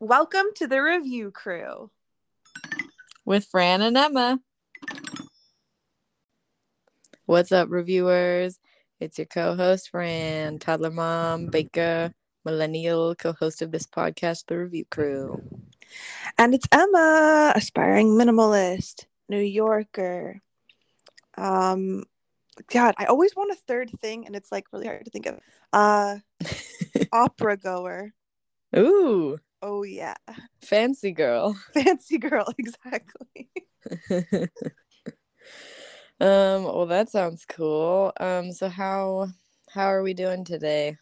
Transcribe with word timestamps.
Welcome 0.00 0.46
to 0.54 0.68
the 0.68 0.80
review 0.80 1.32
crew. 1.32 1.90
with 3.24 3.46
Fran 3.46 3.82
and 3.82 3.96
Emma. 3.96 4.38
What's 7.26 7.50
up, 7.50 7.68
reviewers? 7.68 8.60
It's 9.00 9.18
your 9.18 9.26
co 9.26 9.56
host, 9.56 9.90
Fran, 9.90 10.60
toddler 10.60 10.92
mom, 10.92 11.46
baker, 11.46 12.12
millennial 12.44 13.16
co 13.16 13.32
host 13.32 13.60
of 13.60 13.72
this 13.72 13.88
podcast, 13.88 14.44
The 14.46 14.58
Review 14.58 14.84
Crew. 14.88 15.42
And 16.38 16.54
it's 16.54 16.68
Emma, 16.70 17.52
aspiring 17.56 18.10
minimalist, 18.10 19.06
New 19.28 19.40
Yorker. 19.40 20.40
Um 21.36 22.04
God, 22.68 22.94
I 22.98 23.06
always 23.06 23.34
want 23.34 23.50
a 23.50 23.56
third 23.56 23.90
thing 24.00 24.26
and 24.26 24.36
it's 24.36 24.52
like 24.52 24.66
really 24.72 24.86
hard 24.86 25.04
to 25.04 25.10
think 25.10 25.26
of. 25.26 25.40
Uh 25.72 26.18
opera 27.12 27.56
goer. 27.56 28.12
Ooh, 28.76 29.38
Oh 29.62 29.82
yeah. 29.82 30.14
fancy 30.62 31.12
girl. 31.12 31.58
Fancy 31.74 32.18
girl, 32.18 32.46
exactly. 32.58 33.48
um, 36.20 36.64
well, 36.64 36.86
that 36.86 37.10
sounds 37.10 37.44
cool. 37.46 38.12
Um, 38.20 38.52
so 38.52 38.68
how 38.68 39.28
how 39.70 39.86
are 39.86 40.02
we 40.02 40.14
doing 40.14 40.44
today? 40.44 40.96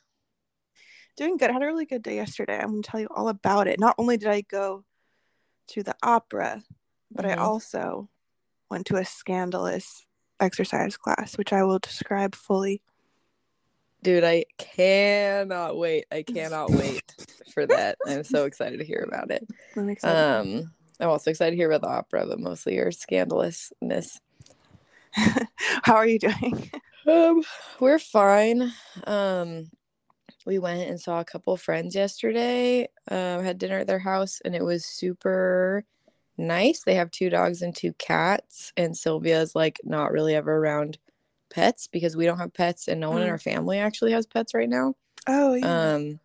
Doing 1.17 1.37
good. 1.37 1.51
I 1.51 1.55
had 1.55 1.63
a 1.63 1.67
really 1.67 1.87
good 1.87 2.03
day 2.03 2.17
yesterday. 2.17 2.59
I'm 2.59 2.71
gonna 2.71 2.83
tell 2.83 3.01
you 3.01 3.09
all 3.11 3.29
about 3.29 3.69
it. 3.69 3.81
Not 3.81 3.95
only 3.99 4.17
did 4.17 4.29
I 4.29 4.43
go 4.43 4.85
to 5.69 5.83
the 5.83 5.95
opera, 6.03 6.63
but 7.11 7.25
I 7.27 7.35
Mhm. 7.35 7.41
also 7.41 8.09
went 8.71 8.87
to 8.87 8.97
a 8.97 9.05
scandalous 9.05 10.05
exercise 10.41 10.97
class, 10.97 11.39
which 11.39 11.53
I 11.53 11.63
will 11.63 11.79
describe 11.79 12.35
fully. 12.35 12.83
Dude, 14.07 14.23
I 14.23 14.45
cannot 14.57 15.77
wait. 15.77 16.05
I 16.13 16.23
cannot 16.23 16.71
wait 16.71 17.13
for 17.53 17.67
that. 17.67 17.99
I'm 18.07 18.23
so 18.23 18.45
excited 18.45 18.79
to 18.79 18.85
hear 18.85 19.05
about 19.05 19.33
it. 19.33 19.45
I'm 19.77 19.89
excited. 19.89 20.17
Um, 20.17 20.71
I'm 21.01 21.09
also 21.09 21.29
excited 21.29 21.51
to 21.51 21.57
hear 21.57 21.69
about 21.69 21.81
the 21.81 21.93
opera, 21.93 22.25
but 22.25 22.39
mostly 22.39 22.77
your 22.77 22.93
scandalousness. 22.93 24.21
How 25.11 25.97
are 25.97 26.07
you 26.07 26.21
doing? 26.21 26.71
Um, 27.09 27.43
we're 27.79 28.01
fine. 28.01 28.73
Um, 29.07 29.71
we 30.45 30.59
went 30.59 30.89
and 30.89 31.01
saw 31.01 31.21
a 31.21 31.25
couple 31.25 31.57
friends 31.57 31.95
yesterday. 31.95 32.89
Um, 33.09 33.45
had 33.45 33.59
dinner 33.59 33.79
at 33.79 33.87
their 33.87 34.01
house, 34.01 34.41
and 34.45 34.57
it 34.57 34.65
was 34.65 34.85
super 34.85 35.85
nice. 36.37 36.83
They 36.83 36.97
have 36.97 37.13
two 37.13 37.31
dogs 37.31 37.63
and 37.63 37.75
two 37.75 37.93
cats, 37.93 38.73
and 38.77 38.97
Sylvia's 38.97 39.55
like 39.55 39.81
not 39.85 40.11
really 40.11 40.35
ever 40.35 40.57
around 40.57 40.99
pets 41.51 41.87
because 41.89 42.17
we 42.17 42.27
don't 42.27 42.39
have 42.39 42.53
pets, 42.55 42.89
and 42.89 43.01
no 43.01 43.11
one 43.11 43.23
in 43.23 43.29
Mm. 43.29 43.33
our 43.33 43.39
family 43.39 43.79
actually 43.79 44.13
has 44.13 44.27
pets 44.27 44.55
right 44.55 44.69
now. 44.69 44.95
Oh 45.27 45.55
yeah. 45.55 45.95
um 45.97 46.21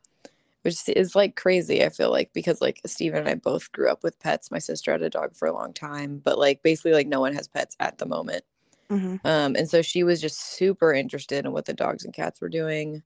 which 0.63 0.87
is 0.89 1.15
like 1.15 1.35
crazy 1.35 1.83
i 1.83 1.89
feel 1.89 2.11
like 2.11 2.31
because 2.33 2.61
like 2.61 2.81
steven 2.85 3.19
and 3.19 3.29
i 3.29 3.35
both 3.35 3.71
grew 3.71 3.89
up 3.89 4.03
with 4.03 4.19
pets 4.19 4.51
my 4.51 4.59
sister 4.59 4.91
had 4.91 5.01
a 5.01 5.09
dog 5.09 5.35
for 5.35 5.47
a 5.47 5.53
long 5.53 5.73
time 5.73 6.19
but 6.19 6.37
like 6.37 6.61
basically 6.63 6.93
like 6.93 7.07
no 7.07 7.19
one 7.19 7.33
has 7.33 7.47
pets 7.47 7.75
at 7.79 7.97
the 7.97 8.05
moment 8.05 8.43
hmm 8.89 9.15
um 9.25 9.55
and 9.55 9.69
so 9.69 9.81
she 9.81 10.03
was 10.03 10.21
just 10.21 10.39
super 10.39 10.93
interested 10.93 11.45
in 11.45 11.51
what 11.51 11.65
the 11.65 11.73
dogs 11.73 12.05
and 12.05 12.13
cats 12.13 12.41
were 12.41 12.49
doing 12.49 13.03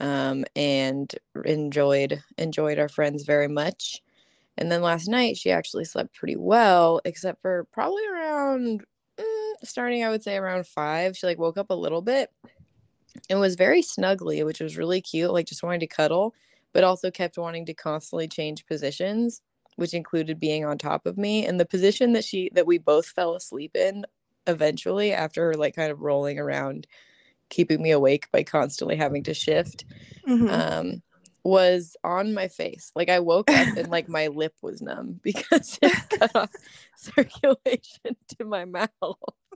um 0.00 0.44
and 0.56 1.14
enjoyed 1.44 2.22
enjoyed 2.38 2.78
our 2.78 2.88
friends 2.88 3.24
very 3.24 3.48
much 3.48 4.02
and 4.58 4.70
then 4.72 4.82
last 4.82 5.08
night 5.08 5.36
she 5.36 5.50
actually 5.50 5.84
slept 5.84 6.14
pretty 6.14 6.36
well 6.36 7.00
except 7.04 7.40
for 7.42 7.64
probably 7.72 8.06
around 8.08 8.84
starting 9.62 10.04
i 10.04 10.08
would 10.08 10.22
say 10.22 10.36
around 10.36 10.66
five 10.66 11.16
she 11.16 11.26
like 11.26 11.38
woke 11.38 11.58
up 11.58 11.70
a 11.70 11.74
little 11.74 12.02
bit 12.02 12.30
and 13.28 13.40
was 13.40 13.56
very 13.56 13.82
snuggly, 13.82 14.44
which 14.44 14.60
was 14.60 14.76
really 14.76 15.00
cute, 15.00 15.32
like 15.32 15.46
just 15.46 15.62
wanting 15.62 15.80
to 15.80 15.86
cuddle, 15.86 16.34
but 16.72 16.84
also 16.84 17.10
kept 17.10 17.38
wanting 17.38 17.66
to 17.66 17.74
constantly 17.74 18.28
change 18.28 18.66
positions, 18.66 19.42
which 19.76 19.94
included 19.94 20.38
being 20.38 20.64
on 20.64 20.78
top 20.78 21.06
of 21.06 21.18
me. 21.18 21.46
And 21.46 21.58
the 21.58 21.66
position 21.66 22.12
that 22.12 22.24
she 22.24 22.50
that 22.54 22.66
we 22.66 22.78
both 22.78 23.06
fell 23.06 23.34
asleep 23.34 23.76
in 23.76 24.04
eventually 24.46 25.12
after 25.12 25.46
her 25.46 25.54
like 25.54 25.76
kind 25.76 25.90
of 25.90 26.00
rolling 26.00 26.38
around, 26.38 26.86
keeping 27.48 27.82
me 27.82 27.90
awake 27.90 28.30
by 28.30 28.42
constantly 28.42 28.96
having 28.96 29.22
to 29.24 29.34
shift, 29.34 29.84
hmm 30.24 30.48
um, 30.48 31.02
was 31.44 31.96
on 32.04 32.34
my 32.34 32.48
face. 32.48 32.92
Like 32.94 33.08
I 33.08 33.20
woke 33.20 33.50
up 33.50 33.76
and 33.76 33.88
like 33.88 34.08
my 34.08 34.28
lip 34.28 34.54
was 34.62 34.82
numb 34.82 35.20
because 35.22 35.78
it 35.82 35.92
cut 36.18 36.34
off 36.34 36.50
circulation 36.96 38.16
to 38.38 38.44
my 38.44 38.64
mouth 38.64 38.90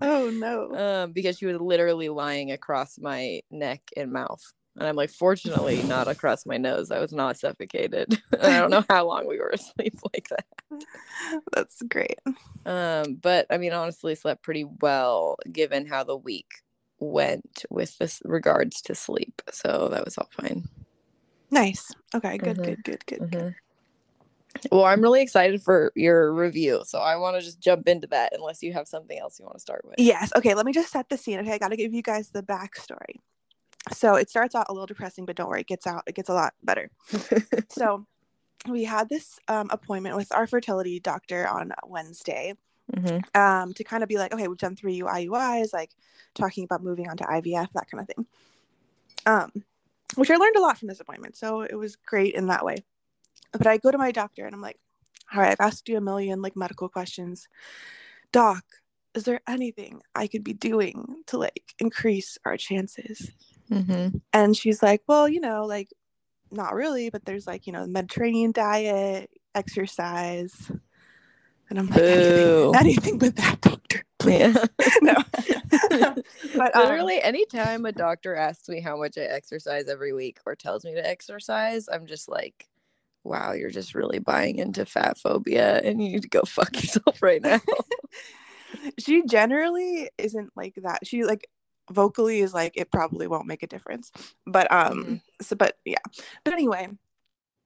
oh 0.01 0.31
no. 0.31 0.75
um, 0.75 1.13
because 1.13 1.39
she 1.39 1.47
was 1.47 1.61
literally 1.61 2.09
lying 2.09 2.51
across 2.53 2.99
my 2.99 3.41
neck 3.51 3.83
and 3.97 4.13
mouth. 4.13 4.43
And 4.77 4.89
I'm 4.89 4.97
like, 4.97 5.11
fortunately, 5.11 5.85
not 5.85 6.09
across 6.09 6.45
my 6.47 6.57
nose. 6.57 6.91
I 6.91 6.99
was 6.99 7.13
not 7.13 7.39
suffocated. 7.39 8.21
I 8.33 8.59
don't 8.59 8.71
know 8.71 8.85
how 8.91 9.07
long 9.07 9.29
we 9.29 9.39
were 9.39 9.51
asleep 9.51 9.95
like 10.13 10.29
that. 10.31 10.47
That's 11.53 11.81
great. 11.83 12.19
Um, 12.67 13.15
but 13.15 13.47
I 13.51 13.59
mean, 13.59 13.73
honestly, 13.73 14.17
slept 14.17 14.43
pretty 14.43 14.65
well 14.81 15.37
given 15.53 15.87
how 15.87 16.03
the 16.03 16.17
week 16.17 16.49
went 16.99 17.65
with 17.71 17.97
this 17.99 18.21
regards 18.25 18.83
to 18.83 18.97
sleep. 18.97 19.43
So 19.53 19.91
that 19.93 20.05
was 20.05 20.19
all 20.19 20.29
fine. 20.33 20.65
Nice. 21.55 21.95
Okay. 22.15 22.37
Good. 22.37 22.59
Mhm. 22.59 22.65
Good. 22.65 22.85
Good. 22.85 23.07
Good. 23.07 23.31
good. 23.31 23.31
Mhm. 23.31 23.55
Well, 24.73 24.85
I'm 24.85 25.01
really 25.01 25.23
excited 25.23 25.63
for 25.63 25.93
your 25.95 26.33
review. 26.33 26.83
So 26.85 26.99
I 26.99 27.17
want 27.17 27.37
to 27.37 27.43
just 27.43 27.61
jump 27.61 27.89
into 27.89 28.09
that 28.09 28.33
unless 28.35 28.63
you 28.63 28.73
have 28.73 28.89
something 28.89 29.17
else 29.17 29.39
you 29.39 29.45
want 29.45 29.57
to 29.57 29.61
start 29.61 29.85
with. 29.85 29.95
Yes. 29.99 30.33
Okay. 30.37 30.55
Let 30.55 30.67
me 30.67 30.73
just 30.73 30.91
set 30.91 31.09
the 31.09 31.17
scene. 31.17 31.39
Okay. 31.41 31.53
I 31.53 31.59
got 31.59 31.69
to 31.69 31.77
give 31.77 31.95
you 31.95 32.03
guys 32.03 32.31
the 32.31 32.43
backstory. 32.43 33.21
So 33.93 34.17
it 34.17 34.31
starts 34.31 34.55
out 34.57 34.67
a 34.69 34.73
little 34.73 34.87
depressing, 34.87 35.27
but 35.27 35.37
don't 35.37 35.49
worry, 35.49 35.61
it 35.61 35.67
gets 35.69 35.87
out. 35.87 36.03
It 36.07 36.15
gets 36.17 36.29
a 36.29 36.35
lot 36.35 36.55
better. 36.63 36.91
so 37.69 38.07
we 38.69 38.83
had 38.85 39.09
this 39.09 39.39
um, 39.47 39.69
appointment 39.71 40.17
with 40.17 40.33
our 40.33 40.47
fertility 40.47 40.99
doctor 40.99 41.47
on 41.47 41.73
Wednesday 41.87 42.55
hmm 42.99 43.19
um, 43.35 43.73
to 43.75 43.83
kind 43.85 44.03
of 44.03 44.09
be 44.09 44.19
like, 44.19 44.33
okay, 44.35 44.47
we've 44.47 44.59
done 44.59 44.77
three 44.77 45.01
IUIs, 45.01 45.73
like 45.73 45.91
talking 46.35 46.65
about 46.65 46.83
moving 46.83 47.09
on 47.09 47.17
to 47.17 47.25
IVF, 47.25 47.69
that 47.75 47.91
kind 47.91 48.01
of 48.01 48.07
thing. 48.07 48.27
Um, 49.27 49.53
which 50.15 50.31
I 50.31 50.37
learned 50.37 50.57
a 50.57 50.61
lot 50.61 50.79
from 50.79 50.89
this 50.89 51.01
appointment. 51.01 51.37
So 51.37 51.63
it 51.63 51.75
was 51.75 51.97
great 51.97 52.35
in 52.35 52.47
that 52.49 52.65
way. 52.65 52.85
But 53.53 53.67
I 53.67 53.79
go 53.79 53.91
to 53.91 53.99
my 53.99 54.13
doctor 54.13 54.47
and 54.47 54.55
I'm 54.55 54.61
like, 54.61 54.79
all 55.33 55.41
right, 55.41 55.53
I've 55.53 55.67
asked 55.67 55.89
you 55.89 55.97
a 55.97 56.01
million 56.01 56.43
like 56.43 56.57
medical 56.57 56.89
questions. 56.89 57.49
Doc, 58.33 58.65
is 59.15 59.25
there 59.25 59.41
anything 59.49 60.03
I 60.15 60.27
could 60.27 60.45
be 60.45 60.53
doing 60.53 61.23
to 61.29 61.39
like 61.39 61.75
increase 61.79 62.37
our 62.45 62.57
chances? 62.57 63.31
hmm 63.69 64.09
And 64.33 64.57
she's 64.57 64.83
like, 64.83 65.03
well, 65.07 65.29
you 65.29 65.41
know, 65.41 65.65
like 65.65 65.89
not 66.51 66.75
really, 66.75 67.11
but 67.11 67.25
there's 67.25 67.47
like, 67.47 67.67
you 67.67 67.73
know, 67.73 67.87
Mediterranean 67.87 68.53
diet, 68.53 69.31
exercise. 69.55 70.71
And 71.71 71.79
I'm 71.79 71.87
like, 71.89 71.99
anything, 72.03 72.75
anything 72.77 73.19
but 73.19 73.37
that, 73.37 73.61
doctor. 73.61 74.05
Please. 74.19 74.57
Yeah. 74.57 74.65
no. 75.03 75.15
but 76.57 76.77
um, 76.77 76.83
Literally, 76.83 77.21
anytime 77.23 77.85
a 77.85 77.93
doctor 77.93 78.35
asks 78.35 78.69
me 78.69 78.81
how 78.81 78.97
much 78.97 79.19
I 79.19 79.23
exercise 79.23 79.89
every 79.89 80.13
week 80.13 80.39
or 80.47 80.55
tells 80.55 80.85
me 80.85 80.95
to 80.95 81.07
exercise, 81.07 81.89
I'm 81.93 82.07
just 82.07 82.29
like, 82.29 82.69
wow, 83.23 83.53
you're 83.53 83.71
just 83.71 83.95
really 83.95 84.19
buying 84.19 84.59
into 84.59 84.85
fat 84.87 85.19
phobia 85.19 85.79
and 85.81 86.03
you 86.03 86.11
need 86.11 86.23
to 86.23 86.29
go 86.29 86.43
fuck 86.47 86.75
yourself 86.75 87.23
right 87.23 87.43
now. 87.43 87.61
she 88.99 89.23
generally 89.27 90.11
isn't 90.19 90.51
like 90.57 90.75
that. 90.83 91.07
She 91.07 91.25
like 91.25 91.49
vocally 91.91 92.41
is 92.41 92.55
like 92.55 92.73
it 92.77 92.91
probably 92.91 93.27
won't 93.27 93.47
make 93.47 93.63
a 93.63 93.67
difference. 93.67 94.11
But 94.47 94.71
um 94.73 95.05
Mhm. 95.05 95.21
so 95.43 95.57
but 95.57 95.77
yeah. 95.85 95.97
But 96.45 96.55
anyway, 96.55 96.89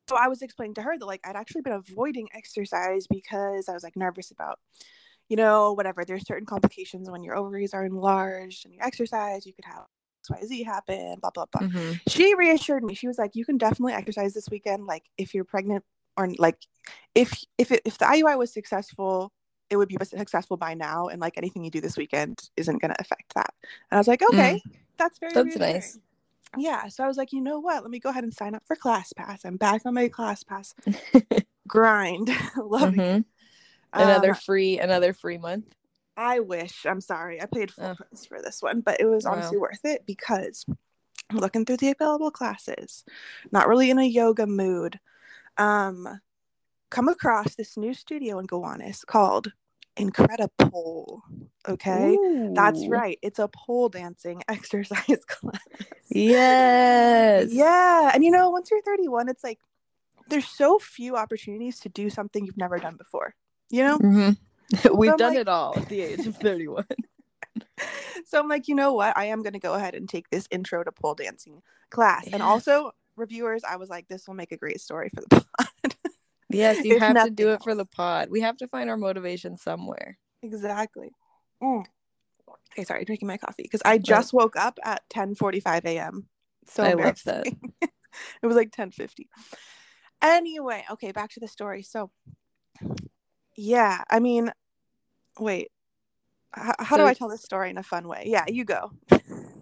so 0.09 0.17
I 0.17 0.29
was 0.29 0.43
explaining 0.43 0.75
to 0.75 0.83
her 0.83 0.99
that 0.99 1.07
like 1.07 1.21
I'd 1.27 1.37
actually 1.37 1.63
been 1.63 1.73
avoiding 1.75 2.29
exercise 2.35 3.07
because 3.07 3.69
I 3.69 3.73
was 3.73 3.83
like 3.83 3.97
nervous 3.97 4.31
about 4.31 4.59
you 5.29 5.37
know, 5.37 5.73
whatever. 5.75 6.05
There's 6.05 6.27
certain 6.27 6.47
complications 6.47 7.11
when 7.11 7.23
your 7.23 7.37
ovaries 7.37 7.75
are 7.75 7.85
enlarged 7.85 8.65
and 8.65 8.73
you 8.75 8.81
exercise, 8.83 9.45
you 9.45 9.53
could 9.53 9.67
have 9.67 9.85
XYZ 10.27 10.65
happen, 10.65 11.17
blah 11.21 11.31
blah 11.31 11.45
blah. 11.53 11.69
Mhm. 11.69 12.01
She 12.09 12.35
reassured 12.35 12.83
me. 12.83 12.95
She 12.95 13.07
was 13.07 13.19
like, 13.19 13.35
"You 13.35 13.45
can 13.45 13.59
definitely 13.59 13.93
exercise 13.93 14.35
this 14.35 14.49
weekend. 14.51 14.87
Like, 14.87 15.05
if 15.19 15.35
you're 15.35 15.45
pregnant 15.45 15.85
or 16.17 16.29
like, 16.39 16.59
if 17.15 17.45
if 17.59 17.71
it, 17.73 17.83
if 17.85 17.99
the 17.99 18.07
IUI 18.07 18.37
was 18.39 18.53
successful, 18.53 19.33
it 19.71 19.77
would 19.77 19.89
be 19.89 19.97
successful 20.03 20.57
by 20.57 20.75
now, 20.75 21.09
and 21.09 21.21
like 21.21 21.37
anything 21.37 21.63
you 21.65 21.71
do 21.71 21.81
this 21.81 21.97
weekend 21.97 22.49
isn't 22.57 22.81
going 22.81 22.93
to 22.93 23.01
affect 23.01 23.35
that." 23.35 23.53
And 23.91 23.97
I 23.97 23.99
was 23.99 24.09
like, 24.09 24.23
"Okay, 24.23 24.63
that's 24.97 25.19
very 25.19 25.33
That's 25.35 25.57
reassuring." 25.57 25.75
nice. 25.75 25.99
Yeah. 26.57 26.89
So 26.89 27.05
I 27.05 27.07
was 27.07 27.17
like, 27.17 27.33
you 27.33 27.41
know 27.41 27.59
what? 27.61 27.83
Let 27.83 27.91
me 27.91 27.99
go 27.99 28.11
ahead 28.11 28.25
and 28.25 28.33
sign 28.35 28.55
up 28.55 28.63
for 28.67 28.77
ClassPass. 28.77 29.45
I'm 29.45 29.57
back 29.57 29.83
on 29.85 29.95
my 29.95 30.09
ClassPass 30.09 30.75
grind. 31.69 32.31
love 32.57 32.95
it. 32.95 32.99
Mhm. 32.99 33.25
Another 33.93 34.31
Um, 34.31 34.37
free, 34.37 34.79
another 34.79 35.13
free 35.13 35.39
month. 35.39 35.75
I 36.17 36.41
wish. 36.41 36.85
I'm 36.85 37.01
sorry. 37.01 37.41
I 37.41 37.47
paid 37.47 37.71
full 37.71 37.91
Oh. 37.91 37.95
price 37.95 38.27
for 38.27 38.41
this 38.43 38.61
one, 38.63 38.81
but 38.81 39.01
it 39.01 39.07
was 39.07 39.25
Wow. 39.25 39.33
honestly 39.33 39.59
worth 39.59 39.85
it 39.85 40.05
because 40.07 40.67
I'm 41.31 41.39
looking 41.39 41.65
through 41.65 41.77
the 41.79 41.91
available 41.91 42.31
classes, 42.31 43.05
not 43.53 43.69
really 43.69 43.91
in 43.91 43.99
a 43.99 44.05
yoga 44.05 44.47
mood. 44.47 44.99
Um, 45.57 46.21
come 46.91 47.09
across 47.09 47.55
this 47.55 47.77
new 47.77 47.95
studio 47.95 48.39
in 48.39 48.47
Gowanus 48.47 49.05
called 49.05 49.53
Incredible. 49.99 51.23
Okay, 51.69 52.17
that's 52.55 52.87
right. 52.87 53.19
It's 53.23 53.39
a 53.39 53.49
pole 53.49 53.89
dancing 53.89 54.43
exercise 54.49 55.25
class. 55.27 55.61
Yes. 56.11 57.49
Yeah, 57.53 58.11
and 58.15 58.25
you 58.25 58.31
know, 58.31 58.51
once 58.51 58.71
you're 58.71 58.81
31, 58.83 59.29
it's 59.29 59.45
like 59.45 59.59
there's 60.29 60.47
so 60.47 60.79
few 60.79 61.17
opportunities 61.17 61.81
to 61.81 61.89
do 61.89 62.11
something 62.11 62.45
you've 62.45 62.57
never 62.57 62.79
done 62.79 62.97
before. 62.97 63.35
You 63.71 63.85
know? 63.85 63.99
Mhm. 64.03 64.37
We've 64.95 65.13
I'm 65.13 65.17
done 65.17 65.31
like- 65.33 65.41
it 65.41 65.49
all 65.49 65.79
at 65.79 65.89
the 65.89 66.01
age 66.03 66.27
of 66.27 66.37
31. 66.37 66.85
So 68.27 68.39
I'm 68.39 68.49
like, 68.49 68.69
you 68.69 68.75
know 68.75 68.93
what? 68.93 69.17
I 69.17 69.27
am 69.27 69.43
going 69.43 69.55
to 69.55 69.59
go 69.59 69.73
ahead 69.73 69.95
and 69.95 70.07
take 70.07 70.29
this 70.29 70.47
intro 70.51 70.85
to 70.85 70.93
pole 70.93 71.15
dancing 71.15 71.63
class. 71.91 72.29
And 72.31 72.43
also, 72.43 72.91
reviewers, 73.17 73.63
I 73.65 73.77
was 73.77 73.89
like, 73.89 74.07
this 74.09 74.29
will 74.29 74.35
make 74.35 74.53
a 74.53 74.59
great 74.59 74.81
story 74.83 75.09
for 75.15 75.23
the 75.23 75.29
pod. 75.29 75.69
Yes, 76.51 76.85
you 76.85 76.99
have 76.99 77.23
to 77.23 77.31
do 77.31 77.53
it 77.53 77.63
for 77.63 77.75
the 77.75 77.85
pod. 77.85 78.29
We 78.31 78.41
have 78.41 78.57
to 78.59 78.69
find 78.69 78.91
our 78.91 78.97
motivation 78.97 79.57
somewhere. 79.57 80.19
exactly. 80.43 81.11
Mm. 81.63 81.85
Okay, 82.73 82.85
sorry, 82.85 83.05
drinking 83.05 83.29
my 83.29 83.37
coffee 83.37 83.65
because 83.65 83.83
I 83.85 83.99
just 83.99 84.33
woke 84.33 84.57
up 84.57 84.79
at 84.85 85.03
10:45 85.11 85.85
a.m. 85.85 86.29
So 86.67 86.85
I 86.85 86.93
love 86.95 87.21
that. 87.25 87.47
it 87.83 88.47
was 88.47 88.57
like 88.57 88.71
10:50. 88.71 89.29
Anyway, 90.23 90.85
okay, 90.91 91.13
back 91.13 91.31
to 91.31 91.41
the 91.41 91.49
story. 91.49 91.83
So, 91.83 92.11
yeah, 93.57 94.03
I 94.11 94.19
mean, 94.21 94.53
wait, 95.39 95.71
h- 96.57 96.75
how 96.79 96.97
do 96.97 97.05
I 97.05 97.15
tell 97.15 97.29
this 97.29 97.43
story 97.43 97.71
in 97.71 97.79
a 97.79 97.83
fun 97.83 98.09
way? 98.09 98.25
Yeah, 98.27 98.45
you 98.49 98.65
go. 98.65 98.93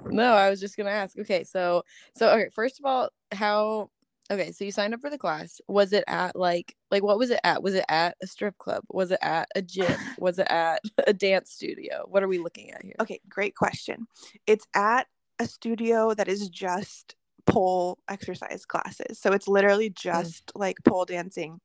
No, 0.06 0.34
I 0.34 0.50
was 0.50 0.60
just 0.60 0.76
gonna 0.76 0.90
ask. 0.90 1.18
Okay, 1.18 1.44
so 1.44 1.82
so 2.14 2.30
okay, 2.30 2.48
first 2.54 2.78
of 2.78 2.86
all, 2.86 3.10
how 3.32 3.90
okay, 4.30 4.52
so 4.52 4.64
you 4.64 4.70
signed 4.70 4.94
up 4.94 5.00
for 5.00 5.10
the 5.10 5.18
class. 5.18 5.60
Was 5.68 5.92
it 5.92 6.04
at 6.06 6.36
like 6.36 6.74
like 6.90 7.02
what 7.02 7.18
was 7.18 7.30
it 7.30 7.40
at? 7.44 7.62
Was 7.62 7.74
it 7.74 7.84
at 7.88 8.16
a 8.22 8.26
strip 8.26 8.58
club? 8.58 8.84
Was 8.88 9.10
it 9.10 9.18
at 9.22 9.48
a 9.54 9.62
gym? 9.62 9.98
was 10.18 10.38
it 10.38 10.46
at 10.50 10.80
a 11.06 11.12
dance 11.12 11.50
studio? 11.50 12.04
What 12.08 12.22
are 12.22 12.28
we 12.28 12.38
looking 12.38 12.70
at 12.70 12.82
here? 12.82 12.94
Okay, 13.00 13.20
great 13.28 13.54
question. 13.54 14.06
It's 14.46 14.66
at 14.74 15.06
a 15.38 15.46
studio 15.46 16.14
that 16.14 16.28
is 16.28 16.48
just 16.48 17.14
pole 17.46 17.98
exercise 18.08 18.64
classes. 18.64 19.18
So 19.18 19.32
it's 19.32 19.48
literally 19.48 19.90
just 19.90 20.52
like 20.54 20.78
pole 20.84 21.04
dancing 21.04 21.60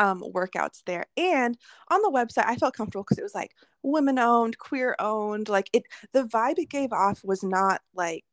um 0.00 0.22
workouts 0.34 0.82
there. 0.86 1.06
And 1.16 1.56
on 1.88 2.02
the 2.02 2.10
website 2.10 2.46
I 2.46 2.56
felt 2.56 2.74
comfortable 2.74 3.04
because 3.04 3.18
it 3.18 3.22
was 3.22 3.34
like 3.34 3.52
women 3.82 4.18
owned, 4.18 4.58
queer 4.58 4.96
owned. 4.98 5.48
Like 5.48 5.70
it 5.72 5.84
the 6.12 6.24
vibe 6.24 6.58
it 6.58 6.68
gave 6.68 6.92
off 6.92 7.22
was 7.24 7.42
not 7.42 7.80
like 7.94 8.24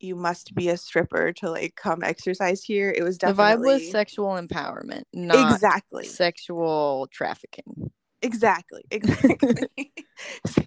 you 0.00 0.16
must 0.16 0.54
be 0.54 0.68
a 0.68 0.76
stripper 0.76 1.32
to 1.34 1.50
like 1.50 1.76
come 1.76 2.02
exercise 2.02 2.62
here. 2.62 2.90
It 2.96 3.02
was 3.02 3.18
definitely 3.18 3.56
The 3.56 3.58
vibe 3.58 3.64
was 3.64 3.90
sexual 3.90 4.30
empowerment, 4.34 5.04
not 5.12 5.62
exactly 5.62 6.08
sexual 6.08 7.08
trafficking. 7.12 7.90
exactly 8.22 8.82
exactly 8.90 9.92
so 10.46 10.62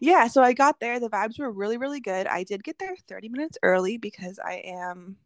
yeah 0.00 0.26
so 0.26 0.42
i 0.42 0.52
got 0.52 0.78
there 0.80 1.00
the 1.00 1.08
vibes 1.08 1.38
were 1.38 1.50
really 1.50 1.78
really 1.78 2.00
good 2.00 2.26
i 2.26 2.44
did 2.44 2.62
get 2.62 2.78
there 2.78 2.94
30 3.08 3.28
minutes 3.30 3.56
early 3.62 3.96
because 3.96 4.38
i 4.44 4.54
am 4.64 5.16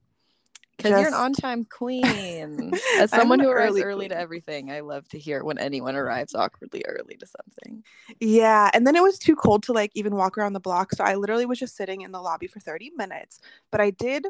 Because 0.82 0.98
you're 1.00 1.08
an 1.08 1.14
on-time 1.14 1.64
queen. 1.64 2.72
As 2.98 3.10
someone 3.10 3.40
who 3.40 3.48
arrives 3.50 3.70
early 3.72 3.82
early 3.82 4.08
to 4.08 4.18
everything, 4.18 4.70
I 4.70 4.80
love 4.80 5.08
to 5.08 5.18
hear 5.18 5.44
when 5.44 5.58
anyone 5.58 5.96
arrives 5.96 6.34
awkwardly 6.34 6.84
early 6.86 7.16
to 7.16 7.26
something. 7.26 7.82
yeah 8.20 8.70
and 8.74 8.86
then 8.86 8.96
it 8.96 9.02
was 9.02 9.18
too 9.18 9.36
cold 9.36 9.62
to 9.64 9.72
like 9.72 9.90
even 9.94 10.14
walk 10.14 10.36
around 10.38 10.52
the 10.52 10.60
block 10.60 10.92
so 10.92 11.04
i 11.04 11.14
literally 11.14 11.46
was 11.46 11.58
just 11.58 11.76
sitting 11.76 12.00
in 12.02 12.12
the 12.12 12.20
lobby 12.20 12.46
for 12.46 12.60
30 12.60 12.90
minutes 12.96 13.40
but 13.70 13.80
i 13.80 13.90
did 13.90 14.26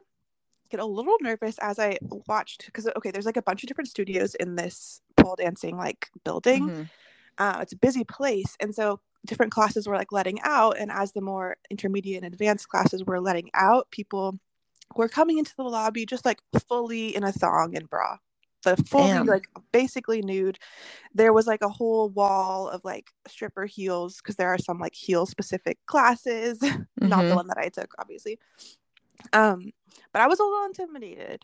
get 0.70 0.81
a 0.81 0.85
little 0.85 1.17
nervous 1.20 1.56
as 1.58 1.79
i 1.79 1.97
watched 2.29 2.67
because 2.67 2.87
okay 2.96 3.11
there's 3.11 3.26
like 3.26 3.37
a 3.37 3.43
bunch 3.43 3.62
of 3.62 3.69
different 3.69 3.88
studios 3.88 4.35
in 4.37 4.56
this 4.56 5.00
pole 5.17 5.37
dancing 5.37 5.76
like 5.76 6.08
building 6.25 6.69
Mhm. 6.70 6.88
uh, 7.38 7.58
it's 7.62 7.73
a 7.73 7.76
busy 7.76 8.05
place 8.05 8.56
and 8.61 8.75
so 8.75 9.00
different 9.26 9.53
classes 9.53 9.87
were 9.87 9.96
like 9.96 10.12
letting 10.12 10.38
out 10.43 10.76
and 10.79 10.91
as 10.91 11.12
the 11.12 11.20
more 11.20 11.56
intermediate 11.70 12.23
and 12.23 12.32
advanced 12.32 12.69
classes 12.69 13.05
were 13.05 13.20
letting 13.20 13.50
out 13.55 13.91
people 13.91 14.38
were 14.97 15.09
coming 15.09 15.39
into 15.39 15.55
the 15.57 15.63
lobby 15.63 16.05
just 16.07 16.25
like 16.25 16.41
fully 16.69 17.15
in 17.15 17.23
a 17.25 17.33
thong 17.33 17.77
and 17.77 17.89
bra 17.89 18.17
the 18.65 18.77
fully 18.77 19.09
Damn. 19.09 19.27
like 19.27 19.49
basically 19.73 20.21
nude 20.21 20.59
there 21.15 21.33
was 21.33 21.47
like 21.47 21.63
a 21.63 21.69
whole 21.69 22.11
wall 22.11 22.69
of 22.69 22.83
like 22.85 23.11
stripper 23.27 23.65
heels 23.67 24.17
because 24.19 24.37
there 24.37 24.49
are 24.49 24.59
some 24.59 24.79
like 24.79 24.95
heel 24.95 25.25
specific 25.27 25.79
classes 25.87 26.61
not 27.01 27.23
the 27.23 27.33
Mhm. 27.33 27.35
one 27.37 27.47
that 27.47 27.59
i 27.59 27.69
took 27.69 27.93
obviously 27.99 28.39
um 29.33 29.73
but 30.13 30.21
i 30.23 30.27
was 30.27 30.39
a 30.41 30.45
little 30.45 30.67
intimidated 30.67 31.43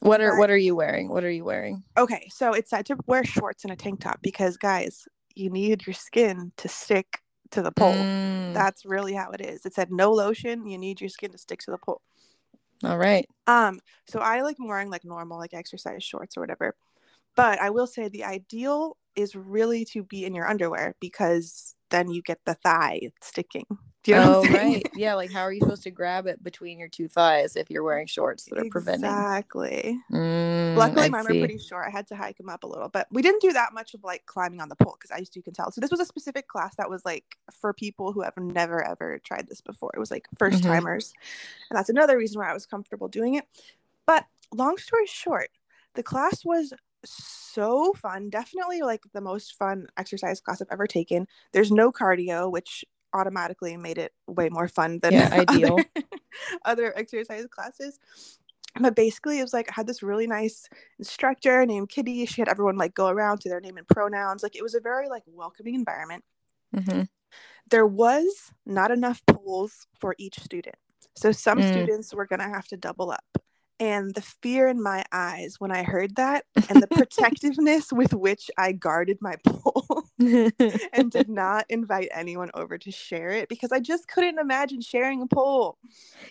What 0.00 0.20
are 0.20 0.32
but- 0.32 0.38
what 0.38 0.50
are 0.50 0.56
you 0.56 0.76
wearing? 0.76 1.08
What 1.08 1.24
are 1.24 1.30
you 1.30 1.44
wearing? 1.44 1.82
Okay, 1.96 2.28
so 2.30 2.52
it 2.52 2.68
said 2.68 2.86
to 2.86 2.96
wear 3.06 3.24
shorts 3.24 3.64
and 3.64 3.72
a 3.72 3.76
tank 3.76 3.98
top 4.00 4.20
because 4.22 4.56
guys, 4.56 5.08
you 5.34 5.50
need 5.50 5.86
your 5.88 5.94
skin 5.94 6.52
to 6.58 6.68
stick 6.68 7.18
to 7.50 7.62
the 7.62 7.72
pole. 7.72 7.94
Mm, 7.94 8.54
That's 8.54 8.84
really 8.84 9.14
how 9.14 9.32
it 9.32 9.40
is. 9.40 9.66
It 9.66 9.74
said 9.74 9.90
no 9.90 10.12
lotion, 10.12 10.66
you 10.66 10.78
need 10.78 11.00
your 11.00 11.10
skin 11.10 11.32
to 11.32 11.38
stick 11.38 11.58
to 11.62 11.72
the 11.72 11.78
pole. 11.78 12.00
All 12.84 12.98
right. 12.98 13.28
Um, 13.46 13.80
so 14.08 14.20
I 14.20 14.42
like 14.42 14.56
wearing 14.58 14.90
like 14.90 15.04
normal 15.04 15.38
like 15.38 15.54
exercise 15.54 16.04
shorts 16.04 16.36
or 16.36 16.40
whatever. 16.40 16.76
But 17.36 17.60
I 17.60 17.70
will 17.70 17.86
say 17.86 18.08
the 18.08 18.24
ideal 18.24 18.96
is 19.14 19.34
really 19.34 19.84
to 19.86 20.02
be 20.02 20.24
in 20.24 20.34
your 20.34 20.48
underwear 20.48 20.94
because 21.00 21.74
then 21.90 22.10
you 22.10 22.22
get 22.22 22.38
the 22.44 22.54
thigh 22.54 23.10
sticking. 23.22 23.64
Do 24.04 24.12
you 24.12 24.16
know 24.16 24.28
oh 24.28 24.38
what 24.40 24.50
I'm 24.50 24.54
saying? 24.56 24.72
right. 24.74 24.90
Yeah, 24.94 25.14
like 25.14 25.32
how 25.32 25.40
are 25.42 25.52
you 25.52 25.60
supposed 25.60 25.82
to 25.82 25.90
grab 25.90 26.26
it 26.26 26.42
between 26.42 26.78
your 26.78 26.88
two 26.88 27.08
thighs 27.08 27.56
if 27.56 27.70
you're 27.70 27.82
wearing 27.82 28.06
shorts 28.06 28.44
that 28.46 28.58
are 28.58 28.64
preventing? 28.64 29.04
Exactly. 29.04 29.98
Mm, 30.10 30.76
Luckily, 30.76 31.06
I 31.06 31.08
mine 31.08 31.26
see. 31.26 31.34
were 31.34 31.46
pretty 31.46 31.58
short. 31.58 31.84
I 31.86 31.90
had 31.90 32.06
to 32.08 32.16
hike 32.16 32.36
them 32.38 32.48
up 32.48 32.62
a 32.62 32.66
little, 32.66 32.88
but 32.88 33.06
we 33.10 33.22
didn't 33.22 33.42
do 33.42 33.52
that 33.52 33.74
much 33.74 33.94
of 33.94 34.04
like 34.04 34.24
climbing 34.26 34.60
on 34.60 34.68
the 34.68 34.76
pole 34.76 34.96
because 34.98 35.10
as 35.10 35.34
you 35.34 35.42
can 35.42 35.52
tell. 35.52 35.70
So 35.72 35.80
this 35.80 35.90
was 35.90 36.00
a 36.00 36.06
specific 36.06 36.46
class 36.48 36.76
that 36.76 36.88
was 36.88 37.04
like 37.04 37.36
for 37.52 37.72
people 37.72 38.12
who 38.12 38.22
have 38.22 38.36
never 38.36 38.82
ever 38.86 39.18
tried 39.18 39.48
this 39.48 39.60
before. 39.60 39.90
It 39.94 39.98
was 39.98 40.10
like 40.10 40.26
first 40.38 40.62
Mhm. 40.62 40.68
timers, 40.68 41.12
and 41.70 41.76
that's 41.76 41.90
another 41.90 42.16
reason 42.16 42.40
why 42.40 42.50
I 42.50 42.54
was 42.54 42.66
comfortable 42.66 43.08
doing 43.08 43.34
it. 43.34 43.46
But 44.06 44.26
long 44.54 44.78
story 44.78 45.06
short, 45.06 45.50
the 45.94 46.02
class 46.02 46.44
was 46.44 46.72
so 47.04 47.92
fun. 47.94 48.30
Definitely 48.30 48.82
like 48.82 49.02
the 49.12 49.20
most 49.20 49.56
fun 49.56 49.86
exercise 49.96 50.40
class 50.40 50.62
I've 50.62 50.68
ever 50.70 50.86
taken. 50.86 51.26
There's 51.52 51.70
no 51.72 51.92
cardio, 51.92 52.50
which 52.50 52.84
automatically 53.14 53.76
made 53.76 53.98
it 53.98 54.12
way 54.26 54.48
more 54.48 54.68
fun 54.68 54.98
than 55.02 55.14
Yeah, 55.14 55.28
ideal. 55.32 55.78
other, 55.78 56.06
other 56.64 56.98
exercise 56.98 57.46
classes. 57.50 57.98
But 58.80 58.94
basically, 58.94 59.38
it 59.38 59.42
was 59.42 59.52
like 59.52 59.68
I 59.70 59.74
had 59.74 59.86
this 59.86 60.02
really 60.02 60.26
nice 60.26 60.68
instructor 60.98 61.64
named 61.66 61.88
Kitty. 61.88 62.26
She 62.26 62.40
had 62.40 62.48
everyone 62.48 62.76
like 62.76 62.94
go 62.94 63.08
around 63.08 63.40
to 63.40 63.48
their 63.48 63.60
name 63.60 63.76
and 63.76 63.88
pronouns. 63.88 64.42
Like 64.42 64.54
it 64.56 64.62
was 64.62 64.74
a 64.74 64.80
very 64.80 65.08
like 65.08 65.24
welcoming 65.26 65.74
environment. 65.74 66.22
mm-hmm. 66.74 67.02
There 67.70 67.86
was 67.86 68.52
not 68.66 68.90
enough 68.90 69.22
pools 69.26 69.86
for 69.98 70.14
each 70.18 70.38
student. 70.40 70.76
So 71.16 71.32
some 71.32 71.58
Mm. 71.58 71.68
students 71.72 72.14
were 72.14 72.26
going 72.26 72.40
to 72.40 72.48
have 72.48 72.66
to 72.68 72.76
double 72.76 73.10
up. 73.10 73.24
And 73.80 74.14
the 74.14 74.20
fear 74.22 74.68
in 74.68 74.82
my 74.82 75.04
eyes 75.12 75.56
when 75.58 75.70
I 75.70 75.82
heard 75.82 76.16
that 76.16 76.44
and 76.68 76.82
the 76.82 76.86
protectiveness 76.88 77.92
with 77.92 78.14
which 78.14 78.50
I 78.58 78.72
guarded 78.72 79.18
my 79.20 79.36
pole 79.44 80.04
and 80.92 81.10
did 81.10 81.28
not 81.28 81.66
invite 81.68 82.08
anyone 82.12 82.50
over 82.54 82.76
to 82.78 82.90
share 82.90 83.30
it 83.30 83.48
because 83.48 83.70
I 83.72 83.80
just 83.80 84.08
couldn't 84.08 84.38
imagine 84.38 84.80
sharing 84.80 85.22
a 85.22 85.26
pole. 85.26 85.78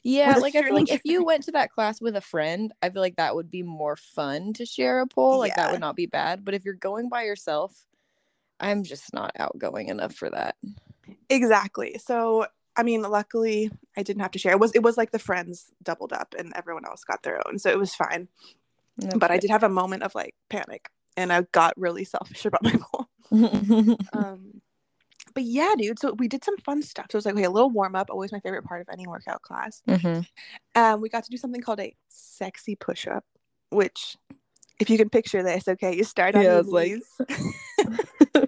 yeah, 0.03 0.35
like 0.35 0.55
I 0.55 0.63
feel 0.63 0.75
like 0.75 0.91
if 0.91 1.01
you 1.05 1.23
went 1.23 1.43
to 1.43 1.51
that 1.51 1.71
class 1.71 2.01
with 2.01 2.15
a 2.15 2.21
friend, 2.21 2.73
I 2.81 2.89
feel 2.89 3.01
like 3.01 3.15
that 3.15 3.35
would 3.35 3.49
be 3.49 3.63
more 3.63 3.95
fun 3.95 4.53
to 4.53 4.65
share 4.65 4.99
a 4.99 5.07
pole. 5.07 5.39
Like 5.39 5.55
that 5.55 5.71
would 5.71 5.79
not 5.79 5.95
be 5.95 6.05
bad. 6.05 6.43
But 6.43 6.53
if 6.53 6.65
you're 6.65 6.73
going 6.73 7.09
by 7.09 7.23
yourself, 7.23 7.85
I'm 8.59 8.83
just 8.83 9.13
not 9.13 9.31
outgoing 9.37 9.87
enough 9.87 10.13
for 10.13 10.29
that. 10.29 10.55
Exactly. 11.29 11.97
So 12.03 12.47
I 12.75 12.83
mean, 12.83 13.01
luckily 13.01 13.71
I 13.95 14.03
didn't 14.03 14.21
have 14.21 14.31
to 14.31 14.39
share. 14.39 14.51
It 14.51 14.59
was 14.59 14.73
it 14.73 14.83
was 14.83 14.97
like 14.97 15.11
the 15.11 15.19
friends 15.19 15.71
doubled 15.81 16.13
up 16.13 16.35
and 16.37 16.51
everyone 16.55 16.85
else 16.85 17.03
got 17.03 17.23
their 17.23 17.41
own. 17.47 17.57
So 17.57 17.69
it 17.69 17.79
was 17.79 17.95
fine. 17.95 18.27
But 19.15 19.29
I 19.29 19.37
did 19.37 19.51
have 19.51 19.63
a 19.63 19.69
moment 19.69 20.03
of 20.03 20.15
like 20.15 20.33
panic 20.49 20.89
and 21.15 21.31
I 21.33 21.41
got 21.51 21.73
really 21.77 22.03
selfish 22.03 22.45
about 22.45 22.63
my 22.63 22.75
pole. 22.79 23.06
Um 24.13 24.61
but 25.33 25.43
yeah, 25.43 25.73
dude. 25.77 25.99
So 25.99 26.13
we 26.13 26.27
did 26.27 26.43
some 26.43 26.57
fun 26.57 26.81
stuff. 26.81 27.07
So 27.11 27.15
it 27.15 27.19
was 27.19 27.25
like 27.27 27.35
okay, 27.35 27.43
a 27.43 27.51
little 27.51 27.69
warm 27.69 27.95
up, 27.95 28.09
always 28.09 28.31
my 28.31 28.39
favorite 28.39 28.63
part 28.63 28.81
of 28.81 28.87
any 28.91 29.05
workout 29.05 29.41
class. 29.43 29.83
Mhm. 29.87 30.25
Um, 30.73 30.99
we 31.01 31.09
got 31.09 31.25
to 31.25 31.29
do 31.29 31.37
something 31.37 31.61
called 31.61 31.79
a 31.79 31.93
sexy 32.09 32.75
push 32.75 33.05
up, 33.05 33.23
which 33.69 34.17
if 34.79 34.89
you 34.89 34.97
can 34.97 35.09
picture 35.09 35.43
this, 35.43 35.67
okay, 35.67 35.95
you 35.95 36.03
start 36.03 36.33
on 36.35 36.41
Yeah, 36.41 36.51
your 36.53 36.59
it's 36.61 36.69
like- 36.69 36.91
knees. 36.91 38.47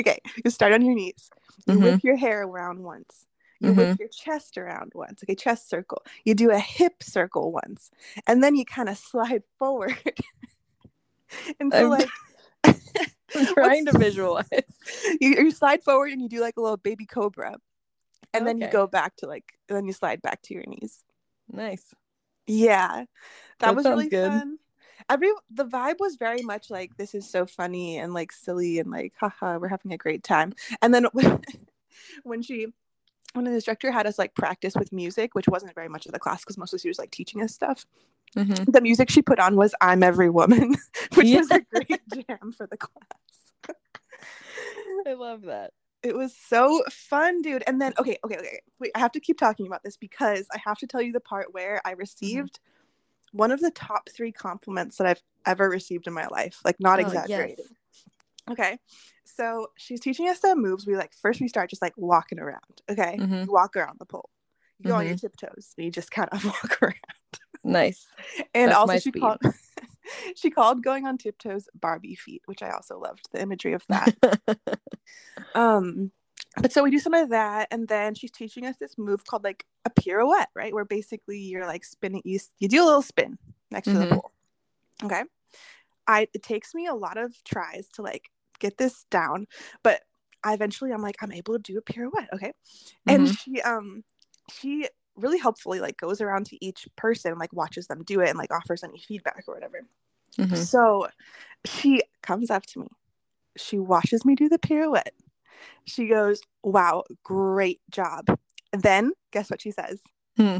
okay, 0.00 0.18
you 0.44 0.50
start 0.50 0.72
on 0.72 0.82
your 0.82 0.94
knees. 0.94 1.30
You 1.66 1.74
Mhm. 1.74 1.82
whip 1.82 2.04
your 2.04 2.16
hair 2.16 2.42
around 2.42 2.80
once. 2.82 3.26
You 3.60 3.72
whip 3.72 3.98
your 4.00 4.08
chest 4.08 4.58
around 4.58 4.92
once. 4.94 5.22
Okay, 5.22 5.34
chest 5.36 5.68
circle. 5.68 6.02
You 6.24 6.34
do 6.34 6.50
a 6.50 6.58
hip 6.58 7.02
circle 7.02 7.52
once, 7.52 7.90
and 8.26 8.42
then 8.42 8.56
you 8.56 8.64
kind 8.64 8.88
of 8.88 8.98
slide 8.98 9.42
forward. 9.58 9.96
and 11.60 11.72
so, 11.72 11.78
I'm- 11.78 11.90
like, 11.90 12.08
trying 13.54 13.86
to 13.86 13.98
visualize. 13.98 14.46
you, 15.20 15.30
you 15.30 15.50
slide 15.50 15.82
forward 15.82 16.12
and 16.12 16.20
you 16.20 16.28
do 16.28 16.40
like 16.40 16.56
a 16.56 16.60
little 16.60 16.76
baby 16.76 17.06
cobra, 17.06 17.56
and 18.34 18.46
then 18.46 18.58
you 18.58 18.68
go 18.68 18.86
back 18.86 19.16
to 19.16 19.26
like, 19.26 19.44
and 19.68 19.76
then 19.76 19.86
you 19.86 19.92
slide 19.92 20.22
back 20.22 20.42
to 20.42 20.54
your 20.54 20.64
knees. 20.66 21.04
Nice. 21.50 21.94
Yeah, 22.46 22.88
that, 22.96 23.08
That 23.60 23.76
was 23.76 23.84
really 23.84 24.08
good. 24.08 24.30
fun. 24.30 24.58
Every 25.08 25.30
the 25.50 25.64
vibe 25.64 25.98
was 25.98 26.16
very 26.16 26.42
much 26.42 26.70
like 26.70 26.96
this 26.96 27.14
is 27.14 27.28
so 27.28 27.44
funny 27.46 27.98
and 27.98 28.14
like 28.14 28.30
silly 28.32 28.78
and 28.78 28.90
like 28.90 29.12
haha 29.18 29.58
we're 29.58 29.68
having 29.68 29.92
a 29.92 29.96
great 29.96 30.22
time. 30.22 30.54
And 30.80 30.94
then 30.94 31.06
when, 32.22 32.42
she 32.42 32.68
when 33.32 33.44
the 33.44 33.52
instructor 33.52 33.90
had 33.90 34.06
us 34.06 34.18
like 34.18 34.34
practice 34.34 34.74
with 34.74 34.92
music, 34.92 35.34
which 35.34 35.48
wasn't 35.48 35.74
very 35.74 35.88
much 35.88 36.06
of 36.06 36.12
the 36.12 36.18
class 36.18 36.40
because 36.40 36.58
mostly 36.58 36.78
she 36.78 36.88
was 36.88 36.98
like 36.98 37.10
teaching 37.10 37.42
us 37.42 37.52
stuff. 37.52 37.84
Mhm. 38.36 38.72
The 38.72 38.80
music 38.80 39.10
she 39.10 39.22
put 39.22 39.38
on 39.38 39.56
was 39.56 39.74
"I'm 39.80 40.02
Every 40.02 40.30
Woman," 40.30 40.76
which 41.14 41.26
Yeah. 41.26 41.38
was 41.38 41.50
a 41.50 41.60
great 41.60 42.00
jam 42.08 42.52
for 42.52 42.66
the 42.66 42.76
class. 42.78 43.41
I 45.06 45.14
love 45.14 45.42
that. 45.42 45.72
It 46.02 46.16
was 46.16 46.34
so 46.36 46.82
fun, 46.90 47.42
dude. 47.42 47.62
And 47.66 47.80
then, 47.80 47.92
okay, 47.98 48.18
okay, 48.24 48.36
okay. 48.36 48.60
Wait, 48.80 48.90
I 48.94 48.98
have 48.98 49.12
to 49.12 49.20
keep 49.20 49.38
talking 49.38 49.66
about 49.68 49.84
this 49.84 49.96
because 49.96 50.46
I 50.52 50.58
have 50.64 50.78
to 50.78 50.86
tell 50.86 51.00
you 51.00 51.12
the 51.12 51.20
part 51.20 51.54
where 51.54 51.80
I 51.84 51.92
received 51.92 52.58
one 53.32 53.52
of 53.52 53.60
the 53.60 53.70
top 53.70 54.08
three 54.08 54.32
compliments 54.32 54.96
that 54.96 55.06
I've 55.06 55.22
ever 55.46 55.68
received 55.68 56.06
in 56.08 56.12
my 56.12 56.26
life. 56.26 56.58
Like, 56.64 56.76
not 56.80 56.98
Oh, 56.98 57.02
exaggerating. 57.02 57.56
yes. 57.58 57.72
Okay. 58.50 58.78
So 59.24 59.68
she's 59.76 60.00
teaching 60.00 60.28
us 60.28 60.40
the 60.40 60.56
moves. 60.56 60.86
We 60.86 60.96
like, 60.96 61.12
first 61.14 61.40
we 61.40 61.46
start 61.46 61.70
just 61.70 61.82
like 61.82 61.94
walking 61.96 62.40
around. 62.40 62.82
Okay. 62.90 63.18
Mhm. 63.20 63.46
You 63.46 63.52
walk 63.52 63.76
around 63.76 63.98
the 64.00 64.06
pole. 64.06 64.28
You 64.80 64.88
go 64.88 64.96
on 64.96 65.02
Mm-hmm. 65.02 65.08
your 65.08 65.16
tiptoes 65.16 65.74
and 65.78 65.84
you 65.84 65.92
just 65.92 66.10
kind 66.10 66.28
of 66.32 66.44
walk 66.44 66.82
around. 66.82 66.94
Nice. 67.62 68.06
And 68.54 68.70
That's 68.72 68.78
also 68.80 68.92
my 68.94 68.98
she 68.98 69.10
speed. 69.10 69.20
called 69.20 69.38
she 70.36 70.50
called 70.50 70.82
going 70.82 71.06
on 71.06 71.18
tiptoes 71.18 71.68
Barbie 71.74 72.14
feet, 72.14 72.42
which 72.46 72.62
I 72.62 72.70
also 72.70 72.98
loved 72.98 73.28
the 73.32 73.40
imagery 73.40 73.72
of 73.72 73.84
that. 73.88 74.14
um 75.54 76.10
but 76.60 76.72
so 76.72 76.82
we 76.82 76.90
do 76.90 76.98
some 76.98 77.14
of 77.14 77.30
that 77.30 77.68
and 77.70 77.88
then 77.88 78.14
she's 78.14 78.30
teaching 78.30 78.66
us 78.66 78.76
this 78.78 78.98
move 78.98 79.24
called 79.24 79.44
like 79.44 79.64
a 79.84 79.90
pirouette 79.90 80.48
right 80.54 80.74
where 80.74 80.84
basically 80.84 81.38
you're 81.38 81.66
like 81.66 81.84
spinning 81.84 82.20
you, 82.24 82.38
you 82.58 82.68
do 82.68 82.82
a 82.82 82.84
little 82.84 83.02
spin 83.02 83.38
next 83.70 83.86
to 83.88 83.94
Mhm. 83.94 84.00
the 84.00 84.14
pole 84.16 84.32
okay 85.04 85.22
i 86.06 86.26
it 86.34 86.42
takes 86.42 86.74
me 86.74 86.86
a 86.86 86.94
lot 86.94 87.16
of 87.16 87.32
tries 87.44 87.88
to 87.94 88.02
like 88.02 88.30
get 88.58 88.76
this 88.76 89.04
down 89.10 89.46
but 89.82 90.02
i 90.44 90.52
eventually 90.52 90.92
i'm 90.92 91.02
like 91.02 91.16
i'm 91.22 91.32
able 91.32 91.54
to 91.54 91.60
do 91.60 91.78
a 91.78 91.82
pirouette 91.82 92.28
okay 92.34 92.52
and 93.06 93.28
Mhm. 93.28 93.38
she 93.38 93.60
um 93.62 94.04
she 94.50 94.88
really 95.16 95.38
helpfully 95.38 95.80
like 95.80 95.96
goes 95.96 96.20
around 96.20 96.46
to 96.46 96.64
each 96.64 96.88
person 96.96 97.38
like 97.38 97.52
watches 97.52 97.86
them 97.86 98.02
do 98.04 98.20
it 98.20 98.28
and 98.30 98.38
like 98.38 98.52
offers 98.52 98.82
any 98.82 98.98
feedback 98.98 99.44
or 99.46 99.54
whatever 99.54 99.86
Mhm. 100.38 100.56
so 100.56 101.08
she 101.64 102.02
comes 102.22 102.50
up 102.50 102.64
to 102.66 102.80
me. 102.80 102.88
She 103.56 103.78
watches 103.78 104.24
me 104.24 104.34
do 104.34 104.48
the 104.48 104.58
pirouette. 104.58 105.14
She 105.84 106.06
goes, 106.06 106.40
Wow, 106.62 107.04
great 107.22 107.80
job. 107.90 108.38
Then 108.72 109.12
guess 109.30 109.50
what 109.50 109.60
she 109.60 109.70
says? 109.70 110.00
Hmm. 110.36 110.58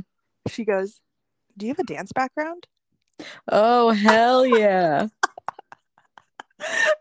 She 0.49 0.65
goes, 0.65 1.01
Do 1.57 1.67
you 1.67 1.71
have 1.71 1.79
a 1.79 1.85
dance 1.85 2.13
background? 2.13 2.67
Oh 3.51 3.91
hell 3.91 4.45
yeah. 4.47 5.09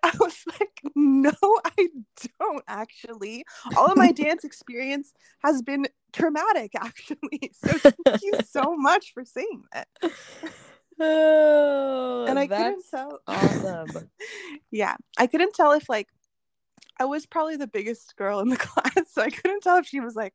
I 0.03 0.11
was 0.19 0.43
like, 0.59 0.81
No, 0.95 1.31
I 1.77 1.89
don't 2.39 2.63
actually. 2.67 3.43
All 3.75 3.91
of 3.91 3.97
my 3.97 4.11
dance 4.23 4.43
experience 4.43 5.13
has 5.39 5.61
been 5.61 5.87
traumatic, 6.13 6.71
actually. 6.75 7.51
So 7.53 7.77
thank 7.77 8.21
you 8.21 8.35
so 8.43 8.75
much 8.75 9.13
for 9.13 9.25
saying 9.25 9.63
that. 9.73 9.87
Oh, 11.03 12.25
And 12.27 12.37
I 12.39 12.47
couldn't 12.47 12.83
tell. 12.89 13.19
awesome. 13.27 14.09
yeah, 14.71 14.95
I 15.17 15.27
couldn't 15.27 15.53
tell 15.53 15.71
if 15.73 15.89
like 15.89 16.07
I 16.99 17.05
was 17.05 17.25
probably 17.25 17.55
the 17.57 17.67
biggest 17.67 18.15
girl 18.15 18.39
in 18.41 18.49
the 18.49 18.57
class, 18.67 19.11
so 19.11 19.21
I 19.21 19.29
couldn't 19.29 19.61
tell 19.61 19.77
if 19.77 19.87
she 19.87 19.99
was 19.99 20.15
like 20.15 20.33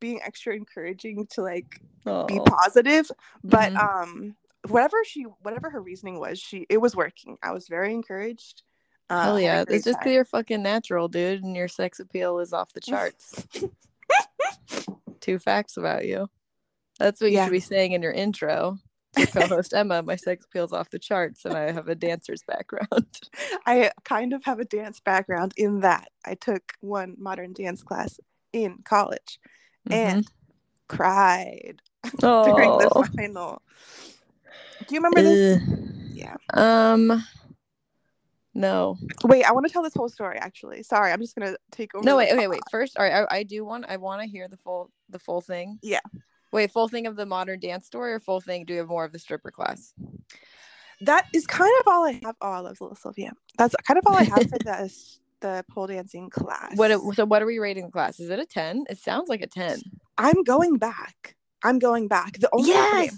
being 0.00 0.20
extra 0.22 0.54
encouraging 0.54 1.26
to 1.32 1.42
like 1.42 1.80
be 2.26 2.40
positive. 2.44 3.10
But 3.44 3.72
Mhm. 3.72 4.02
um, 4.02 4.36
whatever 4.68 4.96
she, 5.04 5.22
whatever 5.42 5.70
her 5.70 5.80
reasoning 5.82 6.18
was, 6.18 6.38
she 6.38 6.66
it 6.70 6.78
was 6.78 6.96
working. 6.96 7.36
I 7.42 7.52
was 7.52 7.68
very 7.68 7.92
encouraged. 7.92 8.62
Uh, 9.08 9.22
Hell 9.22 9.40
yeah. 9.40 9.64
It's 9.68 9.84
just 9.84 9.98
because 10.00 10.12
you're 10.12 10.24
fucking 10.24 10.62
natural, 10.62 11.06
dude, 11.08 11.44
and 11.44 11.54
your 11.54 11.68
sex 11.68 12.00
appeal 12.00 12.40
is 12.40 12.52
off 12.52 12.72
the 12.72 12.80
charts. 12.90 13.46
Two 15.20 15.38
facts 15.38 15.76
about 15.76 16.06
you. 16.06 16.28
That's 16.98 17.20
what 17.20 17.30
you 17.30 17.36
Yeah. 17.36 17.44
should 17.46 17.52
be 17.52 17.60
saying 17.60 17.92
in 17.92 18.02
your 18.02 18.12
intro. 18.12 18.78
Co-host 19.32 19.72
Emma, 19.74 20.02
my 20.02 20.16
sex 20.16 20.44
appeal's 20.44 20.72
off 20.72 20.90
the 20.90 20.98
charts, 20.98 21.44
and 21.44 21.54
I 21.54 21.72
have 21.72 21.88
a 21.88 21.94
dancer's 21.94 22.42
background. 22.46 23.20
I 23.66 23.90
kind 24.04 24.32
of 24.32 24.44
have 24.44 24.58
a 24.60 24.64
dance 24.64 25.00
background 25.00 25.54
in 25.56 25.80
that 25.80 26.08
I 26.24 26.34
took 26.34 26.74
one 26.80 27.16
modern 27.18 27.52
dance 27.52 27.82
class 27.82 28.20
in 28.52 28.78
college 28.84 29.38
and 29.90 30.26
cried 30.88 31.80
during 32.18 32.70
oh, 32.70 32.78
the 32.78 33.10
final. 33.16 33.62
Do 34.86 34.94
you 34.94 35.00
remember 35.00 35.22
this? 35.22 35.62
Yeah. 36.12 36.36
Um, 36.54 37.24
no, 38.54 38.96
Wait, 39.24 39.44
I 39.44 39.52
want 39.52 39.66
to 39.66 39.72
tell 39.72 39.82
this 39.82 39.94
whole 39.94 40.08
story. 40.08 40.38
Actually, 40.38 40.82
sorry, 40.82 41.12
I'm 41.12 41.20
just 41.20 41.36
gonna 41.36 41.56
take 41.70 41.94
over. 41.94 42.04
no, 42.04 42.16
wait, 42.16 42.32
okay, 42.32 42.48
wait. 42.48 42.62
First, 42.70 42.98
all 42.98 43.04
right, 43.04 43.26
I, 43.30 43.38
I 43.38 43.42
do 43.42 43.64
want, 43.64 43.84
I 43.88 43.98
want 43.98 44.22
to 44.22 44.28
hear 44.28 44.48
the 44.48 44.56
full, 44.56 44.90
the 45.10 45.18
full 45.18 45.42
thing. 45.42 45.78
Yeah. 45.82 46.00
Wait, 46.52 46.70
full 46.70 46.88
thing 46.88 47.06
of 47.06 47.16
the 47.16 47.26
modern 47.26 47.58
dance 47.60 47.86
story, 47.86 48.12
or 48.12 48.20
full 48.20 48.40
thing? 48.40 48.64
Do 48.64 48.72
you 48.72 48.78
have 48.80 48.88
more 48.88 49.04
of 49.04 49.12
the 49.12 49.18
stripper 49.18 49.50
class? 49.50 49.92
That 51.02 51.26
is 51.34 51.46
kind 51.46 51.72
of 51.80 51.88
all 51.88 52.06
I 52.06 52.12
have. 52.24 52.36
Oh, 52.40 52.50
I 52.50 52.58
love 52.60 52.80
little 52.80 52.96
Sylvia. 52.96 53.32
That's 53.58 53.74
kind 53.86 53.98
of 53.98 54.04
all 54.06 54.16
I 54.16 54.22
have 54.24 54.48
for 54.48 54.58
the 54.58 54.92
the 55.40 55.64
pole 55.70 55.86
dancing 55.86 56.30
class. 56.30 56.72
What? 56.76 56.90
So, 57.14 57.26
what 57.26 57.42
are 57.42 57.46
we 57.46 57.58
rating 57.58 57.86
the 57.86 57.92
class? 57.92 58.18
Is 58.20 58.30
it 58.30 58.38
a 58.38 58.46
ten? 58.46 58.84
It 58.88 58.98
sounds 58.98 59.28
like 59.28 59.42
a 59.42 59.46
ten. 59.46 59.80
I'm 60.16 60.42
going 60.44 60.76
back. 60.78 61.36
I'm 61.62 61.78
going 61.78 62.08
back. 62.08 62.38
The 62.38 62.48
only 62.52 62.70
okay, 62.70 63.10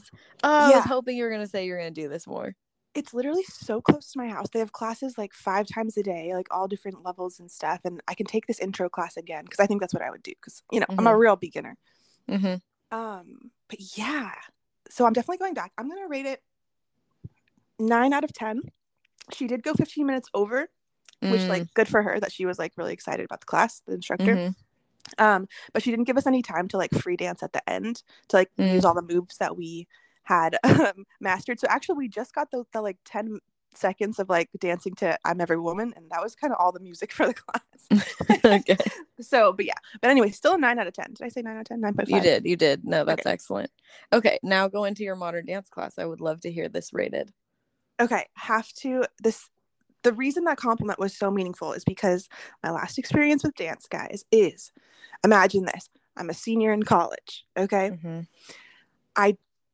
Oh, 0.42 0.72
I 0.72 0.76
was 0.76 0.84
hoping 0.86 1.16
you 1.16 1.24
were 1.24 1.30
gonna 1.30 1.46
say 1.46 1.66
you're 1.66 1.78
gonna 1.78 1.90
do 1.90 2.08
this 2.08 2.26
more. 2.26 2.54
it's 2.94 3.14
literally 3.14 3.44
so 3.44 3.80
close 3.80 4.10
to 4.12 4.18
my 4.18 4.28
house. 4.28 4.46
They 4.52 4.58
have 4.58 4.72
classes 4.72 5.16
like 5.18 5.32
five 5.32 5.66
times 5.68 5.96
a 5.96 6.02
day, 6.02 6.32
like 6.34 6.48
all 6.50 6.66
different 6.66 7.04
levels 7.04 7.38
and 7.38 7.48
stuff. 7.50 7.80
And 7.84 8.00
I 8.08 8.14
can 8.14 8.26
take 8.26 8.46
this 8.46 8.58
intro 8.58 8.88
class 8.88 9.16
again 9.16 9.44
because 9.44 9.60
I 9.60 9.66
think 9.66 9.80
that's 9.80 9.94
what 9.94 10.02
I 10.02 10.10
would 10.10 10.22
do 10.22 10.32
because 10.32 10.62
you 10.72 10.80
know 10.80 10.86
I'm 10.90 11.06
a 11.06 11.16
real 11.16 11.36
beginner. 11.36 11.76
Mm-hmm. 12.28 12.54
Um, 12.90 13.50
but 13.68 13.78
yeah, 13.96 14.32
so 14.88 15.06
I'm 15.06 15.12
definitely 15.12 15.38
going 15.38 15.54
back. 15.54 15.72
I'm 15.78 15.88
gonna 15.88 16.08
rate 16.08 16.26
it 16.26 16.42
nine 17.78 18.12
out 18.12 18.24
of 18.24 18.32
ten. 18.32 18.62
She 19.32 19.46
did 19.46 19.62
go 19.62 19.74
15 19.74 20.06
minutes 20.06 20.28
over, 20.34 20.68
which 21.20 21.42
Mm. 21.42 21.48
like 21.48 21.74
good 21.74 21.88
for 21.88 22.02
her 22.02 22.18
that 22.20 22.32
she 22.32 22.46
was 22.46 22.58
like 22.58 22.72
really 22.76 22.92
excited 22.92 23.24
about 23.24 23.40
the 23.40 23.46
class, 23.46 23.80
the 23.86 23.94
instructor. 23.94 24.36
Mhm. 24.36 24.54
Um, 25.18 25.48
but 25.72 25.82
she 25.82 25.90
didn't 25.90 26.06
give 26.06 26.16
us 26.18 26.26
any 26.26 26.42
time 26.42 26.68
to 26.68 26.76
like 26.78 26.92
free 26.94 27.16
dance 27.16 27.42
at 27.42 27.52
the 27.52 27.68
end 27.68 28.02
to 28.28 28.36
like 28.36 28.50
Mm. 28.58 28.72
use 28.74 28.84
all 28.84 28.94
the 28.94 29.02
moves 29.02 29.38
that 29.38 29.56
we 29.56 29.86
had 30.24 30.56
um, 30.64 31.04
mastered. 31.20 31.60
So 31.60 31.66
actually, 31.70 31.98
we 31.98 32.08
just 32.08 32.34
got 32.34 32.50
the, 32.50 32.64
the 32.72 32.82
like 32.82 32.98
10 33.04 33.40
seconds 33.74 34.18
of 34.18 34.28
like 34.28 34.48
dancing 34.58 34.94
to 34.96 35.18
I'm 35.24 35.40
Every 35.40 35.58
Woman, 35.58 35.92
and 35.96 36.10
that 36.10 36.22
was 36.22 36.34
kind 36.34 36.52
of 36.52 36.58
all 36.60 36.72
the 36.72 36.80
music 36.80 37.12
for 37.16 37.26
the 37.26 37.34
class. 37.34 38.40
okay, 38.44 38.76
so, 39.20 39.52
but 39.52 39.64
yeah, 39.66 39.74
but 40.00 40.10
anyway, 40.10 40.30
still 40.30 40.54
a 40.54 40.58
nine 40.58 40.78
out 40.78 40.86
of 40.86 40.94
10. 40.94 41.14
Did 41.14 41.24
I 41.24 41.28
say 41.28 41.42
nine 41.42 41.56
out 41.56 41.60
of 41.60 41.66
10? 41.68 41.80
9.5. 41.80 42.08
you 42.08 42.20
did, 42.20 42.46
you 42.46 42.56
did. 42.56 42.84
No, 42.84 43.04
that's 43.04 43.26
excellent. 43.26 43.70
Okay, 44.12 44.38
now 44.42 44.68
go 44.68 44.84
into 44.84 45.04
your 45.04 45.16
modern 45.16 45.46
dance 45.46 45.68
class. 45.68 45.98
I 45.98 46.04
would 46.04 46.20
love 46.20 46.40
to 46.42 46.50
hear 46.50 46.68
this 46.68 46.92
rated. 46.92 47.32
okay 48.00 48.26
have 48.34 48.72
to 48.74 49.04
this 49.22 49.48
the 50.04 50.12
reason 50.12 50.44
that 50.44 50.56
compliment 50.56 50.98
was 51.00 51.16
so 51.16 51.30
meaningful 51.30 51.72
is 51.72 51.84
because 51.84 52.28
my 52.62 52.70
last 52.70 52.98
experience 52.98 53.42
with 53.42 53.54
dance 53.56 53.86
guys 53.90 54.24
is 54.30 54.70
imagine 55.24 55.64
this 55.64 55.88
i'm 56.16 56.30
a 56.30 56.34
senior 56.34 56.72
in 56.72 56.84
college 56.84 57.44
okay 57.56 57.90
Mhm. 57.90 58.26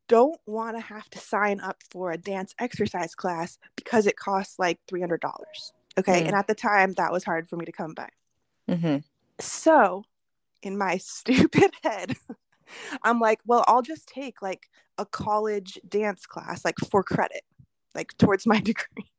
Don't 0.09 0.41
want 0.47 0.77
to 0.77 0.81
have 0.81 1.09
to 1.11 1.19
sign 1.19 1.61
up 1.61 1.83
for 1.91 2.11
a 2.13 2.17
dance 2.19 2.55
exercise 2.59 3.15
class 3.15 3.59
because 3.77 4.07
it 4.07 4.17
costs 4.17 4.59
like 4.59 4.79
$300 4.89 5.73
okay 5.99 6.23
Mm. 6.23 6.27
and 6.27 6.35
at 6.37 6.47
the 6.47 6.55
time 6.55 6.93
that 6.95 7.13
was 7.13 7.25
hard 7.25 7.49
for 7.49 7.57
me 7.57 7.65
to 7.65 7.73
come 7.73 7.95
by 7.95 8.09
Mhm. 8.69 9.05
so 9.41 10.05
in 10.63 10.77
my 10.79 10.97
stupid 11.15 11.73
head 11.83 12.17
i'm 13.03 13.21
like 13.21 13.41
well 13.47 13.65
i'll 13.69 13.83
just 13.83 14.09
take 14.09 14.41
like 14.43 14.69
a 14.99 15.05
college 15.07 15.79
dance 15.89 16.27
class 16.27 16.65
like 16.65 16.79
for 16.91 17.03
credit 17.03 17.43
like 17.95 18.17
towards 18.19 18.47
my 18.47 18.61
degree 18.71 19.11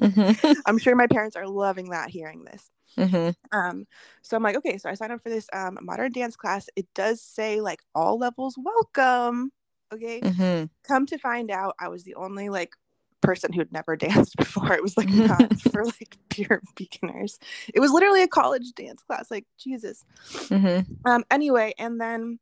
Mhm. 0.00 0.56
I'm 0.66 0.78
sure 0.78 0.94
my 0.94 1.08
parents 1.08 1.34
are 1.34 1.48
loving 1.48 1.90
that 1.90 2.08
hearing 2.10 2.44
this. 2.44 2.70
Mhm. 2.96 3.34
Um, 3.50 3.86
so 4.22 4.36
I'm 4.36 4.44
like, 4.44 4.56
okay, 4.56 4.78
so 4.78 4.88
I 4.88 4.94
signed 4.94 5.10
up 5.10 5.20
for 5.22 5.28
this 5.28 5.48
um 5.52 5.76
modern 5.82 6.12
dance 6.12 6.36
class. 6.36 6.68
It 6.76 6.86
does 6.94 7.20
say 7.20 7.60
like 7.60 7.80
all 7.96 8.16
levels 8.16 8.56
welcome. 8.56 9.50
Okay. 9.92 10.20
Mhm. 10.20 10.70
Come 10.86 11.06
to 11.06 11.18
find 11.18 11.50
out, 11.50 11.74
I 11.80 11.88
was 11.88 12.04
the 12.04 12.14
only 12.14 12.48
like 12.48 12.72
person 13.20 13.52
who'd 13.52 13.72
never 13.72 13.96
danced 13.96 14.36
before. 14.36 14.72
It 14.72 14.82
was 14.82 14.96
like 14.96 15.08
not 15.10 15.60
for 15.60 15.84
like 15.84 16.16
pure 16.28 16.62
beginners. 16.76 17.38
It 17.74 17.80
was 17.80 17.90
literally 17.90 18.22
a 18.22 18.28
college 18.28 18.72
dance 18.74 19.02
class. 19.02 19.30
Like 19.30 19.46
Jesus. 19.58 20.04
Mhm. 20.24 20.86
Um, 21.04 21.24
anyway, 21.30 21.74
and 21.78 22.00
then 22.00 22.38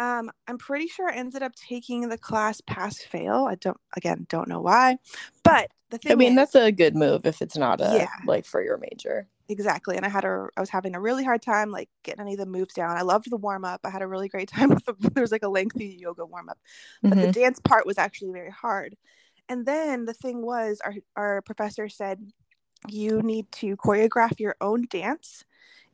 um, 0.00 0.30
I'm 0.48 0.58
pretty 0.58 0.88
sure 0.88 1.10
I 1.10 1.16
ended 1.16 1.42
up 1.44 1.54
taking 1.56 2.08
the 2.08 2.18
class 2.18 2.62
pass 2.62 2.98
fail. 3.02 3.46
I 3.50 3.56
don't 3.56 3.78
again 3.96 4.26
don't 4.30 4.48
know 4.48 4.62
why, 4.62 4.98
but 5.44 5.70
the 5.90 5.98
thing 5.98 6.12
I 6.12 6.16
mean, 6.16 6.34
is, 6.34 6.36
that's 6.36 6.54
a 6.54 6.72
good 6.72 6.96
move 6.96 7.26
if 7.26 7.42
it's 7.42 7.56
not 7.56 7.80
a 7.80 7.86
Yeah. 7.98 8.08
like 8.24 8.46
for 8.46 8.62
your 8.62 8.78
major. 8.78 9.28
exactly. 9.48 9.96
And 9.96 10.06
I 10.06 10.08
had 10.08 10.24
a 10.24 10.48
I 10.56 10.60
was 10.60 10.70
having 10.70 10.94
a 10.94 11.00
really 11.00 11.24
hard 11.24 11.42
time 11.42 11.70
like 11.70 11.88
getting 12.04 12.20
any 12.22 12.34
of 12.34 12.38
the 12.38 12.46
moves 12.46 12.74
down. 12.74 12.96
I 12.96 13.02
loved 13.02 13.30
the 13.30 13.36
warm 13.36 13.64
up. 13.64 13.80
I 13.84 13.90
had 13.90 14.02
a 14.02 14.06
really 14.06 14.28
great 14.28 14.48
time 14.48 14.70
with 14.70 14.84
the, 14.84 14.94
there 15.14 15.22
was 15.22 15.32
like 15.32 15.42
a 15.42 15.48
lengthy 15.48 15.96
yoga 16.00 16.24
warm 16.24 16.48
up, 16.48 16.58
but 17.08 17.20
the 17.20 17.28
Mhm. 17.28 17.32
dance 17.32 17.60
part 17.60 17.86
was 17.86 17.98
actually 17.98 18.32
very 18.32 18.50
hard. 18.50 18.96
And 19.48 19.66
then 19.66 20.04
the 20.06 20.14
thing 20.14 20.42
was, 20.42 20.80
our 20.84 20.94
our 21.16 21.42
professor 21.42 21.88
said 21.88 22.32
you 22.88 23.22
need 23.22 23.50
to 23.52 23.76
choreograph 23.76 24.40
your 24.40 24.56
own 24.60 24.86
dance 24.90 25.44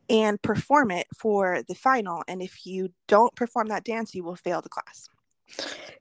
and 0.09 0.41
perform 0.41 0.91
it 0.91 1.07
for 1.17 1.63
the 1.67 1.75
final. 1.75 2.23
And 2.27 2.41
if 2.41 2.65
you 2.65 2.89
don't 3.07 3.35
perform 3.35 3.67
that 3.67 3.83
dance, 3.83 4.15
you 4.15 4.23
will 4.23 4.35
fail 4.35 4.61
the 4.61 4.69
class. 4.69 5.09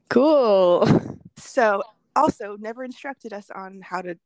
Cool. 0.08 0.86
So, 1.36 1.82
also, 2.14 2.56
never 2.58 2.84
instructed 2.84 3.32
us 3.32 3.50
on 3.50 3.80
how 3.82 4.02
to 4.02 4.18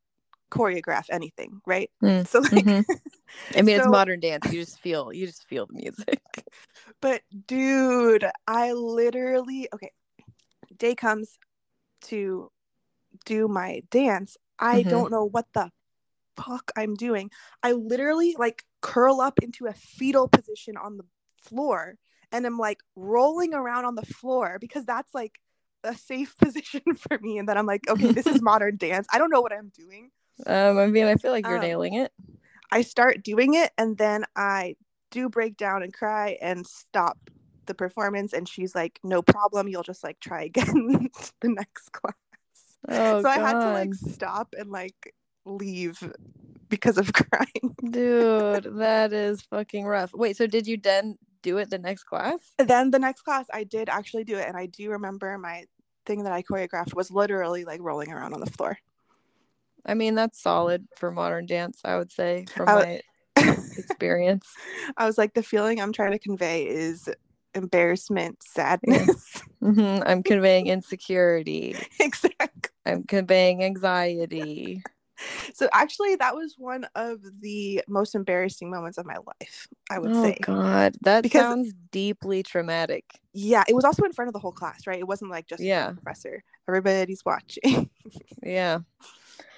choreograph 0.51 1.05
anything, 1.09 1.61
right? 1.65 1.89
Mm, 2.03 2.27
So, 2.27 2.39
like, 2.39 2.65
mhm. 2.65 2.85
I 3.55 3.61
mean, 3.61 3.77
it's 3.77 3.87
modern 3.87 4.19
dance. 4.19 4.45
You 4.51 4.59
just 4.61 4.79
feel, 4.79 5.11
you 5.11 5.25
just 5.25 5.47
feel 5.47 5.65
the 5.65 5.73
music. 5.73 6.21
but 7.01 7.21
dude, 7.47 8.25
I 8.47 8.73
literally, 8.73 9.67
okay, 9.73 9.91
day 10.77 10.95
comes 10.95 11.37
to 12.03 12.51
do 13.25 13.47
my 13.47 13.81
dance. 13.89 14.37
I 14.59 14.83
Mhm. 14.83 14.89
don't 14.89 15.11
know 15.11 15.25
what 15.25 15.47
the 15.53 15.71
fuck 16.37 16.71
I'm 16.77 16.95
doing. 16.95 17.31
I 17.63 17.73
literally 17.73 18.35
like 18.37 18.63
curl 18.81 19.21
up 19.21 19.39
into 19.41 19.67
a 19.67 19.73
fetal 19.73 20.27
position 20.27 20.75
on 20.77 20.97
the 20.97 21.05
floor 21.43 21.95
and 22.31 22.45
I'm 22.45 22.57
like 22.57 22.79
rolling 22.95 23.53
around 23.53 23.85
on 23.85 23.95
the 23.95 24.05
floor 24.05 24.57
because 24.59 24.85
that's 24.85 25.13
like 25.13 25.39
a 25.83 25.95
safe 25.95 26.35
position 26.41 26.81
for 26.97 27.17
me. 27.19 27.37
And 27.37 27.47
then 27.47 27.57
I'm 27.57 27.65
like, 27.65 27.89
okay, 27.89 28.11
this 28.11 28.27
is 28.27 28.41
modern 28.51 28.77
dance. 28.77 29.07
I 29.11 29.17
don't 29.17 29.29
know 29.31 29.41
what 29.41 29.53
I'm 29.53 29.69
doing. 29.69 30.11
Um, 30.45 30.77
I 30.77 30.87
mean, 30.87 31.05
I 31.05 31.15
feel 31.15 31.31
like 31.31 31.45
you're 31.45 31.57
Um, 31.57 31.61
nailing 31.61 31.95
it. 31.95 32.11
I 32.71 32.81
start 32.83 33.23
doing 33.23 33.53
it 33.53 33.71
and 33.77 33.97
then 33.97 34.23
I 34.35 34.75
do 35.11 35.29
break 35.29 35.57
down 35.57 35.83
and 35.83 35.93
cry 35.93 36.37
and 36.41 36.65
stop 36.65 37.17
the 37.65 37.73
performance. 37.73 38.33
And 38.33 38.47
she's 38.47 38.73
like, 38.73 38.99
no 39.03 39.21
problem. 39.21 39.67
You'll 39.67 39.83
just 39.83 40.03
like 40.03 40.19
try 40.19 40.43
again 40.45 41.09
the 41.41 41.49
next 41.49 41.91
class. 41.91 42.15
Oh 42.87 43.21
so 43.21 43.29
I 43.29 43.37
had 43.37 43.59
to 43.59 43.71
like 43.73 43.93
stop 43.93 44.55
and 44.57 44.71
like 44.71 45.13
leave 45.45 46.11
because 46.69 46.97
of 46.97 47.11
crying. 47.31 47.75
Dude, 47.89 48.77
that 48.77 49.13
is 49.13 49.41
fucking 49.43 49.85
rough. 49.85 50.13
Wait, 50.13 50.37
so 50.37 50.47
did 50.47 50.67
you 50.67 50.77
then 50.77 51.17
do 51.41 51.57
it 51.57 51.69
the 51.69 51.79
next 51.79 52.03
class? 52.03 52.53
then 52.57 52.91
the 52.91 52.99
next 52.99 53.23
class 53.23 53.45
I 53.53 53.63
did 53.63 53.89
actually 53.89 54.23
do 54.23 54.37
it 54.37 54.47
and 54.47 54.55
I 54.55 54.67
do 54.67 54.91
remember 54.91 55.37
my 55.37 55.65
thing 56.05 56.23
that 56.23 56.33
I 56.33 56.43
choreographed 56.43 56.95
was 56.95 57.11
literally 57.11 57.65
like 57.65 57.81
rolling 57.81 58.11
around 58.11 58.33
on 58.33 58.39
the 58.39 58.49
floor. 58.51 58.77
I 59.85 59.95
mean, 59.95 60.15
that's 60.15 60.41
solid 60.41 60.87
for 60.95 61.11
modern 61.11 61.45
dance, 61.47 61.81
I 61.83 61.97
would 61.97 62.11
say, 62.11 62.45
from 62.55 62.69
I 62.69 63.01
my 63.35 63.55
experience. 63.77 64.47
I 64.97 65.05
was 65.05 65.17
like 65.17 65.33
the 65.33 65.43
feeling 65.43 65.81
I'm 65.81 65.93
trying 65.93 66.11
to 66.11 66.19
convey 66.19 66.67
is 66.67 67.09
embarrassment, 67.55 68.43
sadness. 68.43 69.41
hmm 69.61 69.99
I'm 70.05 70.23
conveying 70.23 70.67
insecurity. 70.67 71.75
exactly. 71.99 72.71
I'm 72.85 73.03
conveying 73.03 73.63
anxiety. 73.63 74.83
So 75.53 75.67
actually 75.73 76.15
that 76.15 76.35
was 76.35 76.55
one 76.57 76.85
of 76.95 77.19
the 77.41 77.83
most 77.87 78.15
embarrassing 78.15 78.71
moments 78.71 78.97
of 78.97 79.05
my 79.05 79.17
life, 79.17 79.67
I 79.89 79.99
would 79.99 80.13
say. 80.13 80.17
Oh 80.19 80.23
say. 80.23 80.37
God, 80.41 80.95
that 81.01 81.23
Because- 81.23 81.41
sounds 81.41 81.73
deeply 81.91 82.43
traumatic. 82.43 83.05
Yeah, 83.33 83.63
it 83.67 83.75
was 83.75 83.85
also 83.85 84.03
in 84.03 84.13
front 84.13 84.27
of 84.27 84.33
the 84.33 84.39
whole 84.39 84.51
class, 84.51 84.87
right? 84.87 84.99
It 84.99 85.07
wasn't 85.07 85.31
like 85.31 85.47
just 85.47 85.61
Yeah. 85.61 85.89
the 85.91 85.95
professor. 86.01 86.43
Everybody's 86.67 87.23
watching. 87.25 87.89
Yeah. 88.43 88.79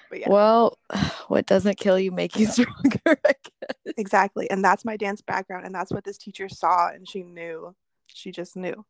but 0.10 0.20
yeah. 0.20 0.30
Well, 0.30 0.78
what 1.28 1.46
doesn't 1.46 1.78
kill 1.78 1.98
you 2.00 2.12
make 2.12 2.38
you 2.38 2.46
stronger. 2.52 3.00
I 3.06 3.34
guess. 3.34 3.94
Exactly. 3.98 4.50
And 4.50 4.64
that's 4.64 4.84
my 4.86 4.98
dance 4.98 5.22
background. 5.22 5.66
And 5.66 5.74
that's 5.74 5.92
what 5.92 6.04
this 6.04 6.18
teacher 6.18 6.50
saw. 6.50 6.90
And 6.90 7.08
she 7.08 7.24
knew. 7.24 7.76
She 8.08 8.32
just 8.32 8.56
knew. 8.56 8.86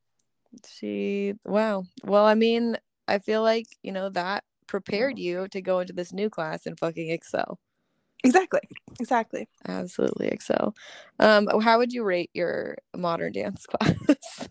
She 0.68 1.36
wow. 1.46 1.86
Well, 2.04 2.26
I 2.26 2.36
mean, 2.36 2.78
I 3.08 3.20
feel 3.20 3.42
like, 3.42 3.68
you 3.84 3.92
know, 3.92 4.10
that 4.10 4.44
prepared 4.68 5.20
you 5.20 5.48
to 5.50 5.62
go 5.62 5.80
into 5.80 5.94
this 5.94 6.14
new 6.14 6.30
class 6.30 6.66
and 6.66 6.78
fucking 6.80 7.10
excel. 7.10 7.60
Exactly. 8.24 8.62
Exactly. 9.00 9.50
Absolutely 9.68 10.28
excel. 10.30 10.74
Um, 11.20 11.48
how 11.62 11.78
would 11.78 11.92
you 11.92 12.04
rate 12.04 12.30
your 12.34 12.78
modern 12.96 13.34
dance 13.34 13.66
class? 13.68 14.48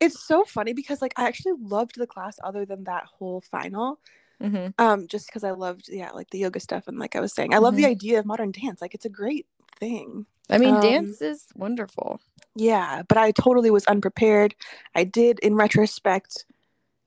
It's 0.00 0.20
so 0.26 0.44
funny 0.44 0.72
because 0.72 1.00
like 1.00 1.14
I 1.16 1.26
actually 1.26 1.54
loved 1.60 1.96
the 1.96 2.06
class 2.06 2.38
other 2.42 2.64
than 2.66 2.84
that 2.84 3.04
whole 3.04 3.40
final. 3.42 4.00
hmm 4.40 4.68
Um, 4.78 5.06
just 5.08 5.26
because 5.28 5.44
I 5.44 5.52
loved, 5.52 5.88
yeah, 5.88 6.10
like 6.12 6.30
the 6.30 6.38
yoga 6.38 6.60
stuff. 6.60 6.88
And 6.88 6.98
like 6.98 7.16
I 7.16 7.20
was 7.20 7.34
saying, 7.34 7.54
I 7.54 7.58
love 7.58 7.76
the 7.76 7.84
Mhm. 7.84 7.90
idea 7.90 8.18
of 8.18 8.26
modern 8.26 8.52
dance. 8.52 8.80
Like 8.82 8.94
it's 8.94 9.06
a 9.06 9.10
great 9.10 9.46
thing. 9.78 10.26
I 10.50 10.58
mean, 10.58 10.74
Um, 10.74 10.80
dance 10.80 11.22
is 11.22 11.46
wonderful. 11.54 12.20
Yeah, 12.54 13.02
but 13.08 13.18
I 13.18 13.32
totally 13.32 13.70
was 13.70 13.84
unprepared. 13.86 14.54
I 14.94 15.04
did, 15.04 15.38
in 15.40 15.54
retrospect, 15.54 16.46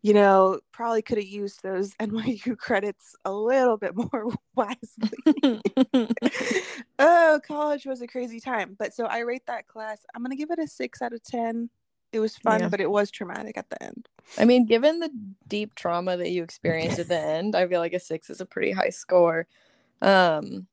you 0.02 0.14
know, 0.14 0.60
probably 0.72 1.02
could 1.02 1.18
have 1.18 1.28
used 1.28 1.62
those 1.62 1.94
NYU 2.00 2.58
credits 2.58 3.16
a 3.26 3.32
little 3.32 3.78
bit 3.78 3.96
more 3.96 4.32
wisely. 4.56 5.12
oh, 7.00 7.40
college 7.46 7.86
was 7.86 8.02
a 8.02 8.08
crazy 8.08 8.40
time. 8.40 8.76
But 8.78 8.94
so 8.94 9.06
I 9.06 9.20
rate 9.20 9.44
that 9.48 9.68
class. 9.68 10.06
I'm 10.16 10.22
gonna 10.24 10.36
give 10.36 10.52
it 10.52 10.60
a 10.60 10.68
six 10.68 11.02
out 11.02 11.14
of 11.14 11.24
ten. 11.24 11.70
It 12.12 12.20
was 12.20 12.36
fun, 12.38 12.62
Yeah. 12.62 12.70
but 12.70 12.82
it 12.82 12.90
was 12.90 13.12
traumatic 13.12 13.56
at 13.58 13.70
the 13.70 13.84
end. 13.84 14.10
I 14.38 14.46
mean, 14.46 14.66
given 14.66 15.00
the 15.00 15.12
deep 15.48 15.76
trauma 15.76 16.18
that 16.18 16.32
you 16.32 16.42
experienced 16.44 16.98
at 16.98 17.08
the 17.08 17.20
end, 17.20 17.56
I 17.56 17.68
feel 17.68 17.80
like 17.80 17.94
a 17.94 18.00
six 18.00 18.30
is 18.32 18.42
a 18.42 18.46
pretty 18.48 18.72
high 18.72 18.90
score. 18.90 19.46
Um, 20.02 20.66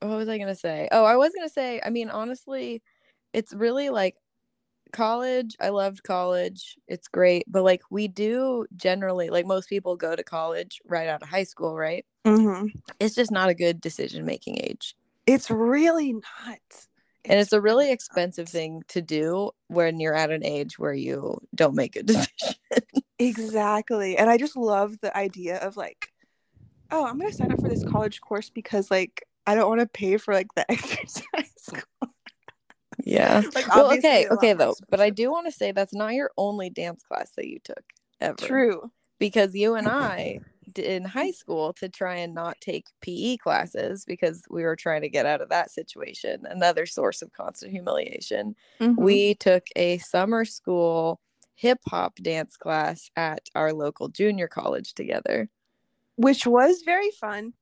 what 0.00 0.16
was 0.16 0.28
I 0.28 0.38
gonna 0.38 0.54
say? 0.56 0.88
Oh, 0.90 1.04
I 1.04 1.16
was 1.16 1.32
gonna 1.34 1.48
say, 1.48 1.80
I 1.84 1.90
mean, 1.90 2.10
honestly, 2.10 2.82
it's 3.32 3.52
really 3.52 3.90
like 3.90 4.16
college. 4.94 5.56
I 5.60 5.70
loved 5.70 6.02
college. 6.04 6.78
It's 6.88 7.08
great, 7.08 7.44
but 7.48 7.64
like 7.64 7.82
we 7.90 8.08
do 8.08 8.66
generally, 8.76 9.30
like 9.30 9.46
most 9.46 9.68
people 9.68 9.96
go 9.96 10.16
to 10.16 10.24
college 10.24 10.80
right 10.86 11.08
out 11.08 11.22
of 11.22 11.28
high 11.28 11.44
school, 11.44 11.76
right? 11.76 12.06
hmm 12.26 12.66
It's 13.00 13.14
just 13.14 13.30
not 13.30 13.50
a 13.50 13.54
good 13.54 13.80
decision 13.80 14.24
making 14.24 14.58
age. 14.62 14.96
It's 15.26 15.50
really 15.50 16.12
not. 16.14 16.60
and 17.26 17.40
it's 17.40 17.52
a 17.52 17.60
really 17.60 17.90
expensive 17.90 18.48
thing 18.48 18.82
to 18.88 19.02
do 19.02 19.50
when 19.68 20.00
you're 20.00 20.14
at 20.14 20.30
an 20.30 20.44
age 20.44 20.78
where 20.78 20.94
you 20.94 21.38
don't 21.54 21.74
make 21.74 21.96
a 21.96 22.02
decision. 22.04 22.56
Exactly. 23.18 24.16
And 24.16 24.28
I 24.30 24.36
just 24.38 24.56
love 24.56 25.00
the 25.00 25.16
idea 25.16 25.58
of 25.58 25.76
like, 25.76 26.12
oh, 26.90 27.06
I'm 27.06 27.18
gonna 27.18 27.32
sign 27.32 27.52
up 27.52 27.60
for 27.60 27.68
this 27.68 27.84
college 27.84 28.20
course 28.20 28.50
because 28.50 28.90
like 28.90 29.24
I 29.46 29.54
don't 29.54 29.68
want 29.68 29.80
to 29.82 29.86
pay 29.88 30.16
for 30.18 30.34
like 30.34 30.48
the 30.56 30.70
exercise. 30.70 31.84
Yeah. 33.04 33.42
like 33.54 33.68
Well, 33.74 33.92
okay, 33.92 34.26
okay 34.30 34.54
more 34.54 34.58
though, 34.68 34.76
but 34.90 35.00
I 35.00 35.10
do 35.10 35.30
want 35.30 35.46
to 35.46 35.52
say 35.52 35.72
that's 35.72 35.94
not 35.94 36.14
your 36.14 36.30
only 36.36 36.70
dance 36.70 37.02
class 37.02 37.32
that 37.36 37.46
you 37.48 37.58
took 37.62 37.84
ever. 38.20 38.36
True. 38.36 38.90
Because 39.18 39.54
you 39.54 39.74
and 39.74 39.88
I 39.88 40.40
did 40.72 40.86
in 40.86 41.04
high 41.04 41.30
school 41.30 41.72
to 41.74 41.88
try 41.88 42.16
and 42.16 42.34
not 42.34 42.60
take 42.60 42.86
PE 43.00 43.36
classes 43.36 44.04
because 44.04 44.42
we 44.50 44.62
were 44.64 44.76
trying 44.76 45.02
to 45.02 45.08
get 45.08 45.26
out 45.26 45.40
of 45.40 45.50
that 45.50 45.70
situation, 45.70 46.44
another 46.48 46.86
source 46.86 47.22
of 47.22 47.32
constant 47.32 47.70
humiliation. 47.72 48.56
Mhm. 48.80 48.96
We 48.96 49.34
took 49.34 49.64
a 49.76 49.98
summer 49.98 50.44
school 50.44 51.20
hip 51.54 51.78
hop 51.86 52.16
dance 52.16 52.56
class 52.56 53.10
at 53.16 53.48
our 53.54 53.72
local 53.72 54.08
junior 54.08 54.48
college 54.48 54.94
together. 54.94 55.48
which 56.16 56.46
was 56.46 56.82
very 56.84 57.10
fun. 57.10 57.54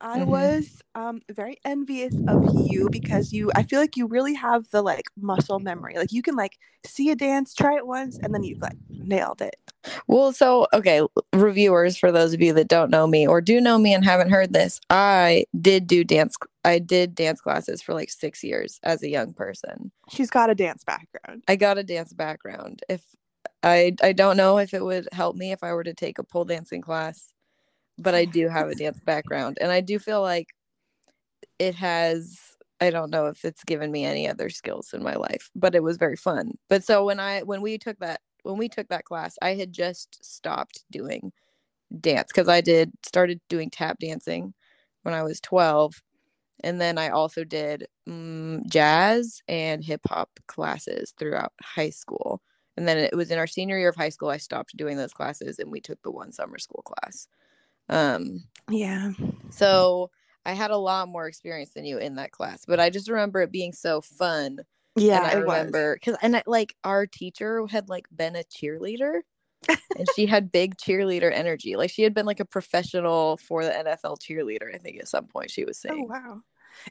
I 0.00 0.20
Mhm. 0.20 0.26
was 0.28 0.82
um 0.94 1.20
very 1.30 1.58
envious 1.64 2.20
of 2.26 2.44
you 2.46 2.88
because 2.90 3.32
you 3.32 3.50
I 3.56 3.62
feel 3.64 3.80
like 3.80 3.96
you 3.96 4.06
really 4.06 4.34
have 4.34 4.70
the 4.70 4.82
like 4.82 5.06
muscle 5.16 5.60
memory. 5.60 5.94
Like 5.96 6.12
you 6.12 6.22
can 6.22 6.36
like 6.36 6.58
see 6.86 7.10
a 7.10 7.16
dance, 7.16 7.54
try 7.54 7.76
it 7.76 7.86
once, 7.86 8.18
and 8.22 8.34
then 8.34 8.42
you've 8.44 8.62
like 8.62 8.76
nailed 8.98 9.42
it. 9.42 9.56
Well, 10.06 10.32
so 10.32 10.66
okay, 10.74 11.02
reviewers, 11.34 11.96
for 11.96 12.10
those 12.12 12.32
of 12.32 12.40
you 12.40 12.52
that 12.54 12.68
don't 12.68 12.90
know 12.90 13.06
me 13.06 13.26
or 13.26 13.40
do 13.40 13.60
know 13.60 13.78
me 13.78 13.94
and 13.94 14.04
haven't 14.04 14.30
heard 14.30 14.52
this, 14.52 14.80
I 14.90 15.44
did 15.60 15.86
do 15.86 16.04
dance. 16.04 16.36
I 16.64 16.78
did 16.78 17.14
dance 17.14 17.40
classes 17.40 17.80
for 17.82 17.94
like 17.94 18.10
six 18.10 18.42
years 18.42 18.80
as 18.82 19.02
a 19.02 19.08
young 19.08 19.32
person. 19.32 19.92
She's 20.10 20.30
got 20.30 20.50
a 20.50 20.54
dance 20.54 20.84
background. 20.84 21.44
I 21.48 21.56
got 21.56 21.78
a 21.78 21.82
dance 21.84 22.12
background. 22.12 22.82
If 22.88 23.02
I, 23.62 23.94
I 24.02 24.12
don't 24.12 24.36
know 24.36 24.58
if 24.58 24.74
it 24.74 24.84
would 24.84 25.08
help 25.12 25.36
me 25.36 25.52
if 25.52 25.62
I 25.62 25.72
were 25.72 25.84
to 25.84 25.94
take 25.94 26.18
a 26.18 26.24
pole 26.24 26.44
dancing 26.44 26.82
class, 26.82 27.32
but 27.98 28.14
I 28.14 28.24
do 28.24 28.48
have 28.48 28.68
a 28.68 28.74
dance 28.74 29.00
background, 29.04 29.58
and 29.60 29.72
I 29.72 29.80
do 29.80 29.98
feel 29.98 30.22
like 30.22 30.48
it 31.58 31.74
has. 31.76 32.38
I 32.80 32.90
don't 32.90 33.10
know 33.10 33.26
if 33.26 33.44
it's 33.44 33.64
given 33.64 33.90
me 33.90 34.04
any 34.04 34.28
other 34.28 34.50
skills 34.50 34.92
in 34.94 35.02
my 35.02 35.14
life, 35.14 35.50
but 35.56 35.74
it 35.74 35.82
was 35.82 35.96
very 35.96 36.16
fun. 36.16 36.52
But 36.68 36.84
so 36.84 37.04
when 37.04 37.20
I 37.20 37.42
when 37.42 37.60
we 37.62 37.78
took 37.78 37.98
that 38.00 38.20
when 38.44 38.56
we 38.58 38.68
took 38.68 38.88
that 38.88 39.04
class, 39.04 39.36
I 39.42 39.54
had 39.54 39.72
just 39.72 40.24
stopped 40.24 40.84
doing 40.90 41.32
dance 42.00 42.28
because 42.32 42.48
I 42.48 42.60
did 42.60 42.92
started 43.04 43.40
doing 43.48 43.70
tap 43.70 43.98
dancing 44.00 44.54
when 45.02 45.14
I 45.14 45.22
was 45.22 45.40
12 45.40 46.02
and 46.64 46.80
then 46.80 46.98
I 46.98 47.10
also 47.10 47.44
did 47.44 47.86
mm, 48.08 48.66
jazz 48.68 49.42
and 49.48 49.84
hip 49.84 50.02
hop 50.08 50.30
classes 50.48 51.14
throughout 51.18 51.52
high 51.62 51.90
school. 51.90 52.42
And 52.76 52.86
then 52.88 52.98
it 52.98 53.16
was 53.16 53.30
in 53.30 53.38
our 53.38 53.46
senior 53.46 53.78
year 53.78 53.90
of 53.90 53.96
high 53.96 54.08
school 54.10 54.28
I 54.30 54.38
stopped 54.38 54.76
doing 54.76 54.96
those 54.96 55.12
classes 55.12 55.58
and 55.58 55.70
we 55.70 55.80
took 55.80 56.02
the 56.02 56.10
one 56.10 56.32
summer 56.32 56.58
school 56.58 56.82
class. 56.84 57.28
Um 57.88 58.44
Yeah. 58.70 59.12
so 59.50 60.10
I 60.44 60.52
had 60.52 60.70
a 60.70 60.76
lot 60.76 61.08
more 61.08 61.26
experience 61.26 61.70
than 61.74 61.84
you 61.84 61.98
in 61.98 62.14
that 62.16 62.32
class, 62.32 62.64
but 62.66 62.80
I 62.80 62.90
just 62.90 63.08
remember 63.10 63.42
it 63.42 63.52
being 63.52 63.72
so 63.72 64.00
fun 64.00 64.60
Yeah, 64.96 65.18
and 65.18 65.26
I 65.26 65.34
remember 65.34 65.94
because 65.94 66.16
and 66.22 66.36
I, 66.36 66.42
like 66.46 66.74
our 66.84 67.06
teacher 67.06 67.66
had 67.66 67.88
like 67.88 68.06
been 68.14 68.34
a 68.36 68.44
cheerleader, 68.44 69.20
and 69.68 70.08
she 70.14 70.26
had 70.26 70.50
big 70.52 70.76
cheerleader 70.76 71.32
energy. 71.32 71.76
Like 71.76 71.90
she 71.90 72.02
had 72.02 72.14
been 72.14 72.26
like 72.26 72.40
a 72.40 72.44
professional 72.44 73.36
for 73.36 73.64
the 73.64 73.70
NFL 73.70 74.18
cheerleader. 74.18 74.74
I 74.74 74.78
think 74.78 74.98
at 74.98 75.08
some 75.08 75.26
point 75.26 75.50
she 75.50 75.64
was 75.64 75.78
saying. 75.78 76.06
Oh 76.08 76.08
wow. 76.08 76.40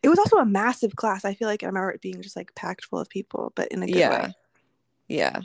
It 0.03 0.09
was 0.09 0.19
also 0.19 0.37
a 0.37 0.45
massive 0.45 0.95
class. 0.95 1.23
I 1.23 1.33
feel 1.33 1.47
like 1.47 1.63
I 1.63 1.67
remember 1.67 1.91
it 1.91 2.01
being 2.01 2.21
just 2.21 2.35
like 2.35 2.53
packed 2.55 2.85
full 2.85 2.99
of 2.99 3.09
people, 3.09 3.53
but 3.55 3.69
in 3.69 3.83
a 3.83 3.87
good 3.87 3.95
yeah 3.95 4.25
way. 4.25 4.35
yeah 5.07 5.41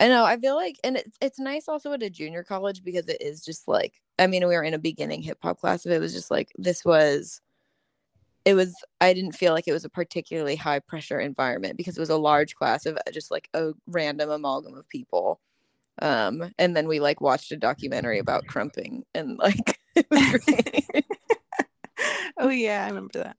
i 0.00 0.08
know 0.08 0.24
i 0.24 0.36
feel 0.36 0.54
like 0.56 0.78
and 0.84 0.96
it's, 0.96 1.16
it's 1.20 1.38
nice 1.38 1.68
also 1.68 1.92
at 1.92 2.02
a 2.02 2.10
junior 2.10 2.42
college 2.42 2.82
because 2.82 3.06
it 3.08 3.20
is 3.20 3.44
just 3.44 3.68
like 3.68 4.00
i 4.18 4.26
mean 4.26 4.46
we 4.46 4.54
were 4.54 4.62
in 4.62 4.74
a 4.74 4.78
beginning 4.78 5.22
hip 5.22 5.38
hop 5.42 5.58
class 5.58 5.84
but 5.84 5.92
it 5.92 6.00
was 6.00 6.12
just 6.12 6.30
like 6.30 6.50
this 6.56 6.84
was 6.84 7.40
it 8.44 8.54
was 8.54 8.74
i 9.00 9.12
didn't 9.12 9.32
feel 9.32 9.52
like 9.52 9.68
it 9.68 9.72
was 9.72 9.84
a 9.84 9.90
particularly 9.90 10.56
high 10.56 10.80
pressure 10.80 11.20
environment 11.20 11.76
because 11.76 11.96
it 11.96 12.00
was 12.00 12.10
a 12.10 12.16
large 12.16 12.54
class 12.54 12.86
of 12.86 12.98
just 13.12 13.30
like 13.30 13.48
a 13.54 13.72
random 13.86 14.30
amalgam 14.30 14.74
of 14.76 14.88
people 14.88 15.40
um 16.02 16.50
and 16.58 16.76
then 16.76 16.88
we 16.88 16.98
like 16.98 17.20
watched 17.20 17.52
a 17.52 17.56
documentary 17.56 18.18
about 18.18 18.46
crumping 18.46 19.04
and 19.14 19.38
like 19.38 19.78
oh 22.38 22.48
yeah, 22.48 22.84
I 22.84 22.88
remember 22.88 23.20
that. 23.20 23.36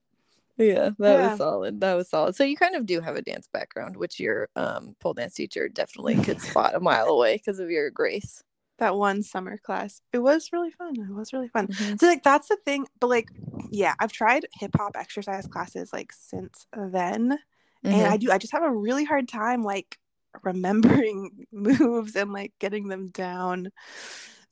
Yeah 0.58 0.90
that 0.98 1.18
Yeah. 1.18 1.28
was 1.30 1.36
solid 1.38 1.80
that 1.80 1.94
was 1.94 2.08
solid 2.08 2.34
so 2.34 2.44
you 2.44 2.56
kind 2.56 2.74
of 2.74 2.86
do 2.86 3.00
have 3.00 3.16
a 3.16 3.22
dance 3.22 3.48
background 3.52 3.96
which 3.96 4.18
your 4.18 4.48
um 4.56 4.96
pole 5.00 5.14
dance 5.14 5.34
teacher 5.34 5.68
definitely 5.68 6.16
could 6.24 6.40
spot 6.40 6.74
a 6.74 6.80
mile 6.80 7.08
away 7.08 7.36
because 7.36 7.58
of 7.58 7.70
your 7.70 7.90
grace 7.90 8.42
That 8.78 8.96
one 8.96 9.22
summer 9.22 9.56
class. 9.56 10.02
It 10.12 10.18
was 10.18 10.50
really 10.52 10.70
fun. 10.70 10.94
It 11.00 11.14
was 11.14 11.32
really 11.32 11.48
fun. 11.48 11.68
Mhm. 11.68 11.98
So 11.98 12.06
like 12.06 12.22
that's 12.22 12.48
the 12.48 12.56
thing, 12.64 12.86
but 13.00 13.06
like 13.08 13.28
yeah, 13.70 13.94
I've 13.98 14.12
tried 14.12 14.46
hip 14.52 14.72
hop 14.76 14.96
exercise 14.96 15.46
classes 15.46 15.92
like 15.92 16.12
since 16.12 16.66
then. 16.76 17.38
And 17.84 18.06
Mhm. 18.06 18.12
I 18.12 18.16
do 18.18 18.30
I 18.30 18.38
just 18.38 18.52
have 18.52 18.62
a 18.62 18.70
really 18.70 19.04
hard 19.04 19.28
time 19.28 19.62
like 19.62 19.98
remembering 20.42 21.46
moves 21.52 22.16
and 22.16 22.32
like 22.34 22.52
getting 22.58 22.88
them 22.88 23.08
down. 23.08 23.70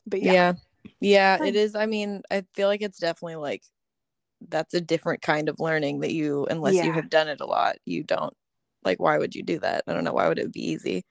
But 0.07 0.23
yeah. 0.23 0.33
yeah 0.33 0.53
yeah 1.01 1.39
it 1.43 1.57
is 1.57 1.75
i 1.75 1.87
mean 1.87 2.23
i 2.31 2.43
feel 2.55 2.69
like 2.69 2.83
it's 2.83 2.99
definitely 2.99 3.37
like 3.37 3.63
that's 4.49 4.75
a 4.75 4.81
different 4.81 5.23
kind 5.23 5.49
of 5.49 5.59
learning 5.61 6.01
that 6.01 6.13
you 6.13 6.47
unless 6.51 6.75
you 6.75 6.93
have 6.93 7.09
done 7.11 7.29
it 7.29 7.41
a 7.41 7.47
lot 7.47 7.77
you 7.87 8.03
don't 8.03 8.35
like 8.85 9.01
why 9.01 9.17
would 9.19 9.35
you 9.35 9.43
do 9.43 9.59
that? 9.61 9.83
I 9.87 9.93
don't 9.95 10.05
know 10.05 10.13
why 10.13 10.29
would 10.29 10.39
it 10.39 10.53
be 10.53 10.61
easy? 10.61 11.05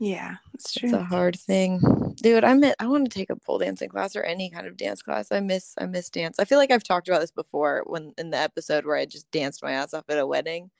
Yeah, 0.00 0.36
it's 0.54 0.72
true. 0.72 0.88
it's 0.88 0.96
a 0.98 1.04
hard 1.04 1.38
thing. 1.38 1.80
Dude 2.20 2.42
i 2.42 2.52
miss, 2.54 2.74
i 2.80 2.86
want 2.88 3.08
to 3.08 3.16
take 3.16 3.30
a 3.30 3.36
pole 3.36 3.58
dancing 3.58 3.88
class 3.88 4.16
or 4.16 4.22
any 4.24 4.50
kind 4.50 4.66
of 4.66 4.76
dance 4.76 5.00
class. 5.02 5.30
I 5.30 5.38
miss 5.40 5.74
i 5.78 5.86
miss 5.86 6.10
dance. 6.10 6.38
I 6.40 6.44
feel 6.44 6.58
like 6.58 6.70
i've 6.72 6.82
talked 6.82 7.06
about 7.08 7.20
this 7.20 7.30
before 7.30 7.84
when 7.86 8.12
in 8.18 8.30
the 8.30 8.36
episode 8.38 8.84
where 8.84 8.96
i 8.96 9.06
just 9.06 9.30
danced 9.30 9.62
my 9.62 9.70
ass 9.72 9.94
off 9.94 10.04
at 10.08 10.18
a 10.18 10.26
wedding. 10.26 10.70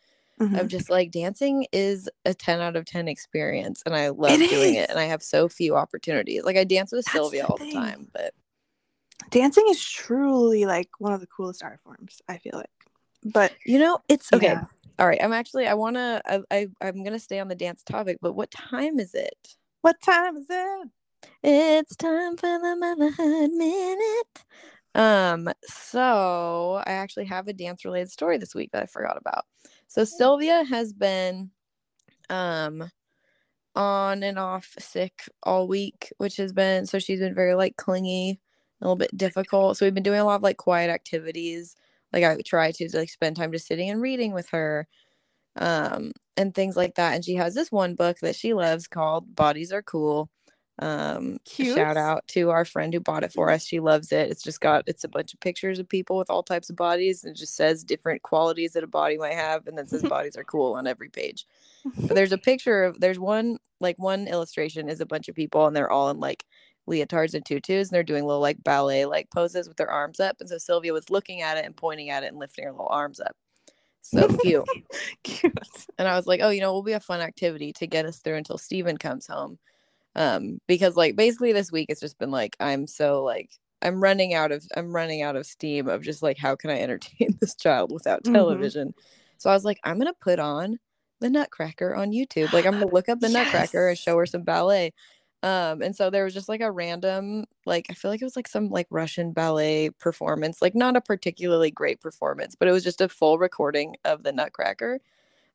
Mhm. 0.40 0.58
i'm 0.58 0.68
just 0.68 0.88
like 0.90 1.10
dancing 1.12 1.66
is 1.72 2.08
a 2.24 2.32
10 2.34 2.60
out 2.60 2.74
of 2.74 2.84
10 2.86 3.06
experience 3.06 3.82
and 3.86 3.94
i 3.94 4.08
love 4.08 4.40
It 4.40 4.48
doing 4.50 4.74
is. 4.76 4.84
it 4.84 4.90
and 4.90 4.98
i 4.98 5.04
have 5.04 5.22
so 5.22 5.46
few 5.48 5.76
opportunities. 5.76 6.42
Like 6.42 6.56
i 6.56 6.64
dance 6.64 6.90
with 6.90 7.04
That's 7.04 7.12
sylvia 7.12 7.44
all 7.46 7.58
the 7.58 7.70
time 7.70 8.08
but 8.12 8.32
Dancing 9.30 9.64
is 9.68 9.82
truly 9.82 10.64
like 10.64 10.88
one 10.98 11.12
of 11.12 11.20
the 11.20 11.26
coolest 11.26 11.62
art 11.62 11.80
forms, 11.84 12.20
I 12.28 12.38
feel 12.38 12.54
like. 12.54 12.70
But 13.24 13.52
you 13.64 13.78
know 13.78 13.98
it's 14.08 14.32
okay 14.32 14.46
yeah. 14.46 14.64
all 14.98 15.06
right 15.06 15.22
i'm 15.22 15.32
actually 15.32 15.66
i 15.66 15.74
want 15.74 15.96
to 15.96 16.20
I, 16.26 16.40
I 16.50 16.66
i'm 16.80 17.04
gonna 17.04 17.18
stay 17.18 17.38
on 17.38 17.48
the 17.48 17.54
dance 17.54 17.82
topic 17.82 18.18
but 18.20 18.34
what 18.34 18.50
time 18.50 18.98
is 18.98 19.14
it 19.14 19.56
What 19.82 20.00
time 20.02 20.36
is 20.36 20.46
it? 20.48 20.88
it's 21.42 21.94
time 21.96 22.36
for 22.36 22.58
the 22.58 22.76
motherhood 22.76 23.50
minute 23.52 24.44
um 24.94 25.48
so 25.64 26.82
i 26.84 26.92
actually 26.92 27.26
have 27.26 27.46
a 27.46 27.52
dance 27.52 27.84
related 27.84 28.10
story 28.10 28.38
this 28.38 28.54
week 28.54 28.70
that 28.72 28.82
i 28.82 28.86
forgot 28.86 29.16
about 29.16 29.44
so 29.86 30.04
sylvia 30.04 30.64
has 30.64 30.92
been 30.92 31.50
um 32.28 32.90
on 33.74 34.22
and 34.22 34.38
off 34.38 34.74
sick 34.78 35.22
all 35.44 35.66
week 35.68 36.12
which 36.18 36.36
has 36.36 36.52
been 36.52 36.86
so 36.86 36.98
she's 36.98 37.20
been 37.20 37.34
very 37.34 37.54
like 37.54 37.76
clingy 37.76 38.40
a 38.82 38.84
little 38.84 38.96
bit 38.96 39.16
difficult. 39.16 39.76
So 39.76 39.86
we've 39.86 39.94
been 39.94 40.02
doing 40.02 40.18
a 40.20 40.24
lot 40.24 40.36
of 40.36 40.42
like 40.42 40.56
quiet 40.56 40.90
activities. 40.90 41.76
Like 42.12 42.24
i 42.24 42.36
try 42.44 42.72
to 42.72 42.88
like 42.92 43.08
spend 43.08 43.36
time 43.36 43.52
just 43.52 43.66
sitting 43.66 43.88
and 43.88 44.02
reading 44.02 44.34
with 44.34 44.50
her 44.50 44.86
um 45.56 46.12
and 46.36 46.54
things 46.54 46.76
like 46.76 46.96
that. 46.96 47.14
And 47.14 47.24
she 47.24 47.34
has 47.36 47.54
this 47.54 47.70
one 47.70 47.94
book 47.94 48.18
that 48.20 48.36
she 48.36 48.54
loves 48.54 48.88
called 48.88 49.34
bodies 49.34 49.72
are 49.72 49.82
cool. 49.82 50.28
Um 50.80 51.38
Cute. 51.44 51.76
shout 51.76 51.96
out 51.96 52.26
to 52.28 52.50
our 52.50 52.64
friend 52.64 52.92
who 52.92 53.00
bought 53.00 53.22
it 53.22 53.32
for 53.32 53.50
us. 53.50 53.64
She 53.64 53.78
loves 53.78 54.10
it. 54.10 54.30
It's 54.30 54.42
just 54.42 54.60
got 54.60 54.84
it's 54.88 55.04
a 55.04 55.08
bunch 55.08 55.32
of 55.32 55.40
pictures 55.40 55.78
of 55.78 55.88
people 55.88 56.18
with 56.18 56.28
all 56.28 56.42
types 56.42 56.68
of 56.68 56.76
bodies 56.76 57.22
and 57.22 57.36
it 57.36 57.38
just 57.38 57.54
says 57.54 57.84
different 57.84 58.22
qualities 58.22 58.72
that 58.72 58.84
a 58.84 58.88
body 58.88 59.16
might 59.16 59.34
have 59.34 59.66
and 59.68 59.78
then 59.78 59.86
says 59.86 60.02
bodies 60.08 60.36
are 60.36 60.44
cool 60.44 60.74
on 60.74 60.86
every 60.86 61.08
page. 61.08 61.46
But 61.96 62.14
there's 62.14 62.32
a 62.32 62.38
picture 62.38 62.84
of 62.84 63.00
there's 63.00 63.18
one 63.18 63.58
like 63.80 63.98
one 63.98 64.26
illustration 64.28 64.88
is 64.88 65.00
a 65.00 65.06
bunch 65.06 65.28
of 65.28 65.34
people 65.34 65.66
and 65.66 65.74
they're 65.76 65.90
all 65.90 66.10
in 66.10 66.20
like 66.20 66.44
leotards 66.88 67.34
and 67.34 67.44
tutus 67.46 67.88
and 67.88 67.94
they're 67.94 68.02
doing 68.02 68.24
little 68.24 68.40
like 68.40 68.62
ballet 68.64 69.04
like 69.06 69.30
poses 69.30 69.68
with 69.68 69.76
their 69.76 69.90
arms 69.90 70.18
up 70.18 70.36
and 70.40 70.48
so 70.48 70.58
sylvia 70.58 70.92
was 70.92 71.10
looking 71.10 71.40
at 71.40 71.56
it 71.56 71.64
and 71.64 71.76
pointing 71.76 72.10
at 72.10 72.24
it 72.24 72.26
and 72.28 72.38
lifting 72.38 72.64
her 72.64 72.72
little 72.72 72.88
arms 72.90 73.20
up. 73.20 73.36
So 74.00 74.26
cute. 74.38 74.64
Cute. 75.22 75.52
and 75.96 76.08
i 76.08 76.16
was 76.16 76.26
like 76.26 76.40
oh 76.42 76.50
you 76.50 76.60
know 76.60 76.68
it'll 76.70 76.82
be 76.82 76.92
a 76.92 76.98
fun 77.00 77.20
activity 77.20 77.72
to 77.74 77.86
get 77.86 78.04
us 78.04 78.18
through 78.18 78.34
until 78.36 78.58
steven 78.58 78.96
comes 78.96 79.26
home. 79.28 79.58
Um 80.16 80.58
because 80.66 80.96
like 80.96 81.14
basically 81.14 81.52
this 81.52 81.70
week 81.70 81.86
it's 81.88 82.00
just 82.00 82.18
been 82.18 82.32
like 82.32 82.56
i'm 82.58 82.86
so 82.88 83.22
like 83.22 83.50
i'm 83.80 84.02
running 84.02 84.34
out 84.34 84.50
of 84.50 84.64
i'm 84.76 84.92
running 84.94 85.22
out 85.22 85.36
of 85.36 85.46
steam 85.46 85.88
of 85.88 86.02
just 86.02 86.20
like 86.22 86.36
how 86.36 86.56
can 86.56 86.70
i 86.70 86.80
entertain 86.80 87.36
this 87.40 87.54
child 87.54 87.92
without 87.92 88.24
Mhm. 88.24 88.32
television? 88.34 88.92
So 89.38 89.50
i 89.50 89.54
was 89.54 89.64
like 89.64 89.78
i'm 89.84 89.98
gonna 89.98 90.12
put 90.20 90.40
on 90.40 90.78
the 91.20 91.30
nutcracker 91.30 91.94
on 91.94 92.10
youtube. 92.10 92.52
Like 92.52 92.66
i'm 92.66 92.72
gonna 92.80 92.92
look 92.92 93.08
up 93.08 93.20
the 93.20 93.28
nutcracker 93.28 93.86
and 93.88 93.96
show 93.96 94.16
her 94.18 94.26
some 94.26 94.42
ballet 94.42 94.92
um 95.42 95.82
and 95.82 95.96
so 95.96 96.10
there 96.10 96.24
was 96.24 96.34
just 96.34 96.48
like 96.48 96.60
a 96.60 96.70
random 96.70 97.44
like 97.66 97.86
i 97.90 97.94
feel 97.94 98.10
like 98.10 98.20
it 98.22 98.24
was 98.24 98.36
like 98.36 98.48
some 98.48 98.68
like 98.68 98.86
russian 98.90 99.32
ballet 99.32 99.90
performance 99.90 100.62
like 100.62 100.74
not 100.74 100.96
a 100.96 101.00
particularly 101.00 101.70
great 101.70 102.00
performance 102.00 102.54
but 102.54 102.68
it 102.68 102.72
was 102.72 102.84
just 102.84 103.00
a 103.00 103.08
full 103.08 103.38
recording 103.38 103.96
of 104.04 104.22
the 104.22 104.32
nutcracker 104.32 105.00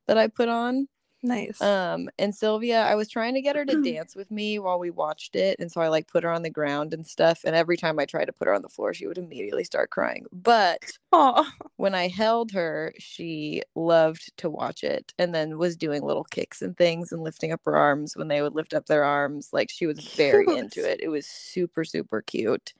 that 0.07 0.17
i 0.17 0.27
put 0.27 0.49
on 0.49 0.87
Nice. 1.23 1.59
um 1.61 2.09
and 2.19 2.33
sylvia 2.33 2.81
i 2.81 2.95
was 2.95 3.09
trying 3.09 3.33
to 3.33 3.41
get 3.41 3.55
her 3.55 3.65
to 3.65 3.75
dance 3.81 4.15
with 4.15 4.29
me 4.29 4.59
while 4.59 4.77
we 4.79 4.91
watched 4.91 5.35
it 5.35 5.59
and 5.59 5.71
so 5.71 5.81
i 5.81 5.87
like 5.87 6.07
put 6.07 6.23
her 6.23 6.29
on 6.31 6.43
the 6.43 6.49
ground 6.49 6.93
and 6.93 7.05
stuff 7.07 7.41
and 7.43 7.55
every 7.55 7.75
time 7.75 7.97
i 7.99 8.05
tried 8.05 8.25
to 8.25 8.33
put 8.33 8.47
her 8.47 8.53
on 8.53 8.61
the 8.61 8.69
floor 8.69 8.93
she 8.93 9.07
would 9.07 9.17
immediately 9.17 9.63
start 9.63 9.89
crying. 9.89 10.25
But 10.31 10.83
Oh, 11.11 11.49
when 11.77 11.95
i 11.95 12.07
held 12.07 12.51
her 12.51 12.93
she 12.99 13.61
loved 13.75 14.35
to 14.37 14.49
watch 14.49 14.83
it 14.83 15.13
and 15.17 15.33
then 15.33 15.57
was 15.57 15.75
doing 15.75 16.03
little 16.03 16.25
kicks 16.25 16.61
and 16.61 16.77
things 16.77 17.11
and 17.11 17.23
lifting 17.23 17.51
up 17.51 17.61
her 17.65 17.75
arms 17.75 18.15
when 18.15 18.27
they 18.27 18.41
would 18.41 18.53
lift 18.55 18.73
up 18.73 18.85
their 18.85 19.03
arms 19.03 19.49
like 19.51 19.69
she 19.69 19.87
was 19.87 19.99
very 20.15 20.45
into 20.55 20.79
it. 20.89 20.99
It 21.01 21.09
was 21.09 21.25
super 21.25 21.83
super 21.83 22.21
cute. 22.21 22.73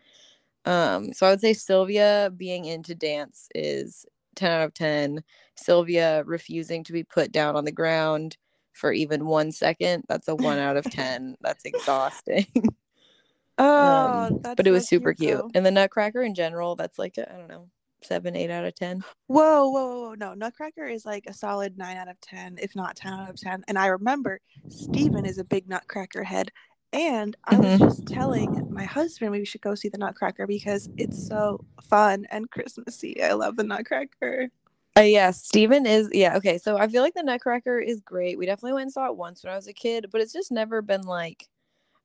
Um 0.66 1.14
so 1.14 1.26
i 1.28 1.30
would 1.32 1.42
say 1.42 1.54
sylvia 1.54 2.32
being 2.36 2.66
into 2.66 2.94
dance 2.94 3.48
is 3.56 4.06
10 4.38 4.52
out 4.52 4.66
of 4.66 4.74
10 4.74 5.24
sylvia 5.56 6.24
refusing 6.26 6.84
to 6.84 6.94
be 6.94 7.04
put 7.04 7.32
down 7.32 7.56
on 7.56 7.66
the 7.66 7.72
ground 7.72 8.38
for 8.74 8.92
even 8.92 9.26
one 9.26 9.52
second 9.52 10.04
that's 10.08 10.28
a 10.28 10.36
one 10.36 10.60
out 10.60 10.78
of 10.78 10.84
10 10.92 11.36
that's 11.42 11.66
exhausting 11.66 12.48
oh 13.58 14.28
um, 14.28 14.40
that's 14.42 14.56
but 14.56 14.68
it 14.68 14.72
was 14.72 14.84
so 14.84 14.96
super 14.98 15.14
cute 15.14 15.38
though. 15.38 15.50
and 15.54 15.66
the 15.66 15.72
nutcracker 15.72 16.22
in 16.22 16.34
general 16.36 16.76
that's 16.76 16.98
like 16.98 17.16
I 17.18 17.24
i 17.34 17.38
don't 17.38 17.50
know 17.50 17.68
seven 18.04 18.36
eight 18.36 18.52
out 18.52 18.64
of 18.64 18.76
10 18.76 19.04
Whoa, 19.28 19.70
whoa, 19.70 19.88
whoa, 19.88 20.02
whoa, 20.02 20.14
no. 20.14 20.34
Nutcracker 20.34 20.86
is 20.86 21.06
like 21.06 21.26
a 21.28 21.34
solid 21.34 21.78
nine 21.78 21.98
out 21.98 22.08
of 22.08 22.20
ten, 22.22 22.58
if 22.62 22.78
not 22.78 22.96
ten 22.96 23.12
out 23.12 23.30
of 23.30 23.36
ten. 23.36 23.62
And 23.68 23.78
I 23.78 23.88
remember 23.88 24.40
Steven 24.70 25.26
is 25.26 25.38
a 25.38 25.44
big 25.44 25.68
Nutcracker 25.68 26.24
head. 26.24 26.50
And 26.94 27.36
I 27.44 27.58
was 27.58 27.80
Mhm. 27.80 27.80
just 27.80 28.06
telling 28.08 28.62
my 28.70 28.86
husband 28.86 29.32
we 29.32 29.46
should 29.46 29.62
go 29.62 29.76
see 29.76 29.90
the 29.90 29.98
Nutcracker 29.98 30.48
because 30.48 30.90
it's 30.98 31.28
so 31.28 31.64
fun 31.84 32.26
and 32.32 32.50
Christmassy. 32.50 33.22
I 33.22 33.34
love 33.34 33.58
the 33.58 33.64
Nutcracker. 33.64 34.50
Uh, 34.98 35.02
yeah, 35.02 35.30
Steven 35.32 35.86
is 35.86 36.10
yeah, 36.12 36.38
okay. 36.38 36.58
So 36.58 36.78
I 36.78 36.88
feel 36.88 37.04
like 37.04 37.14
the 37.14 37.24
Nutcracker 37.24 37.78
is 37.80 38.02
great. 38.02 38.38
We 38.38 38.46
definitely 38.46 38.74
went 38.74 38.84
and 38.84 38.92
saw 38.94 39.08
it 39.08 39.18
once 39.18 39.44
when 39.44 39.54
I 39.54 39.56
was 39.56 39.68
a 39.68 39.74
kid, 39.74 40.08
but 40.12 40.22
it's 40.22 40.34
just 40.34 40.52
never 40.52 40.82
been 40.82 41.04
like 41.04 41.48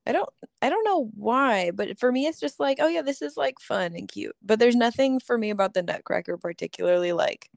I 0.05 0.11
don't 0.11 0.29
I 0.61 0.69
don't 0.69 0.83
know 0.83 1.09
why, 1.15 1.71
but 1.71 1.97
for 1.99 2.11
me 2.11 2.27
it's 2.27 2.39
just 2.39 2.59
like, 2.59 2.77
oh 2.81 2.87
yeah, 2.87 3.01
this 3.01 3.21
is 3.21 3.37
like 3.37 3.59
fun 3.59 3.95
and 3.95 4.07
cute. 4.07 4.35
But 4.43 4.59
there's 4.59 4.75
nothing 4.75 5.19
for 5.19 5.37
me 5.37 5.49
about 5.49 5.73
the 5.73 5.81
Nutcracker 5.83 6.37
particularly 6.37 7.13
like 7.13 7.49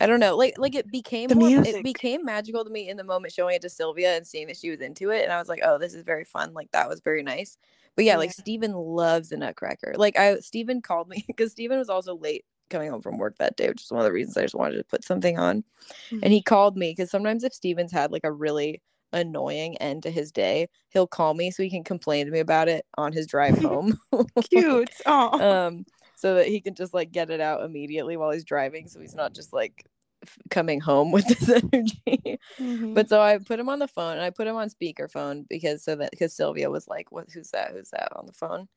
I 0.00 0.06
don't 0.06 0.20
know, 0.20 0.36
like 0.36 0.58
like 0.58 0.74
it 0.74 0.90
became 0.90 1.30
more, 1.34 1.48
it 1.50 1.82
became 1.82 2.24
magical 2.24 2.64
to 2.64 2.70
me 2.70 2.88
in 2.88 2.96
the 2.96 3.04
moment 3.04 3.32
showing 3.32 3.56
it 3.56 3.62
to 3.62 3.68
Sylvia 3.70 4.16
and 4.16 4.26
seeing 4.26 4.46
that 4.48 4.56
she 4.56 4.70
was 4.70 4.80
into 4.80 5.10
it 5.10 5.22
and 5.22 5.32
I 5.32 5.38
was 5.38 5.48
like, 5.48 5.60
"Oh, 5.64 5.78
this 5.78 5.94
is 5.94 6.02
very 6.02 6.24
fun." 6.24 6.52
Like 6.54 6.70
that 6.72 6.88
was 6.88 7.00
very 7.00 7.22
nice. 7.22 7.56
But 7.94 8.04
yeah, 8.04 8.16
like 8.16 8.30
Yeah. 8.30 8.42
Steven 8.42 8.72
loves 8.72 9.30
the 9.30 9.36
Nutcracker. 9.36 9.94
Like 9.96 10.18
I 10.18 10.38
Steven 10.40 10.82
called 10.82 11.08
me 11.08 11.24
because 11.26 11.52
Steven 11.52 11.78
was 11.78 11.88
also 11.88 12.16
late 12.16 12.44
coming 12.68 12.90
home 12.90 13.00
from 13.00 13.18
work 13.18 13.36
that 13.38 13.56
day, 13.56 13.68
which 13.68 13.82
is 13.82 13.90
one 13.90 14.00
of 14.00 14.04
the 14.04 14.12
reasons 14.12 14.36
I 14.36 14.42
just 14.42 14.54
wanted 14.54 14.76
to 14.76 14.84
put 14.84 15.04
something 15.04 15.38
on. 15.38 15.64
And 16.10 16.32
he 16.32 16.42
called 16.42 16.76
me 16.76 16.90
because 16.90 17.10
sometimes 17.10 17.44
if 17.44 17.54
Steven's 17.54 17.92
had 17.92 18.12
like 18.12 18.24
a 18.24 18.32
really 18.32 18.82
annoying 19.12 19.76
end 19.78 20.02
to 20.02 20.10
his 20.10 20.32
day, 20.32 20.68
he'll 20.90 21.06
call 21.06 21.34
me 21.34 21.50
so 21.50 21.62
he 21.62 21.70
can 21.70 21.84
complain 21.84 22.26
to 22.26 22.32
me 22.32 22.40
about 22.40 22.68
it 22.68 22.84
on 22.98 23.12
his 23.12 23.26
drive 23.26 23.56
home. 23.62 23.98
Cute. 24.50 24.90
Oh. 25.06 25.40
um, 25.40 25.86
so 26.16 26.34
that 26.34 26.48
he 26.48 26.60
can 26.60 26.74
just 26.74 26.92
like 26.92 27.12
get 27.12 27.30
it 27.30 27.40
out 27.40 27.62
immediately 27.62 28.16
while 28.16 28.32
he's 28.32 28.44
driving, 28.44 28.88
so 28.88 28.98
he's 29.00 29.14
not 29.14 29.32
just 29.34 29.52
like 29.52 29.86
f- 30.24 30.36
coming 30.50 30.80
home 30.80 31.12
with 31.12 31.26
this 31.28 31.48
energy. 31.48 32.38
Mhm. 32.58 32.94
But 32.94 33.08
so 33.08 33.20
I 33.20 33.38
put 33.38 33.60
him 33.60 33.68
on 33.68 33.78
the 33.78 33.86
phone 33.88 34.14
and 34.14 34.22
I 34.22 34.30
put 34.30 34.48
him 34.48 34.56
on 34.56 34.68
speakerphone 34.70 35.46
because 35.48 35.84
so 35.84 35.94
that 35.96 36.10
because 36.10 36.34
Sylvia 36.34 36.68
was 36.70 36.88
like, 36.88 37.12
"What? 37.12 37.28
Who's 37.32 37.50
that? 37.52 37.70
Who's 37.72 37.90
that 37.90 38.08
on 38.16 38.26
the 38.26 38.32
phone?" 38.32 38.68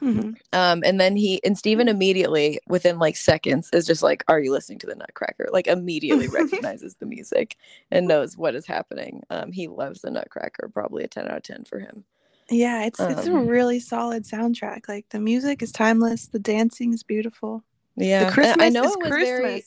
Mhm. 0.00 0.36
Um, 0.54 0.82
and 0.84 0.98
then 0.98 1.14
he 1.14 1.44
and 1.44 1.58
Steven 1.58 1.86
immediately, 1.88 2.58
within 2.66 2.98
like 2.98 3.16
seconds, 3.16 3.68
is 3.74 3.86
just 3.86 4.02
like, 4.02 4.24
Are 4.28 4.40
you 4.40 4.50
listening 4.50 4.78
to 4.78 4.86
the 4.86 4.94
Nutcracker? 4.94 5.48
Like 5.52 5.66
immediately 5.66 6.26
recognizes 6.28 6.94
the 6.96 7.04
music 7.06 7.56
and 7.90 8.08
knows 8.08 8.36
what 8.38 8.54
is 8.54 8.66
happening. 8.66 9.22
Um, 9.28 9.52
he 9.52 9.68
loves 9.68 10.00
the 10.00 10.10
Nutcracker, 10.10 10.70
probably 10.72 11.04
a 11.04 11.08
10 11.08 11.28
out 11.28 11.36
of 11.38 11.42
10 11.42 11.64
for 11.64 11.80
him. 11.80 12.04
Yeah, 12.50 12.84
it's 12.84 12.98
it's 13.00 13.26
a 13.26 13.32
Um, 13.32 13.46
really 13.46 13.80
solid 13.80 14.24
soundtrack. 14.24 14.88
Like 14.88 15.08
the 15.10 15.20
music 15.20 15.62
is 15.62 15.72
timeless, 15.72 16.26
the 16.28 16.38
dancing 16.40 16.92
is 16.92 17.02
beautiful. 17.02 17.64
Yeah. 17.96 18.24
The 18.26 18.32
Christmas 18.32 18.66
I 18.66 18.68
know 18.70 18.84
is 18.84 18.92
it 18.92 18.98
was 18.98 19.08
Christmas. 19.08 19.28
very 19.28 19.64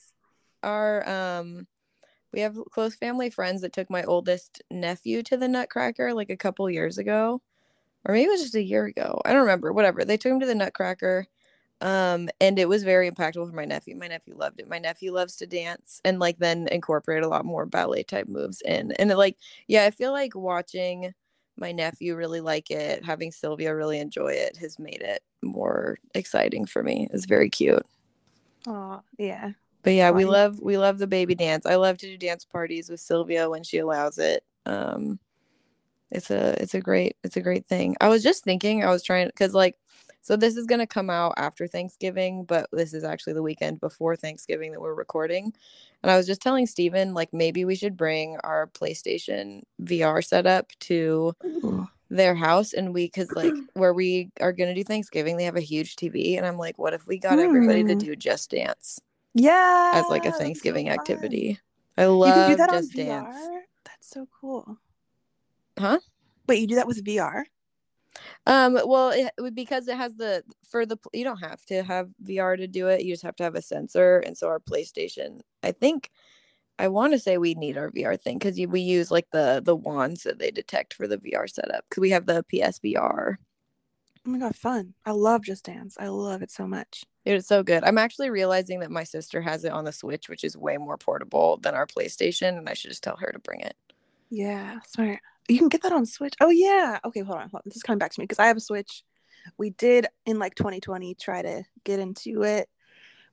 our 0.64 1.08
um 1.10 1.68
we 2.34 2.42
have 2.42 2.58
close 2.72 2.96
family 2.96 3.30
friends 3.30 3.62
that 3.62 3.74
took 3.74 3.90
my 3.90 4.04
oldest 4.04 4.62
nephew 4.72 5.24
to 5.24 5.38
the 5.38 5.48
Nutcracker 5.48 6.14
like 6.14 6.30
a 6.30 6.38
couple 6.38 6.70
years 6.70 6.98
ago. 6.98 7.42
Or 8.06 8.14
maybe 8.14 8.26
it 8.28 8.32
was 8.32 8.42
just 8.42 8.56
a 8.56 8.64
year 8.64 8.86
ago. 8.86 9.22
I 9.26 9.32
don't 9.32 9.42
remember. 9.42 9.72
Whatever. 9.72 10.04
They 10.06 10.18
took 10.18 10.32
him 10.34 10.40
to 10.42 10.46
the 10.46 10.56
Nutcracker. 10.56 11.28
Um, 11.82 12.30
and 12.42 12.60
it 12.60 12.70
was 12.70 12.84
very 12.84 13.10
impactful 13.12 13.50
for 13.50 13.56
my 13.56 13.66
nephew. 13.66 13.96
My 13.96 14.08
nephew 14.08 14.36
loved 14.38 14.60
it. 14.60 14.70
My 14.70 14.80
nephew 14.80 15.14
loves 15.14 15.36
to 15.38 15.48
dance 15.48 16.02
and 16.06 16.20
like 16.20 16.38
then 16.40 16.68
incorporate 16.70 17.24
a 17.24 17.28
lot 17.28 17.46
more 17.46 17.66
ballet 17.66 18.04
type 18.04 18.28
moves 18.28 18.62
in. 18.62 18.92
And 18.94 19.12
it, 19.12 19.18
like, 19.18 19.38
yeah, 19.68 19.86
I 19.86 19.92
feel 19.92 20.12
like 20.12 20.36
watching 20.36 21.14
my 21.58 21.72
nephew 21.72 22.16
really 22.16 22.42
like 22.42 22.72
it, 22.72 23.06
having 23.06 23.32
Sylvia 23.32 23.76
really 23.76 24.00
enjoy 24.00 24.34
it 24.34 24.58
has 24.58 24.80
made 24.80 25.02
it 25.02 25.22
more 25.42 25.98
exciting 26.16 26.66
for 26.66 26.84
me. 26.84 27.08
It's 27.12 27.26
very 27.26 27.50
cute. 27.50 27.86
Oh, 28.68 29.02
yeah. 29.18 29.52
But 29.84 29.94
yeah, 29.94 30.12
we 30.12 30.24
love 30.24 30.60
we 30.62 30.78
love 30.78 30.98
the 30.98 31.08
baby 31.08 31.36
dance. 31.36 31.66
I 31.66 31.76
love 31.76 31.98
to 32.00 32.08
do 32.08 32.18
dance 32.18 32.46
parties 32.46 32.90
with 32.90 33.02
Sylvia 33.02 33.50
when 33.50 33.64
she 33.64 33.80
allows 33.80 34.18
it. 34.18 34.44
Um 34.66 35.20
it's 36.10 36.32
a 36.32 36.62
it's 36.62 36.74
a 36.74 36.80
great 36.80 37.18
it's 37.24 37.36
a 37.36 37.42
great 37.42 37.66
thing. 37.68 37.98
I 38.00 38.08
was 38.08 38.24
just 38.24 38.44
thinking 38.46 38.84
I 38.84 38.90
was 38.90 39.04
trying 39.04 39.30
cuz 39.36 39.54
like 39.54 39.76
so 40.24 40.38
this 40.38 40.56
is 40.56 40.66
going 40.66 40.80
to 40.80 40.88
come 40.88 41.10
out 41.10 41.34
after 41.36 41.68
Thanksgiving, 41.68 42.46
but 42.46 42.70
this 42.72 42.94
is 42.94 43.04
actually 43.04 43.34
the 43.34 43.44
weekend 43.44 43.82
before 43.82 44.16
Thanksgiving 44.16 44.72
that 44.72 44.80
we're 44.80 44.94
recording. 44.96 45.54
And 46.02 46.10
I 46.10 46.16
was 46.16 46.26
just 46.26 46.42
telling 46.42 46.66
Steven 46.66 47.14
like 47.14 47.34
maybe 47.34 47.66
we 47.66 47.76
should 47.76 47.98
bring 47.98 48.38
our 48.44 48.68
PlayStation 48.68 49.64
VR 49.84 50.24
setup 50.26 50.70
to 50.80 51.34
their 52.10 52.36
house 52.36 52.72
and 52.74 52.94
we 52.94 53.10
cuz 53.10 53.30
like 53.36 53.54
where 53.74 53.94
we 53.94 54.30
are 54.40 54.54
going 54.54 54.70
to 54.70 54.76
do 54.76 54.84
Thanksgiving, 54.86 55.36
they 55.36 55.44
have 55.44 55.58
a 55.58 55.62
huge 55.62 55.98
TV 55.98 56.38
and 56.38 56.46
I'm 56.46 56.58
like 56.58 56.78
what 56.80 56.94
if 56.94 57.06
we 57.06 57.18
got 57.20 57.40
everybody 57.40 57.84
to 57.84 57.94
Hmm. 57.94 58.00
do 58.00 58.16
Just 58.16 58.50
Dance? 58.52 59.00
Yeah. 59.34 59.92
as 59.96 60.06
like 60.10 60.22
a 60.22 60.26
that's 60.26 60.38
so 60.38 60.44
Thanksgiving 60.44 60.90
activity. 60.90 61.60
I 61.98 62.06
You 62.06 62.12
love 62.12 62.34
can 62.36 62.52
do 62.52 62.56
that 62.58 62.70
Just 62.70 62.98
on 62.98 63.06
Dance. 63.06 63.36
That's 63.84 64.08
so 64.10 64.28
cool. 64.40 64.78
Huh? 65.78 66.00
Wait, 66.48 66.60
you 66.62 66.68
do 66.68 66.76
that 66.76 66.88
with 66.88 67.04
VR? 67.04 67.44
Um, 68.46 68.80
well, 68.86 69.10
it, 69.10 69.32
because 69.54 69.88
it 69.88 69.98
has 69.98 70.16
the 70.16 70.44
for 70.70 70.86
the 70.86 70.98
you 71.14 71.24
don't 71.24 71.38
have 71.38 71.64
to 71.66 71.84
have 71.84 72.10
VR 72.24 72.58
to 72.58 72.68
do 72.68 72.88
it. 72.88 73.04
You 73.04 73.14
just 73.14 73.24
have 73.24 73.36
to 73.38 73.44
have 73.44 73.56
a 73.56 73.62
sensor, 73.62 74.20
and 74.20 74.38
so 74.38 74.48
our 74.48 74.60
PlayStation. 74.60 75.42
I 75.64 75.72
think 75.72 76.10
I 76.80 76.88
want 76.88 77.14
to 77.14 77.20
say 77.20 77.38
we 77.38 77.54
need 77.56 77.78
our 77.78 77.92
VR 77.92 78.20
thing 78.20 78.38
because 78.40 78.60
we 78.68 78.82
use 78.82 79.12
like 79.12 79.28
the 79.32 79.62
the 79.64 79.76
wands 79.76 80.24
that 80.24 80.40
they 80.40 80.52
detect 80.52 80.94
for 80.94 81.08
the 81.08 81.18
VR 81.18 81.50
setup 81.50 81.86
because 81.90 82.02
we 82.02 82.10
have 82.12 82.26
the 82.26 82.46
PSVR. 82.52 83.38
Oh 84.26 84.30
my 84.30 84.38
god, 84.38 84.56
fun. 84.56 84.94
I 85.06 85.12
love 85.12 85.44
Just 85.44 85.66
Dance. 85.66 85.98
I 86.00 86.08
love 86.08 86.42
it 86.42 86.50
so 86.50 86.66
much. 86.66 87.04
It's 87.26 87.48
so 87.48 87.62
good. 87.62 87.84
I'm 87.84 87.98
actually 87.98 88.30
realizing 88.30 88.80
that 88.80 88.92
my 88.92 89.04
sister 89.04 89.42
has 89.42 89.66
it 89.66 89.72
on 89.72 89.84
the 89.84 89.92
Switch, 89.92 90.30
which 90.30 90.44
is 90.44 90.58
way 90.58 90.78
more 90.78 90.98
portable 90.98 91.58
than 91.58 91.76
our 91.76 91.86
PlayStation, 91.86 92.58
and 92.58 92.70
I 92.70 92.74
should 92.74 92.92
just 92.92 93.04
tell 93.04 93.18
her 93.18 93.32
to 93.32 93.40
bring 93.40 93.60
it. 93.62 93.76
Yeah, 94.30 94.80
smart. 94.88 95.20
You 95.48 95.58
can 95.58 95.70
get 95.70 95.82
that 95.84 95.92
on 95.92 96.06
Switch. 96.06 96.34
Oh 96.40 96.50
yeah. 96.50 97.00
Okay, 97.06 97.22
hold 97.22 97.38
on. 97.40 97.50
Hold 97.50 97.56
on. 97.56 97.62
This 97.66 97.76
is 97.76 97.84
coming 97.84 98.00
back 98.00 98.12
to 98.12 98.20
me 98.20 98.24
because 98.24 98.40
I 98.40 98.48
have 98.48 98.58
a 98.58 98.62
Switch. 98.62 99.04
We 99.58 99.72
did 99.72 100.08
in 100.26 100.40
like 100.40 100.56
2020 100.56 101.16
try 101.16 101.42
to 101.42 101.64
get 101.84 102.00
into 102.00 102.44
it. 102.44 102.70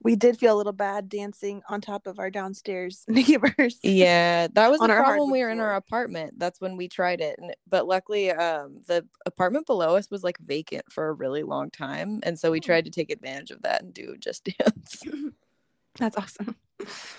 We 0.02 0.16
did 0.16 0.38
feel 0.38 0.54
a 0.54 0.56
little 0.56 0.72
bad 0.72 1.10
dancing 1.10 1.62
on 1.68 1.82
top 1.82 2.06
of 2.06 2.18
our 2.18 2.30
downstairs 2.30 3.04
neighbors. 3.08 3.78
Yeah, 3.82 4.48
that 4.54 4.70
was 4.70 4.78
the 4.78 4.84
on 4.84 4.90
our 4.90 5.02
problem 5.02 5.30
we 5.30 5.42
were 5.42 5.50
in 5.50 5.60
our 5.60 5.76
apartment. 5.76 6.38
That's 6.38 6.60
when 6.60 6.76
we 6.76 6.88
tried 6.88 7.20
it. 7.20 7.36
And 7.38 7.54
but 7.68 7.86
luckily 7.86 8.30
um 8.30 8.80
the 8.86 9.06
apartment 9.26 9.66
below 9.66 9.96
us 9.96 10.10
was 10.10 10.24
like 10.24 10.38
vacant 10.38 10.90
for 10.90 11.08
a 11.08 11.12
really 11.12 11.42
long 11.42 11.70
time. 11.70 12.20
And 12.22 12.38
so 12.38 12.50
we 12.50 12.58
Hmm. 12.58 12.64
tried 12.66 12.84
to 12.86 12.90
take 12.90 13.10
advantage 13.10 13.50
of 13.50 13.62
that 13.62 13.82
and 13.82 13.92
do 13.94 14.16
just 14.18 14.44
dance. 14.58 15.02
That's 15.98 16.16
awesome. 16.16 16.56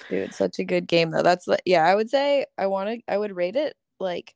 Dude, 0.09 0.33
such 0.33 0.57
a 0.59 0.63
good 0.63 0.87
game 0.87 1.11
though. 1.11 1.23
That's 1.23 1.47
like 1.47 1.61
yeah, 1.65 1.85
I 1.85 1.93
would 1.93 2.09
say 2.09 2.45
I 2.57 2.65
want 2.67 2.89
to 2.89 3.13
I 3.13 3.17
would 3.17 3.35
rate 3.35 3.55
it 3.55 3.75
like 3.99 4.33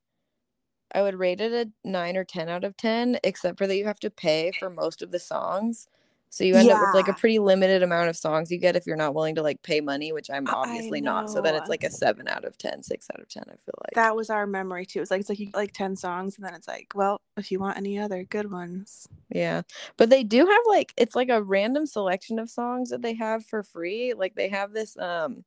I 0.95 1.01
would 1.01 1.19
rate 1.19 1.41
it 1.41 1.51
a 1.53 1.88
9 1.88 2.17
or 2.17 2.23
10 2.23 2.47
out 2.47 2.63
of 2.63 2.77
10 2.77 3.19
except 3.23 3.58
for 3.58 3.67
that 3.67 3.75
you 3.75 3.86
have 3.86 3.99
to 3.99 4.10
pay 4.10 4.51
for 4.58 4.69
most 4.69 5.01
of 5.01 5.12
the 5.12 5.19
songs. 5.19 5.88
So 6.29 6.43
you 6.43 6.55
end 6.55 6.69
up 6.69 6.81
with 6.81 6.95
like 6.95 7.08
a 7.08 7.17
pretty 7.17 7.39
limited 7.39 7.81
amount 7.81 8.10
of 8.10 8.17
songs 8.17 8.51
you 8.51 8.58
get 8.58 8.75
if 8.75 8.86
you're 8.86 8.97
not 8.97 9.15
willing 9.15 9.36
to 9.36 9.41
like 9.41 9.62
pay 9.62 9.79
money, 9.79 10.12
which 10.12 10.29
I'm 10.29 10.47
obviously 10.47 10.99
not. 10.99 11.29
So 11.29 11.41
then 11.41 11.55
it's 11.55 11.69
like 11.69 11.84
a 11.86 11.89
7 11.89 12.27
out 12.27 12.43
of 12.43 12.58
10, 12.58 12.84
6 12.84 13.08
out 13.13 13.21
of 13.21 13.29
10 13.29 13.43
I 13.47 13.51
feel 13.51 13.75
like. 13.86 13.93
That 13.93 14.17
was 14.17 14.29
our 14.29 14.45
memory 14.45 14.86
too. 14.86 15.01
It's 15.01 15.12
like 15.12 15.21
it's 15.21 15.29
like 15.29 15.39
you 15.39 15.45
get 15.45 15.55
like 15.55 15.71
10 15.71 15.95
songs 15.95 16.36
and 16.36 16.45
then 16.45 16.53
it's 16.53 16.67
like, 16.67 16.91
well, 16.93 17.21
if 17.38 17.51
you 17.51 17.60
want 17.60 17.77
any 17.77 17.97
other 17.97 18.23
good 18.25 18.51
ones. 18.51 19.08
Yeah. 19.29 19.62
But 19.95 20.10
they 20.10 20.23
do 20.23 20.45
have 20.45 20.63
like 20.67 20.93
it's 20.97 21.15
like 21.15 21.29
a 21.29 21.41
random 21.41 21.86
selection 21.86 22.38
of 22.38 22.49
songs 22.49 22.89
that 22.89 23.01
they 23.01 23.13
have 23.13 23.45
for 23.45 23.63
free. 23.63 24.13
Like 24.13 24.36
they 24.36 24.49
have 24.49 24.73
this 24.73 24.97
um 24.97 25.45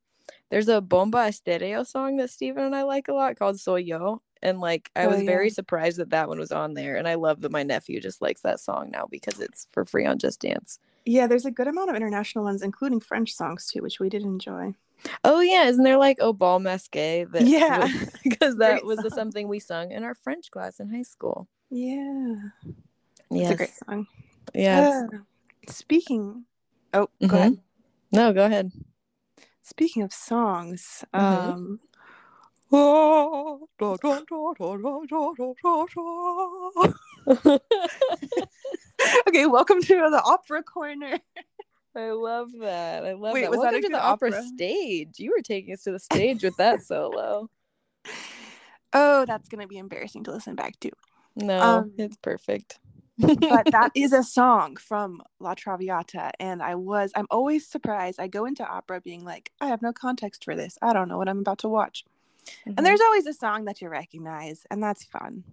there's 0.49 0.67
a 0.67 0.81
Bomba 0.81 1.17
Estéreo 1.19 1.85
song 1.85 2.17
that 2.17 2.29
Steven 2.29 2.63
and 2.63 2.75
I 2.75 2.83
like 2.83 3.07
a 3.07 3.13
lot 3.13 3.37
called 3.37 3.59
Soy 3.59 3.77
Yo. 3.77 4.21
And 4.41 4.59
like 4.59 4.89
I 4.95 5.05
Oh, 5.05 5.09
was 5.09 5.21
very 5.23 5.49
surprised 5.49 5.97
that 5.97 6.11
that 6.11 6.29
one 6.29 6.39
was 6.39 6.51
on 6.51 6.73
there. 6.73 6.95
And 6.95 7.07
I 7.07 7.15
love 7.15 7.41
that 7.41 7.51
my 7.51 7.63
nephew 7.63 7.99
just 7.99 8.21
likes 8.21 8.41
that 8.41 8.59
song 8.59 8.89
now 8.91 9.05
because 9.09 9.39
it's 9.39 9.67
for 9.71 9.83
free 9.83 10.05
on 10.05 10.17
Just 10.17 10.39
Dance. 10.41 10.79
Yeah, 11.05 11.27
there's 11.27 11.45
a 11.45 11.51
good 11.51 11.67
amount 11.67 11.89
of 11.89 11.95
international 11.95 12.43
ones, 12.45 12.61
including 12.61 12.99
French 13.01 13.33
songs 13.33 13.67
too, 13.67 13.81
which 13.81 13.99
we 13.99 14.09
did 14.09 14.23
enjoy. 14.23 14.75
Oh 15.23 15.39
yeah, 15.41 15.65
isn't 15.65 15.83
there 15.83 15.97
like 15.97 16.17
Au 16.21 16.33
Bal 16.33 16.59
Masqué 16.59 17.29
that 17.31 17.43
Yeah. 17.47 17.87
because 18.23 18.57
that 18.57 18.71
Great 18.73 18.85
was 18.85 18.99
the 18.99 19.09
something 19.09 19.47
we 19.47 19.59
sung 19.59 19.91
in 19.91 20.03
our 20.03 20.15
French 20.15 20.51
class 20.51 20.79
in 20.79 20.89
high 20.89 21.03
school. 21.03 21.47
Yeah. 21.69 22.35
Yes. 23.29 23.51
It's 23.51 23.51
a 23.51 23.55
great 23.55 23.73
song. 23.87 24.07
Yes. 24.53 25.03
Uh, 25.13 25.17
speaking 25.69 26.45
Oh, 26.93 27.07
go 27.21 27.27
Mhm. 27.27 27.33
ahead. 27.35 27.59
No, 28.11 28.33
go 28.33 28.45
ahead. 28.45 28.71
Speaking 29.69 30.01
of 30.01 30.11
songs, 30.11 31.05
Mhm. 31.13 31.21
um 31.21 31.79
Okay, 39.27 39.45
welcome 39.45 39.79
to 39.83 40.09
the 40.09 40.21
opera 40.25 40.63
corner. 40.63 41.19
I 41.95 42.09
love 42.09 42.49
that. 42.61 43.05
I 43.05 43.13
love 43.13 43.33
Wait, 43.33 43.41
that. 43.43 43.51
was 43.51 43.61
that 43.61 43.73
Welcome 43.73 43.83
a 43.83 43.85
to 43.87 43.89
the 43.89 44.03
opera? 44.03 44.29
opera? 44.29 44.43
stage. 44.43 45.19
You 45.19 45.33
were 45.37 45.43
taking 45.43 45.71
us 45.73 45.83
to 45.83 45.91
the 45.91 45.99
stage 45.99 46.43
with 46.43 46.57
that 46.57 46.81
solo. 46.83 47.47
Oh, 48.91 49.23
that's 49.27 49.47
gonna 49.49 49.67
be 49.67 49.77
embarrassing 49.77 50.23
to 50.23 50.31
listen 50.31 50.55
back 50.55 50.79
to. 50.79 50.89
No, 51.35 51.61
Um, 51.61 51.91
it's 51.99 52.17
perfect. 52.17 52.79
But 53.19 53.71
that 53.71 53.91
is 53.95 54.13
a 54.13 54.23
song 54.23 54.77
from 54.77 55.21
La 55.39 55.53
Traviata, 55.53 56.31
and 56.39 56.63
I 56.63 56.75
was 56.75 57.11
I'm 57.15 57.27
always 57.29 57.67
surprised. 57.67 58.19
I 58.19 58.27
go 58.27 58.45
into 58.45 58.65
opera 58.65 59.01
being 59.01 59.23
like, 59.25 59.51
I 59.59 59.67
have 59.67 59.81
no 59.81 59.91
context 59.91 60.45
for 60.45 60.55
this. 60.55 60.77
I 60.81 60.93
don't 60.93 61.09
know 61.09 61.17
what 61.17 61.27
I'm 61.29 61.39
about 61.39 61.59
to 61.59 61.69
watch. 61.69 62.05
Mhm. 62.65 62.75
And 62.77 62.85
there's 62.85 63.01
always 63.01 63.25
a 63.27 63.33
song 63.33 63.65
that 63.65 63.81
you 63.81 63.89
recognize, 63.89 64.65
and 64.71 64.81
that's 64.81 65.03
fun. 65.03 65.43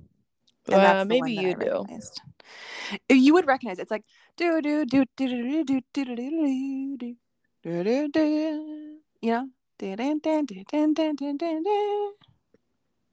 And 0.66 0.76
Uh, 0.76 0.80
that's 0.80 1.08
maybe 1.08 1.32
you 1.32 1.54
do. 1.54 1.80
recognized. 1.80 2.20
You 3.08 3.34
would 3.34 3.46
recognize 3.46 3.78
it. 3.78 3.82
It's 3.82 3.90
like 3.90 4.04
do 4.36 4.62
do 4.62 4.84
do 4.86 5.04
do 5.16 5.26
do 5.26 5.64
do 5.64 5.64
do 5.64 5.80
do 5.80 5.80
do 5.80 6.96
do 6.96 7.16
do 7.62 8.08
do 8.08 8.08
do. 8.08 8.98
You 9.22 9.32
know. 9.36 9.48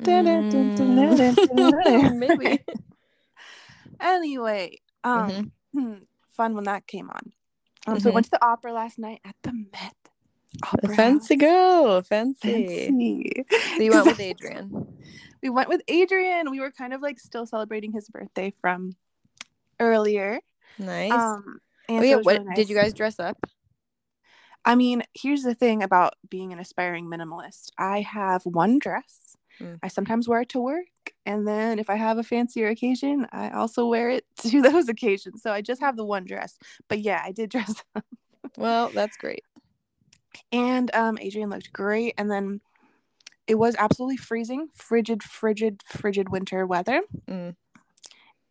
Mm, 0.03 0.17
maybe. 2.17 2.59
Anyway, 4.03 4.77
um, 5.03 5.29
Mhm. 5.29 5.51
hmm, 5.73 6.03
fun 6.29 6.53
when 6.55 6.65
that 6.65 6.85
came 6.87 7.09
on. 7.09 7.33
Um, 7.87 7.99
so 7.99 8.09
we 8.09 8.11
Mhm. 8.11 8.13
went 8.15 8.25
to 8.25 8.31
the 8.31 8.45
opera 8.45 8.73
last 8.73 8.99
night 8.99 9.21
at 9.25 9.35
the 9.41 9.53
Met. 9.53 9.95
Opera 10.71 10.95
Fancy 10.95 11.33
House. 11.35 11.39
girl, 11.39 12.01
fancy. 12.03 12.51
Fancy. 12.51 13.45
So 13.77 13.83
you 13.83 13.91
went 14.05 14.05
with 14.05 14.19
Adrian. 14.19 14.97
we 15.41 15.49
went 15.49 15.67
with 15.69 15.81
Adrian. 15.87 16.51
We 16.51 16.59
were 16.59 16.71
kind 16.71 16.93
of 16.93 17.01
like 17.01 17.19
still 17.19 17.45
celebrating 17.45 17.91
his 17.91 18.07
birthday 18.09 18.53
from 18.61 18.95
earlier. 19.79 20.39
Nice. 20.77 21.11
Um, 21.11 21.59
oh 21.89 22.01
yeah, 22.01 22.17
what 22.17 22.39
really 22.43 22.55
did 22.55 22.69
you 22.69 22.75
guys 22.75 22.93
dress 22.93 23.19
up? 23.19 23.37
I 24.65 24.75
mean, 24.75 25.03
here's 25.13 25.43
the 25.43 25.55
thing 25.55 25.83
about 25.83 26.13
being 26.29 26.53
an 26.53 26.59
aspiring 26.59 27.07
minimalist. 27.07 27.71
I 27.77 28.01
have 28.01 28.45
one 28.45 28.79
dress. 28.79 29.22
Mm. 29.59 29.79
I 29.83 29.87
sometimes 29.87 30.27
wear 30.27 30.41
it 30.41 30.49
to 30.49 30.59
work, 30.59 30.85
and 31.25 31.47
then 31.47 31.79
if 31.79 31.89
I 31.89 31.95
have 31.95 32.17
a 32.17 32.23
fancier 32.23 32.67
occasion, 32.69 33.27
I 33.31 33.49
also 33.51 33.87
wear 33.87 34.09
it 34.09 34.25
to 34.47 34.61
those 34.61 34.89
occasions. 34.89 35.41
So 35.41 35.51
I 35.51 35.61
just 35.61 35.81
have 35.81 35.95
the 35.97 36.05
one 36.05 36.25
dress. 36.25 36.57
But 36.87 36.99
yeah, 36.99 37.21
I 37.23 37.31
did 37.31 37.49
dress 37.51 37.83
up. 37.95 38.05
Well, 38.57 38.89
that's 38.89 39.17
great. 39.17 39.43
And 40.51 40.93
um, 40.95 41.17
Adrian 41.21 41.49
looked 41.49 41.71
great. 41.71 42.13
And 42.17 42.29
then 42.29 42.61
it 43.47 43.55
was 43.55 43.75
absolutely 43.77 44.17
freezing, 44.17 44.69
frigid, 44.73 45.21
frigid, 45.23 45.81
frigid 45.85 46.29
winter 46.29 46.65
weather. 46.65 47.01
Mm. 47.27 47.55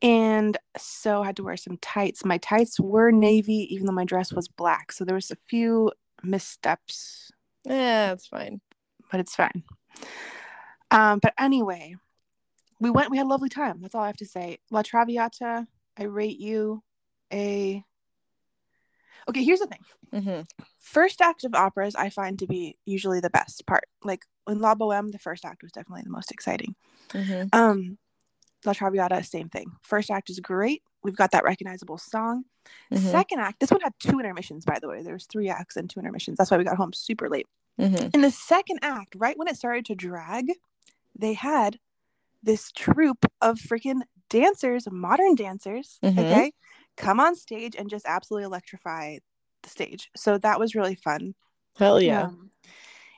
And 0.00 0.58
so 0.76 1.22
I 1.22 1.26
had 1.26 1.36
to 1.36 1.44
wear 1.44 1.56
some 1.56 1.76
tights. 1.78 2.24
My 2.24 2.38
tights 2.38 2.80
were 2.80 3.10
navy, 3.10 3.66
even 3.72 3.86
though 3.86 3.92
my 3.92 4.04
dress 4.04 4.32
was 4.32 4.48
black. 4.48 4.92
So 4.92 5.04
there 5.04 5.14
was 5.14 5.30
a 5.30 5.36
few 5.48 5.92
missteps, 6.22 7.30
Yeah, 7.64 8.08
that's 8.08 8.26
fine. 8.26 8.60
but 9.10 9.20
it's 9.20 9.34
fine. 9.36 9.62
Um, 10.92 11.18
but 11.20 11.34
anyway, 11.38 11.96
we 12.80 12.90
went. 12.90 13.10
We 13.10 13.16
had 13.16 13.26
a 13.26 13.28
lovely 13.28 13.48
time. 13.48 13.80
That's 13.80 13.94
all 13.94 14.02
I 14.02 14.08
have 14.08 14.16
to 14.18 14.26
say. 14.26 14.58
La 14.70 14.82
Traviata. 14.82 15.66
I 15.98 16.02
rate 16.04 16.38
you 16.38 16.82
a. 17.32 17.84
Okay, 19.28 19.44
here's 19.44 19.60
the 19.60 19.66
thing. 19.66 19.84
hmm 20.22 20.40
First 20.78 21.20
act 21.20 21.44
of 21.44 21.54
operas 21.54 21.94
I 21.94 22.10
find 22.10 22.38
to 22.40 22.46
be 22.46 22.76
usually 22.84 23.20
the 23.20 23.30
best 23.30 23.66
part. 23.66 23.84
Like 24.02 24.24
in 24.48 24.58
La 24.58 24.74
Boheme, 24.74 25.12
the 25.12 25.18
first 25.18 25.44
act 25.44 25.62
was 25.62 25.72
definitely 25.72 26.02
the 26.02 26.10
most 26.10 26.30
exciting. 26.32 26.74
hmm 27.12 27.44
Um, 27.52 27.98
La 28.64 28.72
Traviata, 28.72 29.22
same 29.24 29.48
thing. 29.48 29.66
First 29.82 30.10
act 30.10 30.28
is 30.30 30.40
great. 30.40 30.82
We've 31.02 31.16
got 31.16 31.30
that 31.32 31.44
recognizable 31.44 31.98
song. 31.98 32.44
hmm 32.90 32.96
Second 32.98 33.40
act, 33.40 33.60
this 33.60 33.70
one 33.70 33.80
had 33.80 33.94
two 33.98 34.18
intermissions, 34.18 34.64
by 34.64 34.78
the 34.80 34.88
way. 34.88 35.02
There 35.02 35.14
was 35.14 35.26
three 35.26 35.48
acts 35.48 35.76
and 35.76 35.88
two 35.88 36.00
intermissions. 36.00 36.38
That's 36.38 36.50
why 36.50 36.58
we 36.58 36.64
got 36.64 36.76
home 36.76 36.92
super 36.92 37.28
late. 37.28 37.46
hmm 37.78 38.08
In 38.12 38.22
the 38.22 38.30
second 38.30 38.80
act, 38.82 39.14
right 39.16 39.38
when 39.38 39.48
it 39.48 39.56
started 39.56 39.84
to 39.86 39.94
drag, 39.94 40.52
they 41.16 41.34
had 41.34 41.78
this 42.42 42.72
troupe 42.72 43.26
of 43.40 43.58
freaking 43.58 44.02
dancers, 44.30 44.88
modern 44.90 45.34
dancers, 45.34 46.00
Mhm. 46.02 46.18
okay, 46.20 46.52
come 46.96 47.20
on 47.20 47.36
stage 47.36 47.76
and 47.76 47.90
just 47.90 48.06
absolutely 48.06 48.44
electrify 48.44 49.18
the 49.62 49.68
stage. 49.68 50.10
So 50.16 50.38
that 50.38 50.58
was 50.58 50.74
really 50.74 50.94
fun. 50.96 51.34
Hell 51.78 52.00
yeah. 52.00 52.22
Um, 52.24 52.50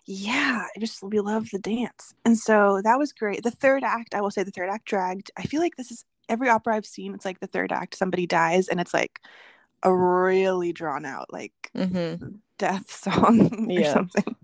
yeah, 0.07 0.67
I 0.77 0.81
just 0.81 1.03
we 1.03 1.21
love 1.21 1.49
the 1.51 1.59
dance. 1.59 2.15
And 2.25 2.39
so 2.39 2.81
that 2.85 2.99
was 2.99 3.13
great. 3.13 3.43
The 3.43 3.51
third 3.51 3.83
act, 3.85 4.15
I 4.15 4.21
will 4.21 4.31
say 4.31 4.43
the 4.43 4.51
third 4.51 4.69
act 4.69 4.85
dragged. 4.87 5.31
I 5.39 5.45
feel 5.45 5.61
like 5.61 5.77
this 5.77 5.91
is 5.91 6.05
every 6.29 6.49
opera 6.49 6.77
I've 6.77 6.87
seen, 6.87 7.15
it's 7.15 7.25
like 7.25 7.41
the 7.41 7.47
third 7.47 7.73
act, 7.73 7.97
somebody 7.97 8.27
dies 8.27 8.69
and 8.69 8.81
it's 8.81 8.95
like 8.95 9.21
a 9.83 9.95
really 9.95 10.73
drawn 10.73 11.05
out 11.07 11.33
like 11.33 11.53
hmm 11.75 12.15
death 12.59 12.91
song 12.95 13.71
or 13.77 13.83
Yeah. 13.83 13.93
something. 13.95 14.37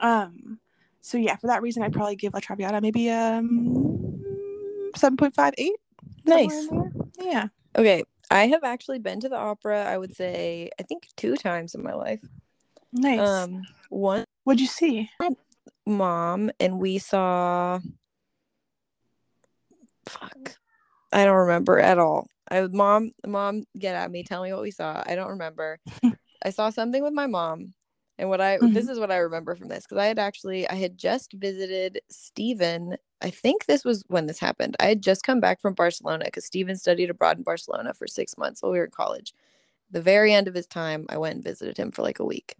Um 0.00 0.59
so 1.00 1.18
yeah, 1.18 1.36
for 1.36 1.48
that 1.48 1.62
reason 1.62 1.82
I'd 1.82 1.92
probably 1.92 2.16
give 2.16 2.34
La 2.34 2.40
Traviata 2.40 2.80
maybe 2.80 3.10
um 3.10 4.20
7.58. 4.96 5.70
Nice. 6.24 6.68
Yeah. 7.18 7.48
Okay. 7.76 8.04
I 8.30 8.46
have 8.48 8.62
actually 8.64 9.00
been 9.00 9.20
to 9.20 9.28
the 9.28 9.36
opera, 9.36 9.84
I 9.84 9.98
would 9.98 10.14
say, 10.14 10.70
I 10.78 10.84
think 10.84 11.08
two 11.16 11.36
times 11.36 11.74
in 11.74 11.82
my 11.82 11.94
life. 11.94 12.22
Nice. 12.92 13.20
Um, 13.20 13.66
one 13.88 14.24
What'd 14.44 14.60
you 14.60 14.66
see? 14.66 15.10
mom, 15.86 16.50
and 16.58 16.78
we 16.78 16.98
saw. 16.98 17.80
Fuck. 20.06 20.56
I 21.12 21.24
don't 21.24 21.36
remember 21.36 21.78
at 21.78 21.98
all. 21.98 22.28
I 22.50 22.62
mom, 22.62 23.12
mom, 23.26 23.64
get 23.78 23.94
at 23.94 24.10
me. 24.10 24.22
Tell 24.22 24.42
me 24.42 24.52
what 24.52 24.62
we 24.62 24.70
saw. 24.70 25.02
I 25.06 25.14
don't 25.14 25.30
remember. 25.30 25.78
I 26.44 26.50
saw 26.50 26.70
something 26.70 27.02
with 27.02 27.12
my 27.12 27.26
mom, 27.26 27.74
and 28.20 28.30
what 28.30 28.42
I 28.42 28.60
this 28.70 28.88
is 28.88 29.00
what 29.00 29.12
I 29.12 29.18
remember 29.18 29.56
from 29.56 29.68
this 29.70 29.84
because 29.86 29.98
I 29.98 30.06
had 30.06 30.20
actually 30.20 30.68
I 30.70 30.76
had 30.76 30.98
just 30.98 31.34
visited 31.34 32.02
Stephen. 32.10 32.98
I 33.22 33.30
think 33.30 33.66
this 33.66 33.84
was 33.84 34.04
when 34.08 34.26
this 34.28 34.40
happened. 34.40 34.76
I 34.80 34.86
had 34.86 35.02
just 35.02 35.24
come 35.24 35.40
back 35.40 35.62
from 35.62 35.74
Barcelona 35.74 36.26
because 36.26 36.46
Stephen 36.46 36.76
studied 36.76 37.10
abroad 37.10 37.38
in 37.38 37.44
Barcelona 37.44 37.94
for 37.94 38.08
six 38.08 38.38
months 38.38 38.62
while 38.62 38.72
we 38.72 38.78
were 38.80 38.86
in 38.86 38.92
college. 38.92 39.34
The 39.90 40.02
very 40.02 40.32
end 40.32 40.48
of 40.48 40.54
his 40.54 40.66
time, 40.68 41.06
I 41.08 41.18
went 41.18 41.36
and 41.36 41.44
visited 41.44 41.76
him 41.78 41.90
for 41.92 42.02
like 42.02 42.20
a 42.20 42.24
week, 42.24 42.56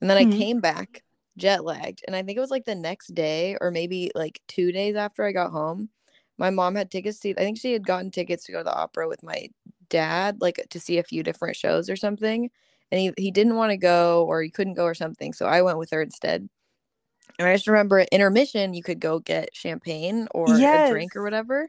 and 0.00 0.10
then 0.10 0.18
Mhm. 0.18 0.18
I 0.18 0.24
came 0.26 0.60
back 0.60 1.04
jet 1.38 1.64
lagged, 1.64 2.02
and 2.06 2.16
I 2.16 2.22
think 2.22 2.36
it 2.38 2.40
was 2.42 2.50
like 2.50 2.66
the 2.66 2.74
next 2.74 3.14
day 3.14 3.56
or 3.60 3.70
maybe 3.70 4.10
like 4.14 4.40
two 4.48 4.72
days 4.72 4.96
after 4.96 5.24
I 5.24 5.32
got 5.32 5.52
home. 5.52 5.90
My 6.38 6.50
mom 6.50 6.74
had 6.74 6.90
tickets 6.90 7.20
to. 7.20 7.30
I 7.32 7.34
think 7.40 7.58
she 7.58 7.72
had 7.72 7.86
gotten 7.86 8.10
tickets 8.10 8.44
to 8.46 8.52
go 8.52 8.58
to 8.58 8.64
the 8.64 8.74
opera 8.76 9.08
with 9.08 9.22
my 9.22 9.48
dad, 9.88 10.40
like 10.40 10.66
to 10.70 10.80
see 10.80 10.98
a 10.98 11.04
few 11.04 11.22
different 11.22 11.56
shows 11.56 11.88
or 11.90 11.96
something 11.96 12.50
and 12.94 13.00
he, 13.00 13.12
he 13.18 13.30
didn't 13.32 13.56
want 13.56 13.70
to 13.72 13.76
go 13.76 14.24
or 14.28 14.40
he 14.40 14.50
couldn't 14.50 14.74
go 14.74 14.84
or 14.84 14.94
something 14.94 15.32
so 15.32 15.46
i 15.46 15.60
went 15.62 15.78
with 15.78 15.90
her 15.90 16.00
instead. 16.00 16.48
And 17.40 17.48
i 17.48 17.54
just 17.54 17.66
remember 17.66 17.98
at 17.98 18.08
intermission 18.12 18.72
you 18.72 18.82
could 18.84 19.00
go 19.00 19.18
get 19.18 19.48
champagne 19.52 20.28
or 20.30 20.54
a 20.86 20.90
drink 20.90 21.16
or 21.16 21.24
whatever 21.24 21.68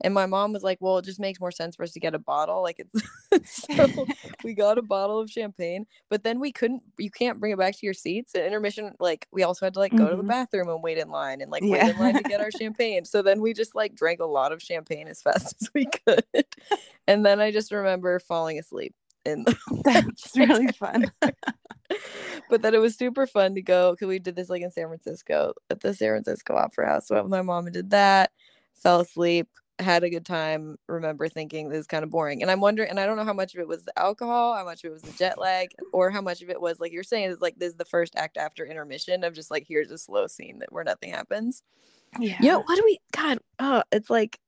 and 0.00 0.12
my 0.12 0.26
mom 0.26 0.52
was 0.52 0.64
like 0.64 0.78
well 0.80 0.98
it 0.98 1.04
just 1.04 1.20
makes 1.20 1.38
more 1.40 1.52
sense 1.52 1.76
for 1.76 1.84
us 1.84 1.92
to 1.92 2.00
get 2.00 2.14
a 2.14 2.18
bottle 2.18 2.60
like 2.62 2.80
it's 2.80 3.00
so 3.76 4.06
we 4.44 4.52
got 4.54 4.76
a 4.78 4.82
bottle 4.82 5.20
of 5.20 5.30
champagne 5.30 5.86
but 6.10 6.24
then 6.24 6.40
we 6.40 6.50
couldn't 6.50 6.82
you 6.98 7.10
can't 7.10 7.38
bring 7.38 7.52
it 7.52 7.58
back 7.58 7.74
to 7.74 7.86
your 7.86 7.94
seats 7.94 8.34
at 8.34 8.44
intermission 8.44 8.92
like 8.98 9.26
we 9.32 9.44
also 9.44 9.64
had 9.64 9.72
to 9.74 9.78
like 9.80 9.94
go 9.96 10.10
to 10.10 10.16
the 10.16 10.22
Mhm. 10.22 10.28
bathroom 10.28 10.68
and 10.68 10.82
wait 10.82 10.98
in 10.98 11.08
line 11.08 11.40
and 11.40 11.50
like 11.50 11.62
wait 11.62 11.86
in 11.86 11.96
line 11.98 12.14
to 12.14 12.24
get 12.24 12.40
our 12.40 12.50
champagne 12.60 13.04
so 13.04 13.22
then 13.22 13.40
we 13.40 13.54
just 13.54 13.74
like 13.76 13.94
drank 13.94 14.18
a 14.20 14.26
lot 14.26 14.52
of 14.52 14.60
champagne 14.60 15.06
as 15.08 15.22
fast 15.22 15.54
as 15.62 15.70
we 15.74 15.86
could 15.86 16.24
and 17.06 17.24
then 17.24 17.40
i 17.40 17.50
just 17.52 17.70
remember 17.72 18.18
falling 18.18 18.58
asleep 18.58 18.94
in 19.26 19.44
the 19.44 19.56
That's 19.84 20.36
really 20.36 20.68
fun. 20.68 21.10
but 22.50 22.62
then 22.62 22.74
it 22.74 22.80
was 22.80 22.96
super 22.96 23.26
fun 23.26 23.54
to 23.54 23.62
go 23.62 23.92
because 23.92 24.08
we 24.08 24.18
did 24.18 24.36
this 24.36 24.48
like 24.48 24.62
in 24.62 24.70
San 24.70 24.86
Francisco 24.86 25.52
at 25.70 25.80
the 25.80 25.92
San 25.94 26.10
Francisco 26.10 26.54
Opera 26.54 26.86
House. 26.86 27.10
Went 27.10 27.24
with 27.24 27.30
my 27.30 27.42
mom 27.42 27.66
and 27.66 27.74
did 27.74 27.90
that, 27.90 28.30
fell 28.74 29.00
asleep, 29.00 29.48
had 29.78 30.04
a 30.04 30.10
good 30.10 30.24
time. 30.24 30.76
Remember 30.88 31.28
thinking 31.28 31.68
this 31.68 31.80
is 31.80 31.86
kind 31.86 32.04
of 32.04 32.10
boring. 32.10 32.42
And 32.42 32.50
I'm 32.50 32.60
wondering, 32.60 32.88
and 32.88 33.00
I 33.00 33.06
don't 33.06 33.16
know 33.16 33.24
how 33.24 33.32
much 33.32 33.54
of 33.54 33.60
it 33.60 33.68
was 33.68 33.84
the 33.84 33.98
alcohol, 33.98 34.54
how 34.54 34.64
much 34.64 34.84
of 34.84 34.90
it 34.90 34.92
was 34.92 35.02
the 35.02 35.18
jet 35.18 35.38
lag, 35.38 35.70
or 35.92 36.10
how 36.10 36.22
much 36.22 36.42
of 36.42 36.50
it 36.50 36.60
was 36.60 36.80
like 36.80 36.92
you're 36.92 37.02
saying 37.02 37.30
is 37.30 37.40
like 37.40 37.58
this 37.58 37.70
is 37.70 37.76
the 37.76 37.84
first 37.84 38.14
act 38.16 38.36
after 38.36 38.64
intermission 38.64 39.24
of 39.24 39.34
just 39.34 39.50
like 39.50 39.66
here's 39.68 39.90
a 39.90 39.98
slow 39.98 40.26
scene 40.26 40.60
that 40.60 40.72
where 40.72 40.84
nothing 40.84 41.10
happens. 41.10 41.62
Yeah. 42.18 42.36
You 42.40 42.48
know, 42.48 42.60
what 42.60 42.76
do 42.76 42.82
we 42.84 42.98
God, 43.12 43.38
oh, 43.58 43.82
it's 43.92 44.10
like 44.10 44.38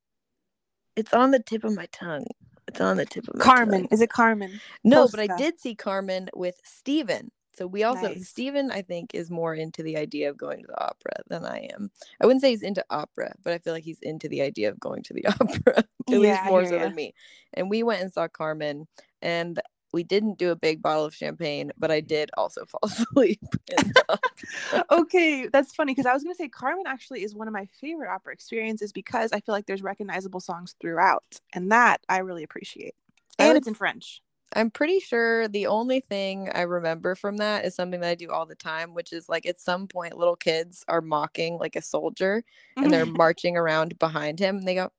it's 0.97 1.13
on 1.13 1.31
the 1.31 1.41
tip 1.41 1.65
of 1.65 1.75
my 1.75 1.87
tongue. 1.93 2.27
It's 2.69 2.81
on 2.81 2.97
the 2.97 3.07
tip 3.07 3.29
of 3.29 3.39
Carmen. 3.41 3.83
tongue. 3.83 3.89
Is 3.91 4.01
it 4.01 4.11
Carmen? 4.11 4.61
No, 4.85 5.09
but 5.09 5.21
I 5.21 5.27
did 5.27 5.59
see 5.59 5.75
Carmen 5.75 6.29
with 6.35 6.61
Steven. 6.65 7.31
So 7.55 7.67
we 7.67 7.83
also 7.83 8.11
Nice. 8.11 8.29
Steven, 8.29 8.71
I 8.71 8.83
think, 8.83 9.15
is 9.15 9.31
more 9.31 9.53
into 9.55 9.83
the 9.83 9.97
idea 9.97 10.31
of 10.31 10.37
going 10.37 10.61
to 10.61 10.67
the 10.69 10.81
opera 10.81 11.15
than 11.29 11.45
I 11.45 11.69
am. 11.75 11.91
I 12.21 12.27
wouldn't 12.27 12.41
say 12.41 12.51
he's 12.51 12.63
into 12.63 12.85
opera, 12.89 13.35
but 13.43 13.53
I 13.53 13.59
feel 13.59 13.73
like 13.73 13.83
he's 13.83 13.99
into 14.01 14.29
the 14.29 14.43
idea 14.43 14.69
of 14.69 14.79
going 14.79 15.03
to 15.05 15.15
the 15.15 15.27
opera, 15.41 15.79
at 15.79 15.87
Yeah, 16.09 16.21
least 16.21 16.45
more 16.45 16.65
so 16.65 16.77
ya. 16.77 16.79
than 16.79 16.95
me. 16.95 17.15
And 17.55 17.69
we 17.69 17.83
went 17.83 18.01
and 18.03 18.13
saw 18.13 18.29
Carmen, 18.29 18.87
and 19.23 19.61
we 19.93 20.03
didn't 20.03 20.39
do 20.39 20.51
a 20.51 20.57
big 20.57 20.83
bottle 20.83 21.05
of 21.05 21.15
champagne, 21.15 21.73
but 21.79 21.91
I 21.91 22.01
did 22.01 22.31
also 22.37 22.65
fall 22.67 22.81
asleep. 22.85 23.41
in 23.79 23.89
the 23.89 24.05
opera. 24.09 24.85
okay, 24.91 25.49
that's 25.49 25.75
funny 25.75 25.93
because 25.93 26.07
I 26.07 26.15
was 26.15 26.23
gonna 26.23 26.35
say 26.35 26.49
Carmen 26.49 26.87
actually 26.87 27.23
is 27.23 27.35
one 27.35 27.49
of 27.49 27.55
my 27.55 27.67
favorite 27.81 28.09
opera 28.09 28.33
experiences 28.33 28.93
because 28.93 29.33
I 29.33 29.41
feel 29.41 29.55
like 29.55 29.67
there's 29.67 29.83
recognizable 29.83 30.41
songs 30.41 30.75
throughout, 30.81 31.41
and 31.53 31.73
that 31.73 32.01
I 32.09 32.19
really 32.19 32.43
appreciate. 32.43 32.95
And 33.39 33.57
it's 33.57 33.69
in 33.69 33.75
French. 33.75 34.23
I'm 34.55 34.71
pretty 34.71 35.01
sure 35.01 35.47
the 35.49 35.67
only 35.67 36.01
thing 36.01 36.51
I 36.55 36.63
remember 36.63 37.15
from 37.15 37.37
that 37.37 37.65
is 37.65 37.75
something 37.75 38.01
that 38.01 38.09
I 38.09 38.15
do 38.15 38.31
all 38.31 38.47
the 38.47 38.55
time, 38.55 38.95
which 38.95 39.13
is 39.13 39.29
like 39.29 39.45
at 39.45 39.61
some 39.61 39.87
point 39.87 40.17
little 40.17 40.37
kids 40.37 40.85
are 40.89 41.03
mocking 41.03 41.59
like 41.59 41.77
a 41.77 41.83
soldier 41.83 42.43
and 42.77 42.91
they're 42.91 43.05
marching 43.07 43.57
around 43.57 43.99
behind 43.99 44.39
him 44.39 44.57
and 44.57 44.67
they 44.67 44.75
go 44.75 44.91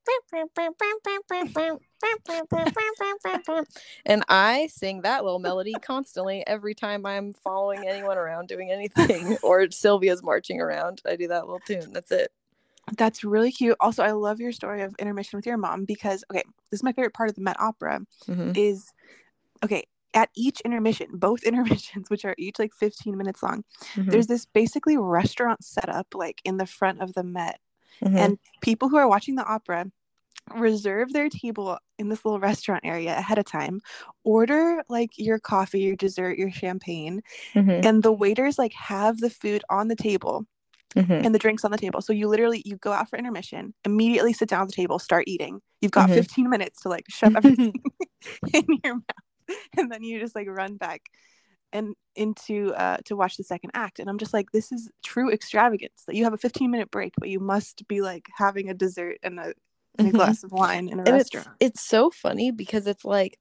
and 4.05 4.23
I 4.29 4.67
sing 4.67 5.01
that 5.01 5.23
little 5.23 5.39
melody 5.39 5.73
constantly 5.81 6.45
every 6.47 6.73
time 6.75 7.05
I'm 7.05 7.33
following 7.33 7.87
anyone 7.87 8.17
around 8.17 8.47
doing 8.47 8.71
anything 8.71 9.37
or 9.43 9.69
Sylvia's 9.71 10.23
marching 10.23 10.59
around. 10.61 11.01
I 11.05 11.15
do 11.15 11.27
that 11.27 11.45
little 11.45 11.59
tune. 11.59 11.91
That's 11.93 12.11
it. 12.11 12.31
That's 12.97 13.23
really 13.23 13.51
cute. 13.51 13.77
Also, 13.79 14.01
I 14.03 14.11
love 14.11 14.39
your 14.39 14.51
story 14.51 14.81
of 14.81 14.95
intermission 14.97 15.37
with 15.37 15.45
your 15.45 15.57
mom 15.57 15.85
because 15.85 16.23
okay, 16.31 16.43
this 16.71 16.79
is 16.79 16.83
my 16.83 16.91
favorite 16.91 17.13
part 17.13 17.29
of 17.29 17.35
the 17.35 17.41
Met 17.41 17.59
Opera 17.59 18.01
Mhm. 18.27 18.57
is 18.57 18.91
okay, 19.63 19.83
at 20.13 20.29
each 20.35 20.59
intermission, 20.61 21.07
both 21.13 21.43
intermissions, 21.83 22.09
which 22.09 22.25
are 22.25 22.33
each 22.37 22.57
like 22.57 22.73
15 22.73 23.15
minutes 23.17 23.43
long, 23.43 23.63
Mhm. 23.95 24.09
there's 24.11 24.27
this 24.27 24.45
basically 24.45 24.97
restaurant 24.97 25.63
setup 25.63 26.07
like 26.15 26.41
in 26.43 26.57
the 26.57 26.65
front 26.65 27.01
of 27.01 27.13
the 27.13 27.23
Met. 27.23 27.59
Mhm. 28.03 28.17
And 28.17 28.39
people 28.61 28.89
who 28.89 28.95
are 28.97 29.07
watching 29.07 29.35
the 29.35 29.45
opera 29.45 29.91
reserve 30.55 31.13
their 31.13 31.29
table 31.29 31.77
in 31.97 32.09
this 32.09 32.25
little 32.25 32.39
restaurant 32.39 32.85
area 32.85 33.17
ahead 33.17 33.37
of 33.37 33.45
time, 33.45 33.81
order 34.23 34.83
like 34.89 35.11
your 35.17 35.39
coffee, 35.39 35.81
your 35.81 35.95
dessert, 35.95 36.37
your 36.37 36.51
champagne, 36.51 37.21
Mhm. 37.55 37.85
and 37.85 38.03
the 38.03 38.11
waiters 38.13 38.59
like 38.59 38.73
have 38.73 39.19
the 39.19 39.29
food 39.29 39.63
on 39.69 39.87
the 39.89 39.95
table 39.95 40.45
Mhm. 40.95 41.25
and 41.25 41.35
the 41.35 41.39
drinks 41.39 41.65
on 41.65 41.71
the 41.71 41.77
table. 41.77 42.01
So 42.01 42.13
you 42.13 42.27
literally 42.27 42.61
you 42.65 42.77
go 42.77 42.91
out 42.93 43.09
for 43.09 43.17
intermission, 43.17 43.73
immediately 43.85 44.33
sit 44.33 44.49
down 44.49 44.63
at 44.63 44.67
the 44.69 44.73
table, 44.73 44.99
start 44.99 45.25
eating. 45.27 45.61
You've 45.81 45.91
got 45.91 46.09
Mhm. 46.09 46.13
15 46.13 46.49
minutes 46.49 46.81
to 46.83 46.89
like 46.89 47.05
shove 47.09 47.35
everything 47.37 47.73
in 48.53 48.65
your 48.83 48.95
mouth, 48.95 49.57
and 49.77 49.91
then 49.91 50.03
you 50.03 50.19
just 50.19 50.35
like 50.35 50.47
run 50.49 50.77
back 50.77 51.01
and 51.71 51.95
into 52.15 52.73
uh 52.75 52.97
to 53.05 53.15
watch 53.15 53.37
the 53.37 53.43
second 53.43 53.71
act. 53.73 53.99
And 53.99 54.09
I'm 54.09 54.17
just 54.17 54.33
like, 54.33 54.51
this 54.51 54.71
is 54.71 54.89
true 55.03 55.31
extravagance 55.31 56.03
that 56.07 56.15
you 56.15 56.23
have 56.23 56.33
a 56.33 56.37
15 56.37 56.71
minute 56.71 56.91
break, 56.91 57.13
but 57.19 57.29
you 57.29 57.39
must 57.39 57.87
be 57.87 58.01
like 58.01 58.27
having 58.37 58.69
a 58.69 58.73
dessert 58.73 59.17
and 59.23 59.39
a, 59.39 59.53
and 59.97 60.07
a 60.07 60.11
glass 60.11 60.43
of 60.43 60.51
wine 60.51 60.87
in 60.89 60.99
a 60.99 61.03
and 61.03 61.15
it's 61.15 61.33
restaurant. 61.33 61.57
it's 61.59 61.81
so 61.81 62.09
funny 62.09 62.51
because 62.51 62.87
it's 62.87 63.05
like 63.05 63.39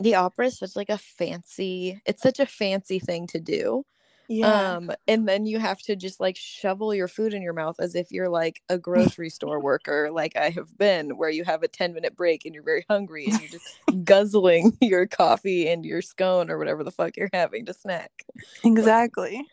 the 0.00 0.14
opera 0.14 0.46
is 0.46 0.58
such 0.58 0.74
like 0.76 0.90
a 0.90 0.98
fancy 0.98 2.00
it's 2.06 2.22
such 2.22 2.40
a 2.40 2.46
fancy 2.46 2.98
thing 2.98 3.26
to 3.26 3.40
do 3.40 3.84
Yeah. 4.28 4.76
Um, 4.76 4.90
and 5.06 5.28
then 5.28 5.44
you 5.46 5.58
have 5.58 5.78
to 5.82 5.94
just 5.96 6.18
like 6.20 6.36
shovel 6.36 6.94
your 6.94 7.08
food 7.08 7.34
in 7.34 7.42
your 7.42 7.52
mouth 7.52 7.76
as 7.78 7.94
if 7.94 8.10
you're 8.10 8.30
like 8.30 8.62
a 8.70 8.78
grocery 8.78 9.28
store 9.38 9.60
worker, 9.60 10.10
like 10.10 10.36
I 10.36 10.48
have 10.50 10.76
been, 10.78 11.16
where 11.18 11.28
you 11.28 11.44
have 11.44 11.62
a 11.62 11.68
10 11.68 11.92
minute 11.92 12.16
break 12.16 12.44
and 12.46 12.54
you're 12.54 12.64
very 12.64 12.86
hungry 12.88 13.26
and 13.26 13.38
you're 13.40 13.50
just 13.50 13.78
guzzling 14.04 14.76
your 14.80 15.06
coffee 15.06 15.68
and 15.68 15.84
your 15.84 16.00
scone 16.00 16.50
or 16.50 16.56
whatever 16.56 16.82
the 16.82 16.90
fuck 16.90 17.16
you're 17.16 17.30
having 17.32 17.66
to 17.66 17.74
snack. 17.74 18.24
exactly. 18.64 19.46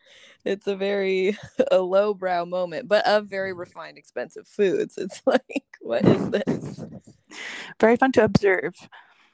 It's 0.46 0.68
a 0.68 0.76
very 0.76 1.38
a 1.72 1.80
lowbrow 1.80 2.46
moment, 2.46 2.88
but 2.88 3.06
of 3.06 3.28
very 3.28 3.52
mm-hmm. 3.52 3.60
refined, 3.60 3.98
expensive 3.98 4.48
foods. 4.48 4.98
It's 4.98 5.22
like, 5.26 5.66
what 5.82 6.06
is 6.06 6.30
this? 6.30 6.84
Very 7.80 7.96
fun 7.96 8.12
to 8.14 8.24
observe. 8.24 8.76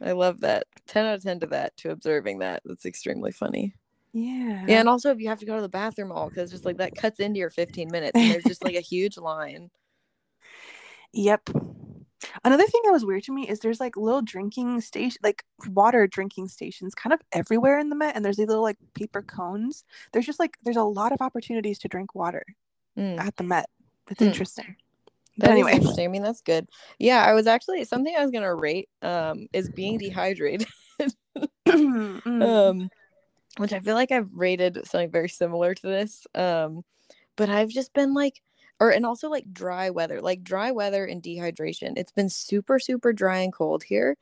I 0.01 0.11
love 0.11 0.41
that. 0.41 0.65
10 0.87 1.05
out 1.05 1.15
of 1.15 1.23
10 1.23 1.39
to 1.39 1.45
that, 1.47 1.77
to 1.77 1.91
observing 1.91 2.39
that. 2.39 2.61
That's 2.65 2.85
extremely 2.85 3.31
funny. 3.31 3.73
Yeah. 4.11 4.65
Yeah, 4.67 4.79
and 4.79 4.89
also 4.89 5.11
if 5.11 5.19
you 5.19 5.29
have 5.29 5.39
to 5.39 5.45
go 5.45 5.55
to 5.55 5.61
the 5.61 5.69
bathroom 5.69 6.11
all 6.11 6.27
because 6.27 6.51
just 6.51 6.65
like 6.65 6.77
that 6.77 6.95
cuts 6.95 7.21
into 7.21 7.39
your 7.39 7.49
15 7.49 7.89
minutes 7.89 8.11
and 8.15 8.31
there's 8.31 8.43
just 8.43 8.65
like 8.65 8.75
a 8.75 8.81
huge 8.81 9.17
line. 9.17 9.71
Yep. 11.13 11.49
Another 12.43 12.65
thing 12.65 12.81
that 12.85 12.91
was 12.91 13.05
weird 13.05 13.23
to 13.23 13.33
me 13.33 13.47
is 13.47 13.59
there's 13.59 13.79
like 13.79 13.97
little 13.97 14.21
drinking 14.21 14.81
station, 14.81 15.17
like 15.23 15.43
water 15.67 16.07
drinking 16.07 16.47
stations, 16.47 16.95
kind 16.95 17.13
of 17.13 17.21
everywhere 17.31 17.79
in 17.79 17.89
the 17.89 17.95
Met, 17.95 18.15
and 18.15 18.23
there's 18.23 18.37
these 18.37 18.47
little 18.47 18.63
like 18.63 18.77
paper 18.93 19.21
cones. 19.21 19.83
There's 20.11 20.25
just 20.25 20.39
like 20.39 20.57
there's 20.63 20.75
a 20.77 20.83
lot 20.83 21.11
of 21.11 21.21
opportunities 21.21 21.79
to 21.79 21.87
drink 21.87 22.15
water 22.15 22.43
Mm, 22.97 23.19
at 23.19 23.35
the 23.35 23.43
Met. 23.43 23.69
It's 24.09 24.21
Hmm. 24.21 24.27
interesting. 24.27 24.75
that 25.37 25.47
is 25.47 25.51
anyway. 25.51 25.71
interesting. 25.73 26.05
I 26.05 26.07
mean, 26.09 26.23
that's 26.23 26.41
good. 26.41 26.67
Yeah, 26.99 27.23
I 27.23 27.33
was 27.33 27.47
actually 27.47 27.83
something 27.83 28.15
I 28.15 28.21
was 28.21 28.31
gonna 28.31 28.53
rate 28.55 28.89
um 29.01 29.47
is 29.53 29.69
being 29.69 29.97
dehydrated. 29.97 30.67
Mm. 31.67 32.41
um 32.41 32.89
which 33.57 33.73
I 33.73 33.79
feel 33.79 33.95
like 33.95 34.11
I've 34.11 34.33
rated 34.33 34.85
something 34.87 35.09
very 35.11 35.29
similar 35.29 35.73
to 35.73 35.87
this. 35.87 36.25
Um 36.35 36.83
but 37.35 37.49
I've 37.49 37.69
just 37.69 37.93
been 37.93 38.13
like 38.13 38.41
or 38.79 38.91
and 38.91 39.05
also 39.05 39.29
like 39.29 39.51
dry 39.53 39.89
weather, 39.89 40.21
like 40.21 40.43
dry 40.43 40.71
weather 40.71 41.05
and 41.05 41.21
dehydration. 41.23 41.93
It's 41.97 42.11
been 42.11 42.29
super 42.29 42.79
super 42.79 43.13
dry 43.13 43.37
and 43.39 43.53
cold 43.53 43.83
here. 43.83 44.17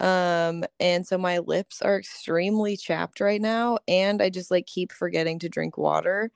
Um 0.00 0.64
and 0.78 1.06
so 1.06 1.18
my 1.18 1.38
lips 1.38 1.82
are 1.82 1.98
extremely 1.98 2.76
chapped 2.76 3.20
right 3.20 3.40
now 3.40 3.78
and 3.86 4.22
I 4.22 4.30
just 4.30 4.50
like 4.50 4.66
keep 4.66 4.92
forgetting 4.92 5.38
to 5.40 5.48
drink 5.48 5.76
water. 5.76 6.30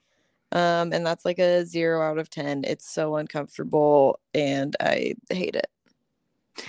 Um 0.52 0.92
and 0.92 1.06
that's 1.06 1.24
like 1.24 1.38
a 1.38 1.64
0 1.64 2.02
out 2.02 2.18
of 2.18 2.28
10. 2.30 2.64
It's 2.64 2.88
so 2.92 3.16
uncomfortable 3.16 4.18
and 4.34 4.76
I 4.80 5.14
hate 5.30 5.56
it. 5.56 5.66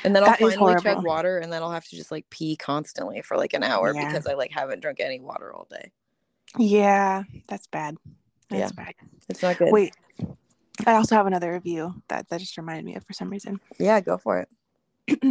And 0.03 0.15
then 0.15 0.23
I'll 0.23 0.29
That 0.31 0.39
finally 0.39 0.81
chug 0.81 1.05
water 1.05 1.37
and 1.37 1.51
then 1.53 1.61
I'll 1.61 1.71
have 1.71 1.85
to 1.89 1.95
just 1.95 2.09
like 2.11 2.27
pee 2.29 2.55
constantly 2.55 3.21
for 3.21 3.37
like 3.37 3.53
an 3.53 3.61
hour 3.63 3.93
Yeah. 3.93 4.07
because 4.07 4.25
I 4.25 4.33
like 4.33 4.51
haven't 4.51 4.79
drunk 4.79 4.99
any 5.01 5.19
water 5.19 5.53
all 5.53 5.67
day. 5.69 5.91
yeah, 6.57 7.23
that's 7.49 7.67
bad. 7.67 7.97
Yeah. 8.49 8.59
That's 8.59 8.71
bad. 8.71 8.93
It's 9.27 9.41
not 9.43 9.57
good. 9.57 9.71
Wait. 9.73 9.93
I 10.85 10.93
also 10.93 11.15
have 11.15 11.27
another 11.27 11.51
review 11.53 12.01
that 12.09 12.29
that 12.29 12.39
just 12.39 12.57
reminded 12.57 12.85
me 12.85 12.95
of 12.95 13.03
for 13.05 13.13
some 13.13 13.29
reason. 13.29 13.59
Yeah, 13.79 13.99
go 14.01 14.17
for 14.17 14.39
it. 14.39 14.49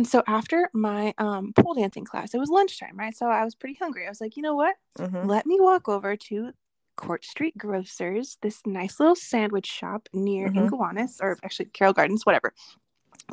so 0.06 0.22
after 0.26 0.70
my 0.72 1.12
um 1.18 1.52
pole 1.52 1.74
dancing 1.74 2.04
class, 2.04 2.32
it 2.34 2.38
was 2.38 2.48
lunchtime, 2.48 2.96
right? 2.96 3.16
So 3.16 3.26
I 3.28 3.44
was 3.44 3.54
pretty 3.54 3.74
hungry. 3.80 4.06
I 4.06 4.08
was 4.08 4.20
like, 4.20 4.36
you 4.36 4.42
know 4.42 4.54
what? 4.54 4.76
Mhm. 4.98 5.26
let 5.26 5.46
me 5.46 5.58
walk 5.60 5.88
over 5.88 6.16
to 6.16 6.52
Court 6.96 7.24
Street 7.24 7.58
Grocers, 7.58 8.38
this 8.40 8.62
nice 8.64 9.00
little 9.00 9.16
sandwich 9.16 9.66
shop 9.66 10.08
near 10.12 10.48
Mhm. 10.50 10.70
Gowanus, 10.70 11.18
or 11.20 11.36
actually 11.42 11.66
Carroll 11.66 11.92
Gardens, 11.92 12.24
whatever. 12.24 12.54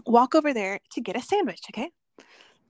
Walk 0.07 0.34
over 0.34 0.53
there 0.53 0.80
to 0.93 1.01
get 1.01 1.16
a 1.16 1.22
sandwich, 1.22 1.62
okay? 1.70 1.91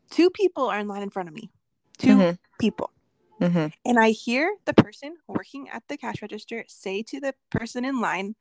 Two 0.10 0.30
people 0.30 0.66
are 0.66 0.80
in 0.80 0.88
line 0.90 1.04
in 1.04 1.10
front 1.10 1.30
of 1.30 1.36
me. 1.36 1.50
2 1.98 2.18
Mhm. 2.18 2.38
people. 2.60 2.92
Mhm. 3.40 3.72
And 3.86 3.98
I 4.00 4.10
hear 4.12 4.58
the 4.66 4.74
person 4.74 5.18
working 5.28 5.70
at 5.70 5.88
the 5.88 5.98
cash 5.98 6.22
register 6.22 6.66
say 6.68 7.02
to 7.04 7.20
the 7.22 7.34
person 7.50 7.86
in 7.86 8.02
line, 8.02 8.36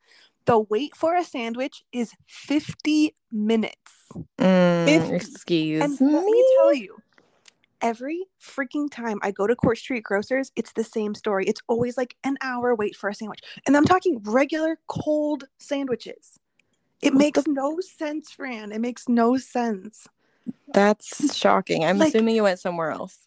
the 0.45 0.59
wait 0.59 0.95
for 0.95 1.15
a 1.15 1.23
sandwich 1.23 1.83
is 1.91 2.13
50 2.27 3.13
minutes. 3.31 3.75
Mm, 4.39 4.85
Fifty. 4.85 5.15
excuse 5.15 5.83
And 5.83 5.99
me. 6.01 6.13
let 6.13 6.25
me 6.25 6.45
tell 6.59 6.73
you, 6.73 6.97
every 7.81 8.25
freaking 8.41 8.89
time 8.91 9.19
I 9.21 9.31
go 9.31 9.47
to 9.47 9.55
Court 9.55 9.77
Street 9.77 10.03
Grocers, 10.03 10.51
it's 10.55 10.73
the 10.73 10.83
same 10.83 11.15
story. 11.15 11.45
It's 11.45 11.61
always 11.67 11.97
like 11.97 12.15
an 12.23 12.37
hour 12.41 12.75
wait 12.75 12.95
for 12.95 13.09
a 13.09 13.13
sandwich. 13.15 13.41
And 13.65 13.77
I'm 13.77 13.85
talking 13.85 14.19
regular 14.23 14.79
cold 14.87 15.45
sandwiches. 15.59 16.39
It 17.01 17.13
makes 17.15 17.47
no 17.47 17.79
sense, 17.79 18.31
Fran. 18.31 18.71
It 18.71 18.79
makes 18.79 19.09
no 19.09 19.37
sense. 19.37 20.07
That's 20.73 21.35
shocking. 21.35 21.83
I'm 21.83 21.97
Like- 21.97 22.09
assuming 22.09 22.35
you 22.35 22.43
went 22.43 22.59
somewhere 22.59 22.91
else. 22.91 23.19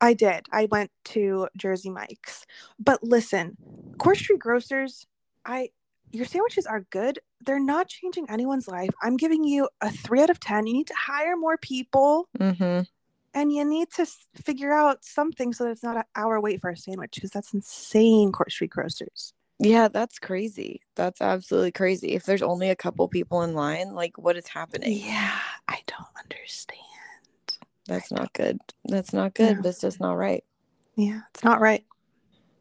I 0.00 0.14
did. 0.14 0.46
I 0.52 0.66
went 0.70 0.92
to 1.06 1.48
Jersey 1.56 1.90
Mike's. 1.90 2.46
But 2.78 3.02
listen, 3.02 3.56
Court 3.98 4.16
Street 4.16 4.38
Grocers, 4.38 5.06
I 5.44 5.70
your 6.12 6.24
sandwiches 6.24 6.66
are 6.66 6.80
good. 6.90 7.18
They're 7.44 7.60
not 7.60 7.88
changing 7.88 8.28
anyone's 8.30 8.66
life. 8.68 8.90
I'm 9.02 9.16
giving 9.16 9.44
you 9.44 9.68
a 9.80 9.90
3 9.90 10.22
out 10.22 10.30
of 10.30 10.40
10. 10.40 10.66
You 10.66 10.72
need 10.72 10.86
to 10.88 10.94
hire 10.94 11.36
more 11.36 11.56
people. 11.56 12.28
Mm-hmm. 12.38 12.82
and 13.34 13.52
you 13.52 13.64
need 13.64 13.90
to 13.92 14.06
figure 14.42 14.72
out 14.72 15.04
something 15.04 15.52
so 15.52 15.64
that 15.64 15.70
it's 15.70 15.82
not 15.82 15.96
an 15.96 16.04
hour 16.16 16.40
wait 16.40 16.60
for 16.60 16.70
a 16.70 16.76
sandwich 16.76 17.12
because 17.14 17.30
that's 17.30 17.52
insane 17.54 18.32
court 18.32 18.50
street 18.50 18.70
grocers 18.70 19.34
Yeah, 19.60 19.88
that's 19.88 20.18
crazy. 20.18 20.80
That's 20.96 21.20
absolutely 21.20 21.72
crazy. 21.72 22.14
If 22.14 22.24
there's 22.24 22.42
only 22.42 22.70
a 22.70 22.76
couple 22.76 23.06
people 23.08 23.42
in 23.42 23.54
line, 23.54 23.92
like 23.94 24.16
what 24.18 24.36
is 24.36 24.48
happening? 24.48 24.92
yeah 24.92 25.38
i 25.68 25.78
don't 25.86 26.08
understand 26.22 26.80
That's 27.86 28.10
not 28.10 28.32
good. 28.32 28.58
That's 28.84 29.12
not 29.12 29.34
good. 29.34 29.56
No. 29.56 29.62
That's 29.62 29.80
just 29.80 30.00
not 30.00 30.14
right. 30.16 30.42
yeah 30.96 31.20
it's 31.34 31.44
not 31.44 31.60
right 31.60 31.84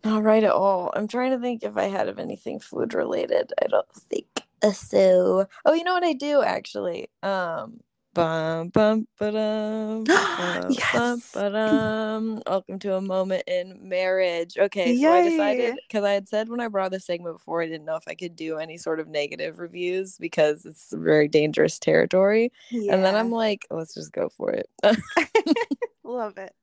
Not 0.07 0.23
right 0.23 0.43
at 0.43 0.51
all. 0.51 0.89
I'm 0.95 1.09
trying 1.09 1.31
to 1.31 1.39
think 1.39 1.63
if 1.63 1.75
I 1.75 1.83
had 1.83 2.07
of 2.07 2.17
anything 2.17 2.61
food 2.61 2.93
related. 2.93 3.51
I 3.61 3.67
don't 3.67 3.91
think 3.91 4.25
uh, 4.61 4.71
so. 4.71 5.47
Oh, 5.65 5.73
you 5.73 5.83
know 5.83 5.93
what 5.93 6.05
I 6.05 6.13
do 6.13 6.41
actually? 6.41 7.09
Um 7.23 7.81
bum 8.13 8.69
bum 8.69 9.05
ba-dum, 9.19 10.03
bum, 10.05 10.71
Yes. 10.71 10.93
bum, 10.93 11.21
ba-dum. 11.33 12.41
Welcome 12.47 12.79
to 12.79 12.95
a 12.95 13.01
moment 13.01 13.43
in 13.47 13.77
marriage. 13.81 14.57
Okay, 14.57 14.95
so 14.95 15.11
I 15.11 15.23
decided 15.29 15.75
because 15.89 16.05
I 16.05 16.13
had 16.13 16.29
said 16.29 16.47
when 16.47 16.61
I 16.61 16.69
brought 16.69 16.91
this 16.91 17.05
segment 17.05 17.35
before, 17.35 17.61
I 17.61 17.67
didn't 17.67 17.83
know 17.85 17.97
if 17.97 18.07
I 18.07 18.15
could 18.15 18.37
do 18.37 18.59
any 18.59 18.77
sort 18.77 19.01
of 19.01 19.09
negative 19.09 19.59
reviews 19.59 20.17
because 20.17 20.65
it's 20.65 20.93
very 20.93 21.27
dangerous 21.27 21.79
territory. 21.79 22.53
yeah. 22.71 22.93
And 22.93 23.03
then 23.03 23.13
I'm 23.13 23.29
like, 23.29 23.67
let's 23.69 23.93
just 23.93 24.13
go 24.13 24.29
for 24.29 24.51
it. 24.51 24.69
love 26.05 26.37
it 26.37 26.53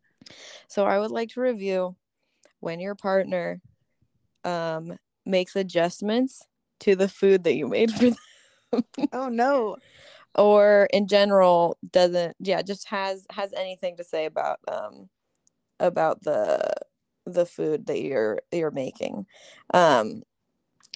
So 0.68 0.86
I 0.86 0.98
would 0.98 1.10
like 1.10 1.28
to 1.30 1.40
review 1.42 1.94
when 2.64 2.80
your 2.80 2.94
partner 2.94 3.60
um 4.44 4.96
makes 5.26 5.54
adjustments 5.54 6.42
to 6.80 6.96
the 6.96 7.08
food 7.08 7.44
that 7.44 7.54
you 7.54 7.68
made 7.68 7.92
for 7.92 8.10
them. 8.10 8.84
Oh 9.12 9.28
no. 9.28 9.76
Or 10.36 10.88
in 10.92 11.06
general 11.06 11.78
doesn't 11.92 12.34
yeah 12.40 12.60
just 12.62 12.88
has 12.88 13.24
has 13.30 13.52
anything 13.52 13.96
to 13.98 14.02
say 14.04 14.24
about 14.24 14.58
um 14.66 15.08
about 15.78 16.22
the 16.22 16.72
the 17.24 17.46
food 17.46 17.86
that 17.86 18.02
you're 18.02 18.40
you're 18.50 18.72
making. 18.72 19.26
Um 19.72 20.24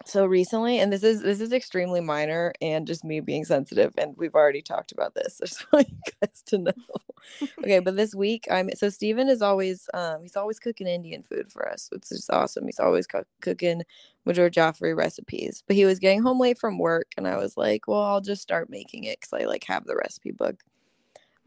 so 0.07 0.25
recently 0.25 0.79
and 0.79 0.93
this 0.93 1.03
is 1.03 1.23
this 1.23 1.41
is 1.41 1.53
extremely 1.53 2.01
minor 2.01 2.53
and 2.63 2.87
just 2.87 3.05
me 3.05 3.21
being 3.21 3.45
sensitive 3.45 3.93
and 3.99 4.15
we've 4.17 4.35
already 4.35 4.63
talked 4.63 4.93
about 4.93 5.15
this 5.15 5.41
i 5.43 5.47
just 5.47 5.73
want 5.73 5.89
you 5.89 5.97
guys 6.23 6.43
to 6.47 6.59
know 6.59 6.73
okay 7.65 7.81
but 7.81 7.97
this 7.97 8.15
week 8.15 8.47
i'm 8.51 8.71
so 8.77 8.89
steven 8.89 9.29
is 9.29 9.43
always 9.43 9.89
um 9.95 10.23
he's 10.23 10.37
always 10.37 10.59
cooking 10.59 10.87
indian 10.87 11.23
food 11.23 11.51
for 11.51 11.69
us 11.69 11.89
which 11.93 12.11
is 12.11 12.29
awesome 12.31 12.65
he's 12.65 12.81
always 12.81 13.07
cook, 13.07 13.27
cooking 13.43 13.83
Madhur 14.27 14.51
Jaffrey 14.51 14.95
recipes 14.95 15.63
but 15.67 15.77
he 15.77 15.85
was 15.85 15.99
getting 15.99 16.23
home 16.23 16.39
late 16.39 16.59
from 16.59 16.79
work 16.79 17.09
and 17.17 17.27
i 17.27 17.37
was 17.37 17.57
like 17.57 17.89
well 17.89 18.03
i'll 18.03 18.21
just 18.21 18.43
start 18.43 18.71
making 18.71 19.05
it 19.05 19.19
because 19.21 19.33
i 19.33 19.47
like 19.47 19.65
have 19.65 19.85
the 19.85 19.97
recipe 19.97 20.33
book 20.33 20.63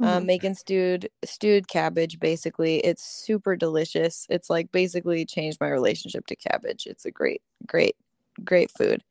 um, 0.02 0.24
Mhm. 0.24 0.26
making 0.28 0.56
stewed 0.56 1.10
stewed 1.24 1.68
cabbage 1.68 2.20
basically 2.20 2.78
it's 2.80 3.04
super 3.04 3.56
delicious 3.56 4.26
it's 4.30 4.50
like 4.50 4.72
basically 4.72 5.26
changed 5.26 5.60
my 5.62 5.70
relationship 5.70 6.26
to 6.28 6.36
cabbage 6.36 6.88
it's 6.88 7.06
a 7.06 7.12
great 7.12 7.42
great 7.68 7.96
great 8.44 8.72
food. 8.72 9.04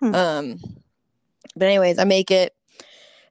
Hmm. 0.00 0.14
um 0.14 0.60
but 1.56 1.66
anyways 1.66 1.98
i 1.98 2.04
make 2.04 2.30
it. 2.30 2.54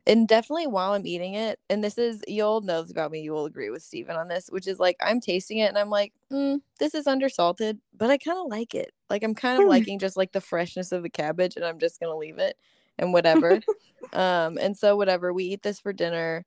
And 0.08 0.28
definitely 0.28 0.68
while 0.68 0.94
i'm 0.94 1.06
eating 1.06 1.36
it 1.36 1.60
and 1.70 1.84
this 1.84 1.98
is 1.98 2.22
you'll 2.28 2.62
know 2.62 2.82
this 2.82 2.92
about 2.92 3.12
me 3.12 3.22
you 3.22 3.32
will 3.32 3.46
agree 3.46 3.70
with 3.70 3.84
Steven 3.84 4.16
on 4.16 4.28
this 4.28 4.48
which 4.50 4.68
is 4.68 4.80
like 4.80 4.98
i'm 5.00 5.20
tasting 5.22 5.60
it 5.60 5.68
and 5.68 5.78
i'm 5.78 5.90
like 5.92 6.12
mm, 6.32 6.60
this 6.80 6.96
is 6.96 7.06
undersalted 7.06 7.78
but 7.96 8.10
i 8.10 8.18
kind 8.18 8.40
of 8.40 8.48
like 8.48 8.74
it. 8.74 8.92
Like 9.10 9.24
i'm 9.24 9.36
kind 9.36 9.58
of 9.60 9.64
Hmm. 9.64 9.70
liking 9.70 10.00
just 10.00 10.18
like 10.18 10.32
the 10.32 10.42
freshness 10.42 10.92
of 10.92 11.04
the 11.04 11.10
cabbage 11.10 11.56
and 11.56 11.64
i'm 11.64 11.78
just 11.80 12.00
gonna 12.00 12.18
leave 12.18 12.40
it 12.40 12.58
and 12.98 13.14
whatever. 13.14 13.62
Um 14.14 14.58
and 14.60 14.76
so 14.78 14.98
whatever 14.98 15.32
we 15.32 15.46
eat 15.46 15.62
this 15.62 15.80
for 15.80 15.94
dinner. 15.94 16.44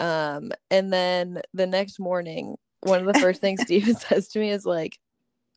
Um 0.00 0.50
and 0.70 0.90
then 0.90 1.42
the 1.52 1.66
next 1.66 1.98
morning 2.00 2.56
one 2.80 3.00
of 3.00 3.06
the 3.06 3.20
first 3.20 3.40
things 3.42 3.60
steven 3.66 3.94
says 4.08 4.28
to 4.28 4.38
me 4.38 4.48
is 4.50 4.64
like 4.64 4.98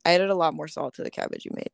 i 0.03 0.13
added 0.15 0.29
a 0.29 0.35
lot 0.35 0.53
more 0.53 0.67
salt 0.67 0.95
to 0.95 1.03
the 1.03 1.09
cabbage 1.11 1.45
you 1.45 1.51
made 1.55 1.69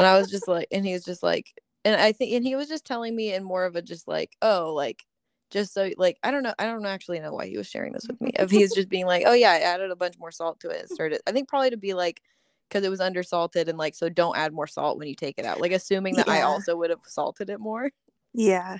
and 0.00 0.06
i 0.06 0.18
was 0.18 0.30
just 0.30 0.48
like 0.48 0.66
and 0.72 0.84
he 0.84 0.92
was 0.92 1.04
just 1.04 1.22
like 1.22 1.52
and 1.84 2.00
i 2.00 2.12
think 2.12 2.32
and 2.32 2.44
he 2.44 2.56
was 2.56 2.68
just 2.68 2.84
telling 2.84 3.14
me 3.14 3.32
in 3.32 3.44
more 3.44 3.64
of 3.64 3.76
a 3.76 3.82
just 3.82 4.08
like 4.08 4.36
oh 4.42 4.72
like 4.74 5.04
just 5.50 5.74
so 5.74 5.90
like 5.96 6.16
i 6.22 6.30
don't 6.30 6.42
know 6.42 6.54
i 6.58 6.64
don't 6.64 6.86
actually 6.86 7.20
know 7.20 7.32
why 7.32 7.46
he 7.46 7.56
was 7.56 7.68
sharing 7.68 7.92
this 7.92 8.06
with 8.06 8.20
me 8.20 8.30
if 8.38 8.50
he's 8.50 8.74
just 8.74 8.88
being 8.88 9.06
like 9.06 9.24
oh 9.26 9.32
yeah 9.32 9.50
i 9.50 9.58
added 9.58 9.90
a 9.90 9.96
bunch 9.96 10.18
more 10.18 10.30
salt 10.30 10.60
to 10.60 10.70
it 10.70 10.80
and 10.80 10.88
started 10.88 11.20
i 11.26 11.32
think 11.32 11.48
probably 11.48 11.70
to 11.70 11.76
be 11.76 11.94
like 11.94 12.22
because 12.70 12.84
it 12.84 12.90
was 12.90 13.00
undersalted 13.00 13.68
and 13.68 13.76
like 13.76 13.94
so 13.94 14.08
don't 14.08 14.38
add 14.38 14.52
more 14.52 14.66
salt 14.66 14.98
when 14.98 15.08
you 15.08 15.14
take 15.14 15.38
it 15.38 15.44
out. 15.44 15.60
Like 15.60 15.72
assuming 15.72 16.14
that 16.16 16.28
I 16.28 16.42
also 16.42 16.76
would 16.76 16.90
have 16.90 17.00
salted 17.06 17.50
it 17.50 17.58
more. 17.58 17.90
Yeah. 18.32 18.78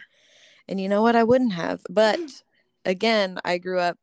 And 0.68 0.80
you 0.80 0.88
know 0.88 1.02
what? 1.02 1.16
I 1.16 1.24
wouldn't 1.24 1.52
have. 1.52 1.82
But 1.90 2.20
again, 2.84 3.38
I 3.44 3.58
grew 3.58 3.80
up 3.80 3.98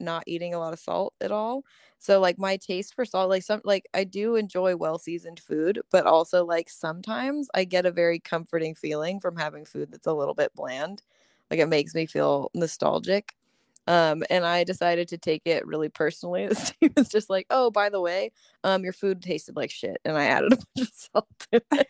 not 0.00 0.24
eating 0.26 0.54
a 0.54 0.58
lot 0.58 0.72
of 0.72 0.78
salt 0.78 1.14
at 1.20 1.32
all. 1.32 1.64
So 1.98 2.20
like 2.20 2.38
my 2.38 2.56
taste 2.56 2.94
for 2.94 3.04
salt, 3.04 3.28
like 3.28 3.42
some 3.42 3.60
like 3.64 3.86
I 3.94 4.04
do 4.04 4.36
enjoy 4.36 4.76
well 4.76 4.98
seasoned 4.98 5.40
food, 5.40 5.80
but 5.90 6.06
also 6.06 6.44
like 6.44 6.70
sometimes 6.70 7.48
I 7.54 7.64
get 7.64 7.86
a 7.86 7.90
very 7.92 8.18
comforting 8.18 8.74
feeling 8.74 9.20
from 9.20 9.36
having 9.36 9.64
food 9.64 9.92
that's 9.92 10.06
a 10.06 10.12
little 10.12 10.34
bit 10.34 10.54
bland. 10.54 11.02
Like 11.50 11.60
it 11.60 11.68
makes 11.68 11.94
me 11.94 12.06
feel 12.06 12.50
nostalgic. 12.54 13.34
Um, 13.86 14.22
and 14.30 14.44
I 14.44 14.64
decided 14.64 15.08
to 15.08 15.18
take 15.18 15.42
it 15.46 15.66
really 15.66 15.88
personally. 15.88 16.48
Steve 16.54 16.92
was 16.96 17.08
just 17.08 17.28
like, 17.28 17.46
"Oh, 17.50 17.70
by 17.70 17.88
the 17.88 18.00
way, 18.00 18.30
um, 18.62 18.84
your 18.84 18.92
food 18.92 19.22
tasted 19.22 19.56
like 19.56 19.70
shit," 19.70 19.98
and 20.04 20.16
I 20.16 20.26
added 20.26 20.52
a 20.52 20.56
bunch 20.76 20.88
of 20.88 20.94
salt 20.94 21.28
to 21.50 21.62
it. 21.72 21.88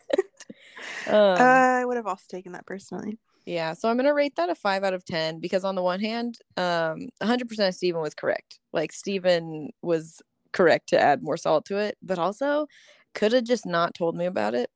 um, 1.07 1.43
I 1.43 1.85
would 1.85 1.97
have 1.97 2.07
also 2.07 2.25
taken 2.29 2.53
that 2.53 2.65
personally. 2.67 3.19
Yeah, 3.51 3.73
so 3.73 3.89
I'm 3.89 3.97
gonna 3.97 4.15
rate 4.15 4.37
that 4.37 4.49
a 4.49 4.55
five 4.55 4.85
out 4.85 4.95
of 4.95 5.05
ten 5.05 5.41
because 5.41 5.65
on 5.65 5.75
the 5.75 5.83
one 5.83 5.99
hand, 5.99 6.39
um, 6.57 7.09
100% 7.21 7.75
Stephen 7.75 8.01
was 8.01 8.15
correct. 8.15 8.61
Like 8.73 8.93
Stephen 8.93 9.71
was 9.83 10.23
correct 10.53 10.89
to 10.91 11.01
add 11.01 11.21
more 11.21 11.37
salt 11.37 11.65
to 11.67 11.77
it, 11.77 11.99
but 12.01 12.17
also 12.17 12.69
could 13.13 13.33
have 13.33 13.43
just 13.43 13.67
not 13.67 13.93
told 13.93 14.15
me 14.15 14.27
about 14.27 14.55
it. 14.55 14.71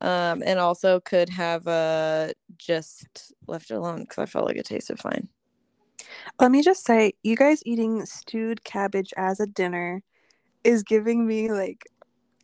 Um, 0.00 0.42
and 0.46 0.58
also 0.58 1.00
could 1.00 1.28
have 1.28 1.66
uh 1.66 2.28
just 2.56 3.34
left 3.46 3.70
it 3.70 3.74
alone 3.74 4.00
because 4.00 4.18
I 4.18 4.24
felt 4.24 4.46
like 4.46 4.56
it 4.56 4.64
tasted 4.64 4.98
fine. 4.98 5.28
Let 6.40 6.50
me 6.50 6.62
just 6.62 6.86
say, 6.86 7.12
you 7.22 7.36
guys 7.36 7.62
eating 7.66 8.06
stewed 8.06 8.64
cabbage 8.64 9.12
as 9.18 9.38
a 9.38 9.46
dinner 9.46 10.02
is 10.64 10.82
giving 10.82 11.26
me 11.26 11.52
like 11.52 11.84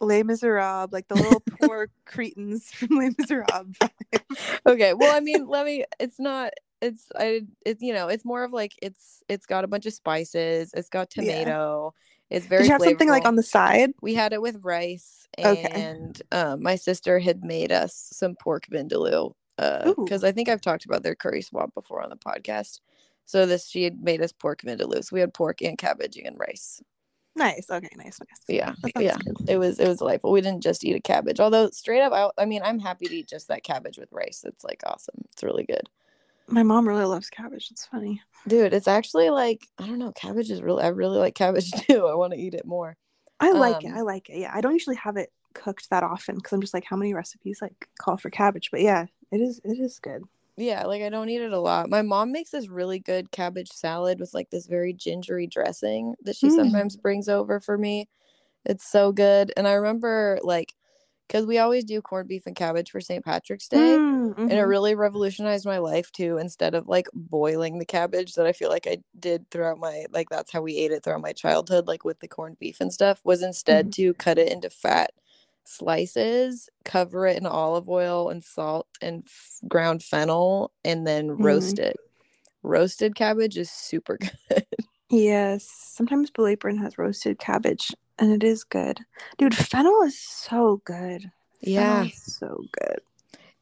Les 0.01 0.23
Miserables, 0.23 0.93
like 0.93 1.09
the 1.09 1.17
little 1.17 1.41
poor 1.59 1.89
cretins 2.05 2.71
from 2.73 2.99
Les 2.99 3.11
Miserables. 3.19 3.77
okay 4.67 4.95
well 4.95 5.11
i 5.11 5.21
mean 5.21 5.47
let 5.47 5.65
me 5.67 5.85
it's 6.01 6.19
not 6.19 6.53
it's 6.81 7.07
i 7.17 7.43
it's 7.65 7.83
you 7.83 7.93
know 7.93 8.09
it's 8.09 8.25
more 8.25 8.45
of 8.45 8.53
like 8.53 8.73
it's 8.83 9.23
it's 9.29 9.47
got 9.47 9.65
a 9.65 9.69
bunch 9.69 9.87
of 9.87 9.93
spices 9.93 10.73
it's 10.75 10.89
got 10.89 11.09
Yeah. 11.17 11.23
tomato 11.23 11.95
it's 12.31 12.47
very 12.47 12.63
Did 12.63 12.67
you 12.69 12.73
have 12.73 12.83
something 12.83 13.09
like 13.09 13.25
on 13.27 13.37
the 13.37 13.43
side? 13.43 13.93
we 14.03 14.15
had 14.15 14.33
it 14.33 14.43
with 14.43 14.65
rice 14.65 15.27
Okay. 15.39 15.69
and 15.75 16.21
um, 16.33 16.63
my 16.63 16.75
sister 16.77 17.19
had 17.19 17.45
made 17.45 17.71
us 17.73 18.09
some 18.13 18.35
pork 18.35 18.65
vindaloo 18.71 19.33
because 19.57 20.25
i 20.25 20.33
think 20.33 20.49
i've 20.49 20.61
talked 20.61 20.85
about 20.85 21.03
their 21.03 21.15
curry 21.15 21.43
swap 21.43 21.73
before 21.75 22.03
on 22.03 22.11
the 22.11 22.17
podcast 22.17 22.81
so 23.25 23.47
this 23.47 23.69
she 23.69 23.85
had 23.85 24.03
made 24.03 24.21
us 24.23 24.33
pork 24.33 24.63
vindaloo 24.63 25.03
so 25.05 25.11
we 25.13 25.21
had 25.21 25.33
pork 25.35 25.61
and 25.63 25.79
cabbage 25.79 26.17
and 26.17 26.37
rice 26.39 26.81
Nice. 27.37 27.67
Okay. 27.71 27.89
Nice. 27.97 28.19
Nice. 28.21 28.41
yeah 28.49 28.75
yeah 28.99 29.17
good. 29.25 29.37
it 29.49 29.57
was 29.59 29.79
it 29.81 29.89
was 29.89 29.99
delightful 29.99 30.31
we 30.31 30.41
didn't 30.41 30.63
just 30.63 30.85
eat 30.85 30.95
a 30.97 31.01
cabbage 31.01 31.41
although 31.41 31.69
straight 31.71 32.01
up 32.01 32.13
I, 32.13 32.31
I 32.41 32.45
mean 32.47 32.63
i'm 32.65 32.79
happy 32.79 33.07
to 33.07 33.15
eat 33.17 33.29
just 33.29 33.49
that 33.49 33.65
cabbage 33.65 33.99
with 33.99 34.13
rice 34.13 34.45
it's 34.47 34.63
like 34.65 34.83
awesome 34.87 35.17
it's 35.33 35.43
really 35.43 35.65
good 35.65 35.89
My 36.47 36.63
mom 36.63 36.87
really 36.87 37.05
loves 37.05 37.31
cabbage. 37.31 37.69
It's 37.71 37.87
funny. 37.87 38.21
dude 38.47 38.73
it's 38.73 38.89
actually 38.89 39.31
like 39.31 39.67
i 39.79 39.87
don't 39.87 39.99
know 39.99 40.13
cabbage 40.13 40.51
is 40.51 40.63
really 40.63 40.83
i 40.85 40.89
really 40.89 41.19
like 41.19 41.35
cabbage 41.35 41.71
too 41.87 42.07
i 42.07 42.15
want 42.15 42.33
to 42.33 42.39
eat 42.39 42.55
it 42.55 42.67
more 42.67 42.97
I 43.41 43.51
like 43.53 43.85
it. 43.85 43.89
Um, 43.89 43.99
I 43.99 44.01
like 44.03 44.31
it. 44.31 44.39
Yeah. 44.39 44.53
I 44.55 44.61
don't 44.61 44.73
usually 44.73 44.97
have 44.97 45.17
it 45.17 45.31
cooked 45.55 45.91
that 45.91 46.03
often 46.03 46.37
because 46.37 46.53
I'm 46.53 46.61
just 46.61 46.73
like, 46.73 46.85
how 46.85 46.97
many 46.97 47.13
recipes 47.15 47.59
like 47.61 47.89
call 48.01 48.17
for 48.17 48.31
cabbage? 48.31 48.71
But 48.71 48.81
yeah, 48.81 49.07
it 49.33 49.41
is. 49.41 49.61
It 49.65 49.79
is 49.79 49.99
good. 49.99 50.23
Yeah 50.57 50.85
like 50.85 51.03
i 51.03 51.09
don't 51.09 51.29
eat 51.29 51.41
it 51.41 51.53
a 51.53 51.59
lot 51.61 51.91
my 51.91 52.03
mom 52.03 52.31
makes 52.31 52.51
this 52.51 52.69
really 52.69 52.99
good 53.01 53.31
cabbage 53.33 53.71
salad 53.73 54.21
with 54.21 54.33
like 54.35 54.51
this 54.51 54.67
very 54.67 54.93
gingery 54.93 55.47
dressing 55.47 56.15
that 56.23 56.37
she 56.37 56.49
Mm. 56.49 56.51
sometimes 56.51 56.97
brings 56.97 57.29
over 57.29 57.59
for 57.61 57.77
me 57.77 58.09
it's 58.67 58.87
so 58.91 59.13
good 59.13 59.53
and 59.57 59.69
i 59.69 59.73
remember 59.75 60.39
like 60.43 60.75
because 61.29 61.47
we 61.47 61.59
always 61.59 61.85
do 61.85 62.03
corned 62.03 62.29
beef 62.29 62.47
and 62.47 62.57
cabbage 62.57 62.91
for 62.91 63.01
st 63.01 63.25
patrick's 63.25 63.69
day 63.69 64.01
Mm, 64.01 64.35
and 64.49 64.59
it 64.59 64.63
mhm. 64.63 64.65
really 64.65 64.95
revolutionized 64.95 65.67
my 65.67 65.79
life 65.79 66.13
too 66.13 66.39
instead 66.39 66.75
of 66.75 66.89
like 66.89 67.09
boiling 67.15 67.79
the 67.79 67.87
cabbage 67.87 68.35
that 68.35 68.47
i 68.47 68.53
feel 68.53 68.71
like 68.71 68.87
i 68.89 68.99
did 69.19 69.51
throughout 69.51 69.79
my 69.79 70.07
like 70.13 70.29
that's 70.31 70.53
how 70.53 70.63
we 70.63 70.77
ate 70.79 70.93
it 70.93 71.03
throughout 71.05 71.23
my 71.23 71.33
childhood 71.33 71.87
like 71.89 72.05
with 72.05 72.21
the 72.21 72.29
corned 72.29 72.59
beef 72.59 72.81
and 72.81 72.93
stuff 72.93 73.21
was 73.25 73.43
instead 73.43 73.93
to 73.93 74.15
cut 74.15 74.39
it 74.39 74.53
into 74.53 74.71
fat 74.71 75.13
slices 75.65 76.69
cover 76.85 77.27
it 77.27 77.37
in 77.37 77.47
olive 77.47 77.89
oil 77.89 78.29
and 78.29 78.43
salt 78.45 78.87
and 79.01 79.23
f- 79.27 79.59
ground 79.69 80.03
fennel 80.03 80.71
and 80.85 81.07
then 81.07 81.31
roast 81.31 81.79
it 81.79 81.97
roasted 82.63 83.15
cabbage 83.15 83.57
is 83.57 83.71
super 83.71 84.19
good 84.49 84.65
Yes. 85.11 85.65
Sometimes 85.71 86.31
Blue 86.31 86.47
Apron 86.47 86.79
has 86.79 86.99
roasted 86.99 87.39
cabbage, 87.39 87.93
and 88.19 88.33
it 88.33 88.43
is 88.43 88.65
good. 88.65 88.99
Dude, 89.39 89.55
fennel 89.55 90.03
is 90.03 90.19
so 90.19 90.81
good. 90.85 91.31
yeah 91.61 92.07
so 92.17 92.65
good. 92.73 92.99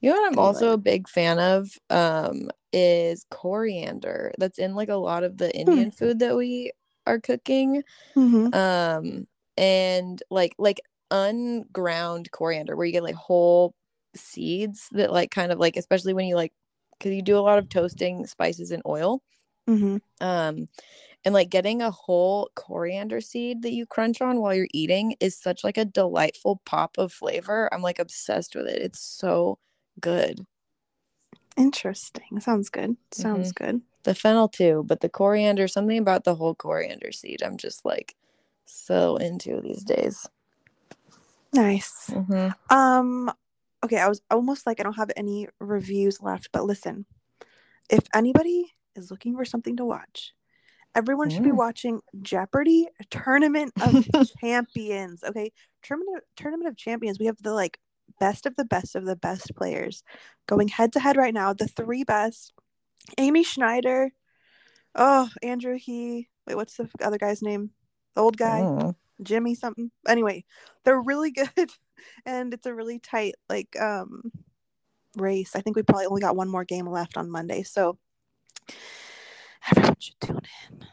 you 0.00 0.08
know 0.10 0.16
what 0.20 0.32
i'm 0.32 0.38
also 0.38 0.68
like- 0.68 0.74
a 0.74 0.78
big 0.78 1.08
fan 1.08 1.38
of 1.38 1.68
um 1.90 2.48
is 2.72 3.26
coriander 3.30 4.32
that's 4.38 4.58
in 4.58 4.74
like 4.74 4.88
a 4.88 4.94
lot 4.96 5.24
of 5.24 5.36
the 5.36 5.54
indian 5.54 5.90
food 5.90 6.20
that 6.20 6.34
we 6.36 6.72
are 7.06 7.20
cooking 7.20 7.82
Mm-hmm. 8.16 8.54
um 8.54 9.26
and 9.58 10.22
like 10.30 10.54
like 10.58 10.80
unground 11.12 12.30
coriander 12.32 12.74
where 12.74 12.86
you 12.86 12.92
get 12.92 13.02
like 13.04 13.14
whole 13.14 13.74
seeds 14.16 14.88
that 14.92 15.12
like 15.12 15.30
kind 15.30 15.52
of 15.52 15.58
like 15.58 15.76
especially 15.76 16.14
when 16.14 16.26
you 16.26 16.34
like 16.34 16.52
because 16.98 17.12
you 17.14 17.22
do 17.22 17.38
a 17.38 17.40
lot 17.40 17.58
of 17.58 17.68
toasting 17.68 18.26
spices 18.26 18.72
in 18.72 18.82
oil 18.86 19.22
Mm-hmm. 19.70 19.98
um 20.26 20.66
and 21.24 21.32
like 21.32 21.48
getting 21.50 21.82
a 21.82 21.90
whole 21.92 22.50
coriander 22.56 23.20
seed 23.20 23.62
that 23.62 23.72
you 23.72 23.86
crunch 23.86 24.20
on 24.20 24.40
while 24.40 24.52
you're 24.54 24.66
eating 24.74 25.14
is 25.20 25.38
such 25.38 25.62
like 25.62 25.78
a 25.78 25.84
delightful 25.84 26.60
pop 26.66 26.98
of 26.98 27.12
flavor 27.12 27.72
i'm 27.72 27.80
like 27.80 28.00
obsessed 28.00 28.56
with 28.56 28.66
it 28.66 28.82
it's 28.82 28.98
so 29.00 29.58
good 30.00 30.44
Interesting. 31.56 32.40
Sounds 32.40 32.70
good. 32.70 32.96
Sounds 33.12 33.52
good. 33.52 33.82
the 34.04 34.14
fennel 34.16 34.48
too 34.48 34.82
but 34.86 35.00
the 35.00 35.08
coriander 35.08 35.68
something 35.68 35.98
about 35.98 36.24
the 36.24 36.34
whole 36.34 36.54
coriander 36.56 37.12
seed 37.12 37.40
i'm 37.44 37.56
just 37.56 37.84
like 37.84 38.16
so 38.64 39.16
into 39.16 39.60
these 39.60 39.84
days 39.84 40.28
Nice. 41.52 42.10
Mhm. 42.10 42.54
Um, 42.70 43.30
okay, 43.84 43.98
I 43.98 44.08
was 44.08 44.22
almost 44.30 44.66
like 44.66 44.80
I 44.80 44.82
don't 44.82 44.94
have 44.96 45.12
any 45.16 45.48
reviews 45.60 46.20
left, 46.22 46.48
but 46.52 46.64
listen, 46.64 47.06
if 47.90 48.00
anybody 48.14 48.72
is 48.94 49.10
looking 49.10 49.36
for 49.36 49.44
something 49.44 49.76
to 49.76 49.84
watch, 49.84 50.32
everyone 50.94 51.28
should 51.30 51.42
be 51.42 51.50
Mm. 51.50 51.56
watching 51.56 52.00
Jeopardy 52.20 52.88
Tournament 53.10 53.72
of 53.82 53.92
Champions. 54.40 55.22
Okay, 55.24 55.52
Tournament 55.82 56.24
Tournament 56.36 56.68
of 56.68 56.76
Champions. 56.76 57.18
We 57.18 57.26
have 57.26 57.42
the 57.42 57.52
like 57.52 57.78
best 58.18 58.46
of 58.46 58.56
the 58.56 58.64
best 58.64 58.94
of 58.94 59.04
the 59.04 59.16
best 59.16 59.54
players 59.54 60.02
going 60.46 60.68
head 60.68 60.92
to 60.94 61.00
head 61.00 61.16
right 61.16 61.34
now. 61.34 61.52
The 61.52 61.68
three 61.68 62.04
best: 62.04 62.52
Amy 63.18 63.42
Schneider, 63.42 64.12
oh 64.94 65.28
Andrew 65.42 65.76
He. 65.76 66.28
Wait, 66.46 66.56
what's 66.56 66.76
the 66.76 66.88
other 67.02 67.18
guy's 67.18 67.42
name? 67.42 67.70
The 68.14 68.22
old 68.22 68.36
guy. 68.38 68.60
Mm. 68.62 68.94
Jimmy 69.22 69.54
something. 69.54 69.90
Anyway, 70.06 70.44
they're 70.84 71.00
really 71.00 71.30
good 71.30 71.48
and 72.26 72.52
it's 72.52 72.66
a 72.66 72.74
really 72.74 72.98
tight 72.98 73.34
like 73.48 73.76
um 73.80 74.32
race. 75.16 75.54
I 75.54 75.60
think 75.60 75.76
we 75.76 75.82
probably 75.82 76.06
only 76.06 76.20
got 76.20 76.36
one 76.36 76.48
more 76.48 76.64
game 76.64 76.88
left 76.88 77.16
on 77.16 77.30
Monday. 77.30 77.62
So 77.62 77.98
everyone 79.70 79.96
should 79.98 80.20
tune 80.20 80.40
in. 80.70 80.86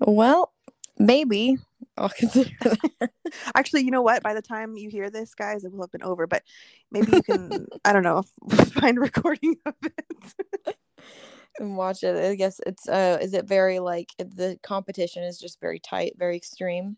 Well, 0.00 0.52
maybe 0.98 1.56
I'll 1.96 2.08
consider 2.08 2.50
that. 2.60 3.10
Actually, 3.54 3.82
you 3.82 3.90
know 3.90 4.02
what? 4.02 4.22
By 4.22 4.34
the 4.34 4.42
time 4.42 4.76
you 4.76 4.88
hear 4.88 5.10
this, 5.10 5.34
guys, 5.34 5.64
it 5.64 5.72
will 5.72 5.82
have 5.82 5.92
been 5.92 6.02
over, 6.02 6.26
but 6.26 6.42
maybe 6.90 7.12
you 7.12 7.22
can 7.22 7.66
I 7.84 7.92
don't 7.92 8.02
know, 8.02 8.22
find 8.80 8.98
a 8.98 9.00
recording 9.00 9.56
of 9.66 9.74
it. 9.82 10.76
And 11.60 11.76
watch 11.76 12.02
it. 12.02 12.16
I 12.16 12.34
guess 12.34 12.60
it's 12.66 12.88
uh 12.88 13.18
is 13.20 13.34
it 13.34 13.46
very 13.46 13.78
like 13.78 14.10
the 14.18 14.58
competition 14.62 15.22
is 15.24 15.38
just 15.38 15.60
very 15.60 15.78
tight, 15.78 16.14
very 16.16 16.36
extreme. 16.36 16.96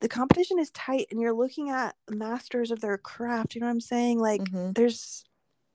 the 0.00 0.08
competition 0.08 0.58
is 0.58 0.70
tight 0.72 1.06
and 1.10 1.20
you're 1.20 1.32
looking 1.32 1.70
at 1.70 1.94
masters 2.10 2.70
of 2.70 2.80
their 2.80 2.98
craft, 2.98 3.54
you 3.54 3.60
know 3.62 3.66
what 3.66 3.72
I'm 3.72 3.80
saying? 3.80 4.18
Like 4.18 4.42
Mhm. 4.42 4.74
there's 4.74 5.24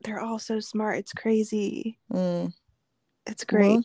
they're 0.03 0.19
all 0.19 0.39
so 0.39 0.59
smart. 0.59 0.97
It's 0.99 1.13
crazy. 1.13 1.97
Mm. 2.11 2.53
It's 3.25 3.43
great. 3.43 3.81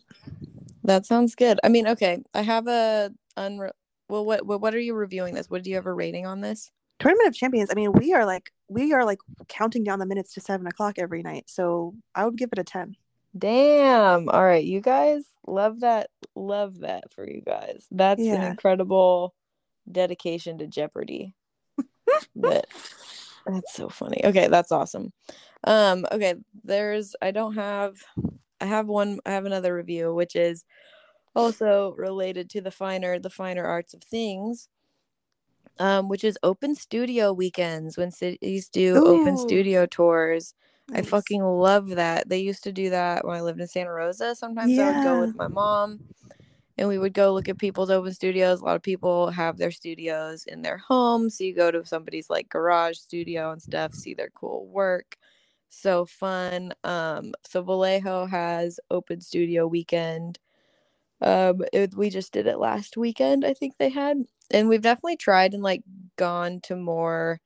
That 0.84 1.05
sounds 1.07 1.34
good. 1.34 1.59
I 1.64 1.68
mean, 1.68 1.86
okay, 1.88 2.22
I 2.34 2.42
have 2.42 2.66
a 2.68 3.12
unre- 3.36 3.72
well 4.09 4.24
what, 4.24 4.47
what 4.47 4.61
what 4.61 4.74
are 4.74 4.78
you 4.80 4.94
reviewing 4.94 5.34
this? 5.34 5.49
What 5.51 5.62
do 5.62 5.70
you 5.70 5.76
have 5.76 5.86
a 5.86 5.92
rating 5.92 6.26
on 6.26 6.40
this? 6.42 6.70
Tournament 6.99 7.28
of 7.28 7.34
Champions. 7.34 7.70
I 7.70 7.74
mean, 7.74 7.92
we 7.92 8.14
are 8.14 8.24
like 8.26 8.51
we 8.68 8.92
are 8.92 9.05
like 9.05 9.18
counting 9.49 9.84
down 9.84 9.99
the 9.99 10.07
minutes 10.07 10.32
to 10.34 10.40
seven 10.40 10.66
o'clock 10.66 10.99
every 10.99 11.22
night. 11.22 11.44
So 11.49 11.94
I 12.14 12.24
would 12.24 12.36
give 12.36 12.51
it 12.53 12.59
a 12.59 12.64
ten. 12.64 12.97
Damn. 13.37 14.28
All 14.28 14.45
right, 14.45 14.64
you 14.64 14.80
guys 14.80 15.24
love 15.47 15.80
that. 15.80 16.11
Love 16.34 16.80
that 16.80 17.12
for 17.12 17.28
you 17.28 17.41
guys. 17.41 17.87
That's 17.91 18.22
an 18.22 18.43
incredible 18.43 19.34
dedication 19.91 20.59
to 20.59 20.66
Jeopardy. 20.66 21.34
that 22.37 22.66
that's 23.47 23.74
so 23.74 23.89
funny. 23.89 24.20
Okay, 24.24 24.49
that's 24.49 24.72
awesome. 24.72 25.12
Um, 25.64 26.07
okay, 26.12 26.34
there's 26.64 27.14
I 27.20 27.30
don't 27.30 27.55
have 27.55 27.97
I 28.61 28.66
have 28.66 28.87
one 28.87 29.20
I 29.26 29.32
have 29.32 29.45
another 29.45 29.74
review 29.74 30.14
which 30.14 30.37
is 30.37 30.64
also 31.34 31.95
related 31.99 32.49
to 32.51 32.61
the 32.61 32.70
finer 32.70 33.18
the 33.18 33.30
finer 33.30 33.64
arts 33.64 33.93
of 33.95 34.03
things. 34.03 34.68
um, 35.78 36.09
which 36.09 36.24
is 36.24 36.39
open 36.43 36.74
studio 36.74 37.32
weekends 37.32 37.99
when 37.99 38.11
cities 38.11 38.68
do 38.68 38.97
Ooh. 38.97 39.07
open 39.07 39.37
studio 39.37 39.84
tours. 39.87 40.55
Nice. 40.89 41.07
I 41.07 41.09
fucking 41.09 41.43
love 41.43 41.89
that. 41.91 42.28
They 42.28 42.39
used 42.39 42.64
to 42.64 42.72
do 42.72 42.91
that 42.91 43.24
when 43.24 43.37
I 43.37 43.41
lived 43.41 43.61
in 43.61 43.66
Santa 43.66 43.93
Rosa. 43.93 44.34
Sometimes 44.34 44.72
yeah. 44.72 44.91
I 44.91 44.93
would 44.93 45.05
go 45.05 45.20
with 45.20 45.34
my 45.34 45.49
mom 45.49 46.01
and 46.78 46.89
we 46.89 46.99
would 46.99 47.14
go 47.14 47.32
look 47.32 47.49
at 47.49 47.59
people's 47.59 47.91
open 47.91 48.12
studios. 48.12 48.61
A 48.61 48.64
lot 48.64 48.76
of 48.76 48.82
people 48.82 49.30
have 49.30 49.57
their 49.57 49.70
studios 49.70 50.45
in 50.45 50.62
their 50.62 50.76
home. 50.76 51.30
So 51.30 51.45
you 51.45 51.55
go 51.55 51.70
to 51.70 51.84
somebody's 51.84 52.30
like 52.30 52.49
garage 52.49 52.99
studio 52.99 53.51
and 53.51 53.61
stuff, 53.61 53.95
see 53.95 54.14
their 54.14 54.30
cool 54.30 54.66
work. 54.66 55.16
So 55.68 56.05
fun. 56.05 56.72
Um, 56.84 57.34
so 57.45 57.62
Vallejo 57.62 58.26
has 58.26 58.78
open 58.91 59.20
studio 59.20 59.66
weekend. 59.66 60.39
Um, 61.20 61.62
it, 61.72 61.95
we 61.95 62.11
just 62.11 62.32
did 62.32 62.47
it 62.47 62.59
last 62.59 62.97
weekend, 62.97 63.45
I 63.45 63.55
think 63.55 63.76
they 63.78 63.89
had. 63.89 64.18
And 64.51 64.68
we've 64.68 64.82
definitely 64.82 65.16
tried 65.16 65.55
and 65.55 65.62
like 65.62 65.82
gone 66.16 66.61
to 66.64 66.76
more 66.76 67.41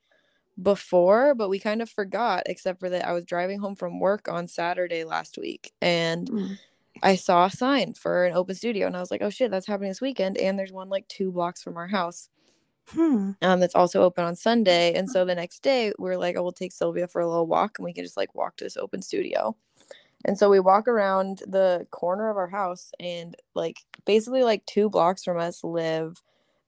before, 0.60 1.34
but 1.34 1.48
we 1.48 1.58
kind 1.58 1.82
of 1.82 1.90
forgot, 1.90 2.44
except 2.46 2.80
for 2.80 2.90
that 2.90 3.06
I 3.06 3.12
was 3.12 3.24
driving 3.24 3.58
home 3.58 3.76
from 3.76 4.00
work 4.00 4.28
on 4.28 4.46
Saturday 4.46 5.04
last 5.04 5.38
week 5.38 5.72
and 5.80 6.30
mm. 6.30 6.58
I 7.02 7.14
saw 7.16 7.46
a 7.46 7.50
sign 7.50 7.94
for 7.94 8.24
an 8.26 8.34
open 8.34 8.54
studio 8.54 8.86
and 8.86 8.96
I 8.96 9.00
was 9.00 9.10
like, 9.10 9.22
oh 9.22 9.30
shit, 9.30 9.50
that's 9.50 9.66
happening 9.66 9.90
this 9.90 10.00
weekend. 10.00 10.38
And 10.38 10.58
there's 10.58 10.72
one 10.72 10.88
like 10.88 11.06
two 11.08 11.32
blocks 11.32 11.62
from 11.62 11.76
our 11.76 11.86
house. 11.86 12.28
Hmm. 12.88 13.32
Um, 13.40 13.60
that's 13.60 13.74
also 13.74 14.02
open 14.02 14.24
on 14.24 14.34
Sunday. 14.34 14.94
And 14.94 15.08
so 15.08 15.24
the 15.24 15.34
next 15.34 15.62
day 15.62 15.92
we 15.98 16.10
are 16.10 16.18
like, 16.18 16.36
oh, 16.36 16.42
we'll 16.42 16.52
take 16.52 16.72
Sylvia 16.72 17.06
for 17.06 17.20
a 17.20 17.28
little 17.28 17.46
walk 17.46 17.78
and 17.78 17.84
we 17.84 17.92
can 17.92 18.04
just 18.04 18.16
like 18.16 18.34
walk 18.34 18.56
to 18.56 18.64
this 18.64 18.76
open 18.76 19.00
studio. 19.00 19.56
And 20.24 20.36
so 20.36 20.50
we 20.50 20.60
walk 20.60 20.88
around 20.88 21.42
the 21.46 21.86
corner 21.90 22.30
of 22.30 22.36
our 22.36 22.48
house 22.48 22.90
and 23.00 23.34
like 23.54 23.78
basically 24.04 24.42
like 24.42 24.66
two 24.66 24.90
blocks 24.90 25.24
from 25.24 25.38
us 25.38 25.64
live 25.64 26.20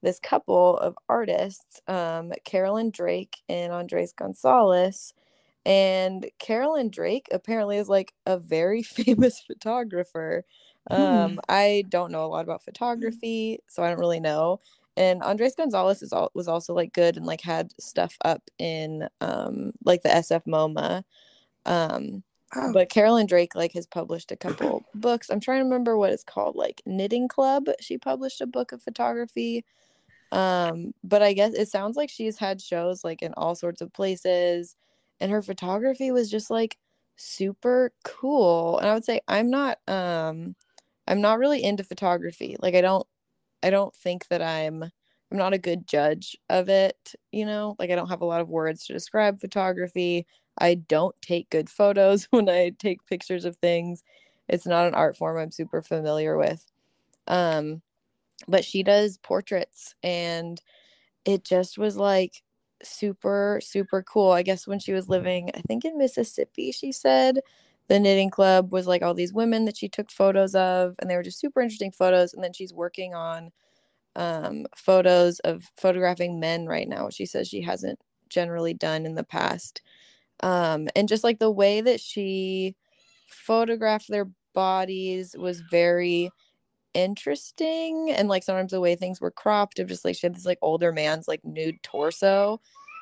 this 0.03 0.19
couple 0.19 0.77
of 0.77 0.95
artists, 1.09 1.81
um, 1.87 2.31
Carolyn 2.43 2.91
Drake 2.91 3.37
and 3.49 3.71
Andres 3.71 4.13
Gonzalez. 4.13 5.13
And 5.65 6.29
Carolyn 6.39 6.89
Drake 6.89 7.29
apparently 7.31 7.77
is 7.77 7.87
like 7.87 8.13
a 8.25 8.37
very 8.37 8.83
famous 8.83 9.39
photographer. 9.39 10.43
Hmm. 10.91 10.95
Um, 10.95 11.39
I 11.47 11.85
don't 11.89 12.11
know 12.11 12.25
a 12.25 12.27
lot 12.27 12.43
about 12.43 12.63
photography, 12.63 13.59
so 13.69 13.81
I 13.81 13.89
don't 13.89 13.99
really 13.99 14.19
know. 14.19 14.59
And 14.95 15.23
Andres 15.23 15.55
Gonzalez 15.55 16.03
is 16.03 16.13
all, 16.13 16.29
was 16.35 16.47
also 16.47 16.73
like 16.73 16.93
good 16.93 17.17
and 17.17 17.25
like 17.25 17.41
had 17.41 17.71
stuff 17.79 18.15
up 18.23 18.43
in 18.59 19.07
um 19.21 19.71
like 19.85 20.03
the 20.03 20.09
SF 20.09 20.45
MoMA. 20.45 21.03
Um, 21.65 22.23
oh. 22.55 22.73
but 22.73 22.89
Carolyn 22.89 23.25
Drake 23.25 23.55
like 23.55 23.73
has 23.73 23.87
published 23.87 24.31
a 24.31 24.35
couple 24.35 24.83
books. 24.93 25.29
I'm 25.29 25.39
trying 25.39 25.59
to 25.59 25.63
remember 25.63 25.97
what 25.97 26.11
it's 26.11 26.25
called, 26.25 26.55
like 26.55 26.81
Knitting 26.85 27.29
Club. 27.29 27.69
She 27.79 27.97
published 27.97 28.41
a 28.41 28.45
book 28.45 28.73
of 28.73 28.83
photography. 28.83 29.65
Um, 30.33 30.93
but 31.03 31.23
I 31.23 31.33
guess 31.33 31.53
it 31.55 31.69
sounds 31.69 31.97
like 31.97 32.11
she's 32.11 32.37
had 32.39 32.61
shows 32.61 33.05
like 33.05 33.23
in 33.23 33.33
all 33.37 33.55
sorts 33.55 33.81
of 33.81 33.93
places, 33.93 34.75
and 35.21 35.31
her 35.31 35.43
photography 35.43 36.11
was 36.11 36.31
just 36.31 36.51
like 36.51 36.77
super 37.17 37.93
cool. 38.05 38.79
And 38.79 38.89
I 38.89 38.95
would 38.95 39.05
say 39.05 39.21
I'm 39.29 39.49
not 39.51 39.79
um 39.89 40.55
I'm 41.07 41.21
not 41.21 41.39
really 41.39 41.63
into 41.63 41.83
photography. 41.85 42.57
Like 42.61 42.75
I 42.75 42.81
don't 42.81 43.07
I 43.63 43.69
don't 43.69 43.95
think 43.95 44.27
that 44.29 44.41
I'm 44.41 44.83
I'm 44.83 45.37
not 45.37 45.53
a 45.53 45.57
good 45.57 45.87
judge 45.87 46.37
of 46.49 46.69
it, 46.69 47.15
you 47.31 47.45
know? 47.45 47.75
Like 47.79 47.89
I 47.91 47.95
don't 47.95 48.09
have 48.09 48.21
a 48.21 48.25
lot 48.25 48.41
of 48.41 48.49
words 48.49 48.85
to 48.87 48.93
describe 48.93 49.39
photography. 49.39 50.27
I 50.59 50.75
don't 50.75 51.15
take 51.21 51.49
good 51.49 51.69
photos 51.69 52.25
when 52.31 52.49
I 52.49 52.71
take 52.79 53.05
pictures 53.07 53.45
of 53.45 53.57
things. 53.57 54.03
It's 54.49 54.65
not 54.67 54.87
an 54.87 54.95
art 54.95 55.17
form 55.17 55.37
I'm 55.37 55.51
super 55.51 55.81
familiar 55.81 56.37
with. 56.37 56.65
Um 57.27 57.81
but 58.47 58.65
she 58.65 58.83
does 58.83 59.17
portraits 59.17 59.95
and 60.03 60.61
it 61.25 61.43
just 61.43 61.77
was 61.77 61.97
like 61.97 62.43
super 62.83 63.59
super 63.63 64.03
cool. 64.03 64.31
I 64.31 64.43
guess 64.43 64.67
when 64.67 64.79
she 64.79 64.93
was 64.93 65.07
living 65.09 65.49
i 65.55 65.61
think 65.61 65.85
in 65.85 65.97
mississippi 65.97 66.71
she 66.71 66.91
said 66.91 67.39
the 67.87 67.99
knitting 67.99 68.29
club 68.29 68.71
was 68.71 68.87
like 68.87 69.01
all 69.01 69.13
these 69.13 69.33
women 69.33 69.65
that 69.65 69.77
she 69.77 69.89
took 69.89 70.11
photos 70.11 70.55
of 70.55 70.95
and 70.99 71.09
they 71.09 71.15
were 71.15 71.23
just 71.23 71.39
super 71.39 71.61
interesting 71.61 71.91
photos 71.91 72.33
and 72.33 72.43
then 72.43 72.53
she's 72.53 72.73
working 72.73 73.13
on 73.13 73.51
um, 74.15 74.65
photos 74.75 75.39
of 75.39 75.71
photographing 75.77 76.39
men 76.39 76.65
right 76.65 76.87
now 76.87 77.05
which 77.05 77.15
she 77.15 77.25
says 77.25 77.47
she 77.47 77.61
hasn't 77.61 77.99
generally 78.33 78.73
done 78.73 79.05
in 79.05 79.15
the 79.15 79.23
past. 79.23 79.81
Um, 80.41 80.89
and 80.95 81.07
just 81.07 81.23
like 81.23 81.39
the 81.39 81.51
way 81.51 81.79
that 81.79 82.01
she 82.01 82.75
photographed 83.27 84.09
their 84.09 84.27
bodies 84.53 85.35
was 85.37 85.61
very 85.71 86.29
interesting 86.93 88.11
and 88.11 88.29
like 88.29 88.43
sometimes 88.43 88.71
the 88.71 88.79
way 88.79 88.95
things 88.95 89.19
were 89.19 89.31
cropped 89.31 89.79
of 89.79 89.87
just 89.87 90.05
like 90.05 90.15
she 90.15 90.27
had 90.27 90.35
this 90.35 90.45
like 90.45 90.59
older 90.61 90.91
man's 90.91 91.27
like 91.27 91.43
nude 91.43 91.81
torso 91.83 92.59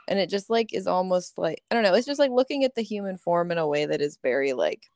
and 0.08 0.18
it 0.18 0.30
just 0.30 0.50
like 0.50 0.74
is 0.74 0.88
almost 0.88 1.38
like 1.38 1.62
i 1.70 1.76
don't 1.76 1.84
know 1.84 1.94
it's 1.94 2.08
just 2.08 2.20
like 2.20 2.32
looking 2.32 2.64
at 2.64 2.76
the 2.76 2.82
human 2.82 3.18
form 3.18 3.52
in 3.52 3.58
a 3.58 3.68
way 3.68 3.86
that 3.86 4.02
is 4.02 4.18
very 4.24 4.54
like 4.54 4.88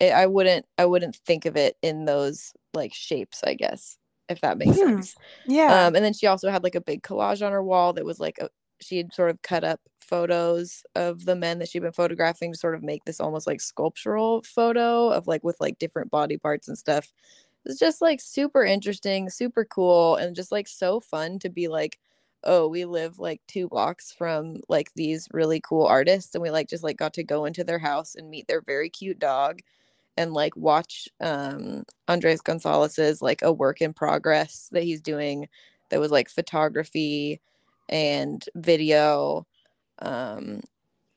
it, 0.00 0.12
i 0.12 0.26
wouldn't 0.26 0.66
i 0.78 0.84
wouldn't 0.84 1.16
think 1.16 1.46
of 1.46 1.56
it 1.56 1.76
in 1.82 2.04
those 2.04 2.52
like 2.74 2.92
shapes 2.92 3.42
i 3.44 3.54
guess 3.54 3.98
if 4.30 4.40
that 4.40 4.56
makes 4.56 4.78
hmm. 4.78 4.86
sense. 4.86 5.16
Yeah. 5.46 5.86
Um 5.86 5.96
and 5.96 6.04
then 6.04 6.14
she 6.14 6.26
also 6.26 6.50
had 6.50 6.62
like 6.62 6.76
a 6.76 6.80
big 6.80 7.02
collage 7.02 7.44
on 7.44 7.52
her 7.52 7.62
wall 7.62 7.92
that 7.94 8.04
was 8.04 8.20
like 8.20 8.38
a, 8.38 8.48
she 8.80 8.96
had 8.96 9.12
sort 9.12 9.30
of 9.30 9.42
cut 9.42 9.64
up 9.64 9.80
photos 9.98 10.82
of 10.94 11.26
the 11.26 11.36
men 11.36 11.58
that 11.58 11.68
she'd 11.68 11.82
been 11.82 11.92
photographing 11.92 12.52
to 12.52 12.58
sort 12.58 12.74
of 12.74 12.82
make 12.82 13.04
this 13.04 13.20
almost 13.20 13.46
like 13.46 13.60
sculptural 13.60 14.42
photo 14.42 15.10
of 15.10 15.26
like 15.26 15.44
with 15.44 15.56
like 15.60 15.78
different 15.78 16.10
body 16.10 16.38
parts 16.38 16.68
and 16.68 16.78
stuff 16.78 17.12
it's 17.64 17.78
just 17.78 18.00
like 18.02 18.20
super 18.20 18.64
interesting, 18.64 19.30
super 19.30 19.64
cool, 19.64 20.16
and 20.16 20.36
just 20.36 20.52
like 20.52 20.68
so 20.68 21.00
fun 21.00 21.38
to 21.40 21.48
be 21.50 21.68
like, 21.68 21.98
oh, 22.44 22.68
we 22.68 22.84
live 22.86 23.18
like 23.18 23.40
two 23.46 23.68
blocks 23.68 24.12
from 24.12 24.56
like 24.68 24.90
these 24.96 25.28
really 25.32 25.60
cool 25.60 25.86
artists, 25.86 26.34
and 26.34 26.42
we 26.42 26.50
like 26.50 26.68
just 26.68 26.84
like 26.84 26.96
got 26.96 27.14
to 27.14 27.24
go 27.24 27.44
into 27.44 27.64
their 27.64 27.78
house 27.78 28.14
and 28.14 28.30
meet 28.30 28.46
their 28.48 28.62
very 28.62 28.88
cute 28.90 29.18
dog 29.18 29.60
and 30.16 30.32
like 30.34 30.56
watch 30.56 31.08
um 31.20 31.84
Andres 32.08 32.40
Gonzalez's 32.42 33.22
like 33.22 33.42
a 33.42 33.52
work 33.52 33.80
in 33.80 33.92
progress 33.94 34.68
that 34.72 34.82
he's 34.84 35.00
doing 35.00 35.48
that 35.90 36.00
was 36.00 36.10
like 36.12 36.28
photography 36.28 37.40
and 37.88 38.44
video 38.56 39.46
um 40.00 40.60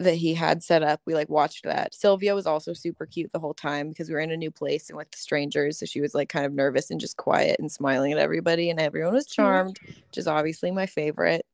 that 0.04 0.16
he 0.16 0.34
had 0.34 0.62
set 0.64 0.84
up. 0.84 1.02
We 1.06 1.16
like 1.16 1.30
watched 1.30 1.64
that. 1.64 1.94
Sylvia 1.94 2.36
was 2.36 2.46
also 2.46 2.74
super 2.74 3.06
cute 3.06 3.32
the 3.32 3.40
whole 3.40 3.54
time 3.54 3.90
because 3.90 4.10
we 4.10 4.16
were 4.16 4.22
in 4.22 4.32
a 4.32 4.38
new 4.38 4.52
place 4.52 4.90
and 4.90 4.98
with 4.98 5.14
strangers. 5.16 5.80
So 5.80 5.86
she 5.86 6.02
was 6.02 6.14
like 6.14 6.30
kind 6.30 6.46
of 6.46 6.54
nervous 6.54 6.92
and 6.92 7.00
just 7.00 7.18
quiet 7.18 7.60
and 7.60 7.72
smiling 7.72 8.12
at 8.12 8.20
everybody, 8.20 8.70
and 8.70 8.80
everyone 8.80 9.14
was 9.14 9.26
charmed, 9.26 9.80
which 9.88 10.18
is 10.18 10.28
obviously 10.28 10.72
my 10.72 10.86
favorite. 10.86 11.46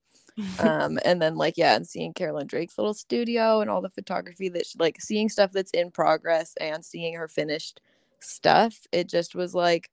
um, 0.60 1.00
and 1.06 1.22
then 1.22 1.36
like 1.36 1.58
yeah, 1.58 1.76
and 1.76 1.88
seeing 1.88 2.14
Carolyn 2.14 2.48
Drake's 2.48 2.78
little 2.78 2.94
studio 2.94 3.62
and 3.62 3.70
all 3.70 3.82
the 3.82 3.90
photography 3.90 4.50
that 4.50 4.66
she, 4.66 4.78
like 4.78 5.00
seeing 5.02 5.30
stuff 5.30 5.52
that's 5.52 5.72
in 5.72 5.92
progress 5.92 6.54
and 6.60 6.84
seeing 6.84 7.16
her 7.16 7.28
finished 7.28 7.82
stuff, 8.20 8.76
it 8.92 9.10
just 9.10 9.36
was 9.36 9.54
like 9.54 9.90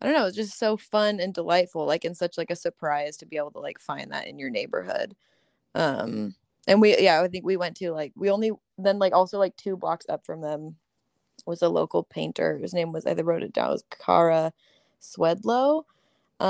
I 0.00 0.06
don't 0.06 0.14
know, 0.14 0.22
it 0.22 0.26
was 0.26 0.34
just 0.34 0.58
so 0.58 0.76
fun 0.76 1.20
and 1.20 1.32
delightful, 1.32 1.86
like 1.86 2.04
in 2.04 2.14
such 2.14 2.36
like 2.36 2.50
a 2.50 2.56
surprise 2.56 3.16
to 3.18 3.26
be 3.26 3.36
able 3.36 3.52
to 3.52 3.60
like 3.60 3.78
find 3.78 4.12
that 4.12 4.26
in 4.26 4.38
your 4.38 4.50
neighborhood. 4.50 5.14
Um 5.74 6.34
and 6.66 6.80
we 6.80 6.96
yeah 6.98 7.20
i 7.20 7.28
think 7.28 7.44
we 7.44 7.56
went 7.56 7.76
to 7.76 7.92
like 7.92 8.12
we 8.16 8.30
only 8.30 8.52
then 8.78 8.98
like 8.98 9.12
also 9.12 9.38
like 9.38 9.56
two 9.56 9.76
blocks 9.76 10.06
up 10.08 10.24
from 10.24 10.40
them 10.40 10.76
was 11.46 11.62
a 11.62 11.68
local 11.68 12.04
painter 12.04 12.58
whose 12.58 12.74
name 12.74 12.92
was 12.92 13.06
i 13.06 13.12
wrote 13.14 13.42
it 13.42 13.52
down 13.52 13.68
it 13.68 13.72
was 13.72 13.84
kara 13.90 14.52
swedlow. 15.00 15.84
Um 16.38 16.46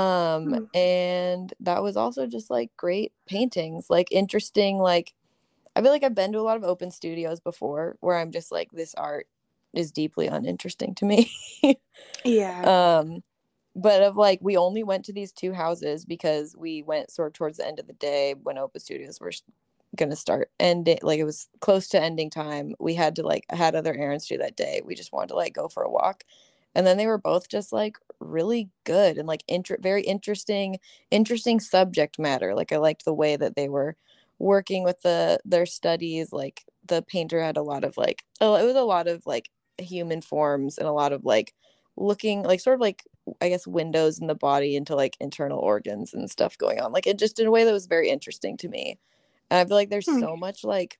mm-hmm. 0.47 0.77
and 0.77 1.53
that 1.59 1.81
was 1.81 1.97
also 1.97 2.27
just 2.27 2.49
like 2.49 2.71
great 2.77 3.11
paintings 3.25 3.89
like 3.89 4.07
interesting 4.11 4.77
like 4.77 5.13
i 5.75 5.81
feel 5.81 5.91
like 5.91 6.03
i've 6.03 6.15
been 6.15 6.31
to 6.33 6.39
a 6.39 6.41
lot 6.41 6.57
of 6.57 6.63
open 6.63 6.91
studios 6.91 7.39
before 7.39 7.95
where 7.99 8.17
i'm 8.17 8.31
just 8.31 8.51
like 8.51 8.71
this 8.71 8.93
art 8.95 9.27
is 9.73 9.91
deeply 9.91 10.27
uninteresting 10.27 10.95
to 10.95 11.05
me. 11.05 11.31
Yeah. 12.23 12.99
Um 12.99 13.23
but 13.75 14.03
of 14.03 14.15
like 14.15 14.37
we 14.41 14.55
only 14.55 14.83
went 14.83 15.03
to 15.05 15.13
these 15.13 15.31
two 15.31 15.51
houses 15.51 16.05
because 16.05 16.55
we 16.55 16.83
went 16.83 17.09
sort 17.09 17.27
of 17.29 17.33
towards 17.33 17.57
the 17.57 17.65
end 17.65 17.79
of 17.79 17.87
the 17.87 17.93
day 17.93 18.35
when 18.43 18.59
open 18.59 18.79
studios 18.79 19.19
were 19.19 19.31
gonna 19.95 20.15
start 20.15 20.51
ending 20.59 20.97
like 21.01 21.19
it 21.19 21.23
was 21.23 21.47
close 21.61 21.87
to 21.89 22.01
ending 22.01 22.29
time. 22.29 22.73
We 22.79 22.95
had 22.95 23.15
to 23.17 23.23
like 23.23 23.45
had 23.49 23.75
other 23.75 23.93
errands 23.95 24.27
to 24.27 24.35
do 24.35 24.39
that 24.39 24.55
day. 24.55 24.81
We 24.83 24.95
just 24.95 25.13
wanted 25.13 25.29
to 25.29 25.35
like 25.35 25.53
go 25.53 25.67
for 25.67 25.83
a 25.83 25.89
walk. 25.91 26.23
And 26.75 26.87
then 26.87 26.97
they 26.97 27.05
were 27.07 27.19
both 27.19 27.49
just 27.49 27.71
like 27.71 27.97
really 28.19 28.69
good 28.83 29.17
and 29.17 29.27
like 29.27 29.43
inter- 29.47 29.77
very 29.79 30.03
interesting 30.03 30.79
interesting 31.11 31.59
subject 31.59 32.19
matter. 32.19 32.55
Like 32.55 32.71
i 32.71 32.77
liked 32.77 33.05
the 33.05 33.13
way 33.13 33.35
that 33.35 33.55
they 33.55 33.69
were 33.69 33.95
working 34.39 34.83
with 34.83 35.01
the 35.01 35.39
their 35.45 35.65
studies. 35.65 36.33
Like 36.33 36.63
the 36.87 37.01
painter 37.03 37.41
had 37.41 37.57
a 37.57 37.63
lot 37.63 37.83
of 37.83 37.97
like 37.97 38.23
oh 38.41 38.55
it 38.55 38.65
was 38.65 38.75
a 38.75 38.81
lot 38.83 39.07
of 39.07 39.25
like 39.25 39.49
human 39.79 40.21
forms 40.21 40.77
and 40.77 40.87
a 40.87 40.91
lot 40.91 41.13
of 41.13 41.25
like 41.25 41.53
looking 41.95 42.43
like 42.43 42.59
sort 42.59 42.75
of 42.75 42.81
like 42.81 43.03
i 43.41 43.49
guess 43.49 43.65
windows 43.67 44.19
in 44.19 44.27
the 44.27 44.35
body 44.35 44.75
into 44.75 44.95
like 44.95 45.15
internal 45.19 45.59
organs 45.59 46.13
and 46.13 46.29
stuff 46.29 46.57
going 46.57 46.79
on. 46.79 46.91
Like 46.91 47.07
it 47.07 47.19
just 47.19 47.39
in 47.39 47.47
a 47.47 47.51
way 47.51 47.63
that 47.63 47.71
was 47.71 47.85
very 47.87 48.09
interesting 48.09 48.57
to 48.57 48.67
me 48.69 48.97
and 49.53 49.61
I 49.61 49.65
feel 49.65 49.77
like 49.77 49.91
there's 49.91 50.09
hmm. 50.09 50.19
so 50.19 50.37
much 50.37 50.65
like 50.65 50.99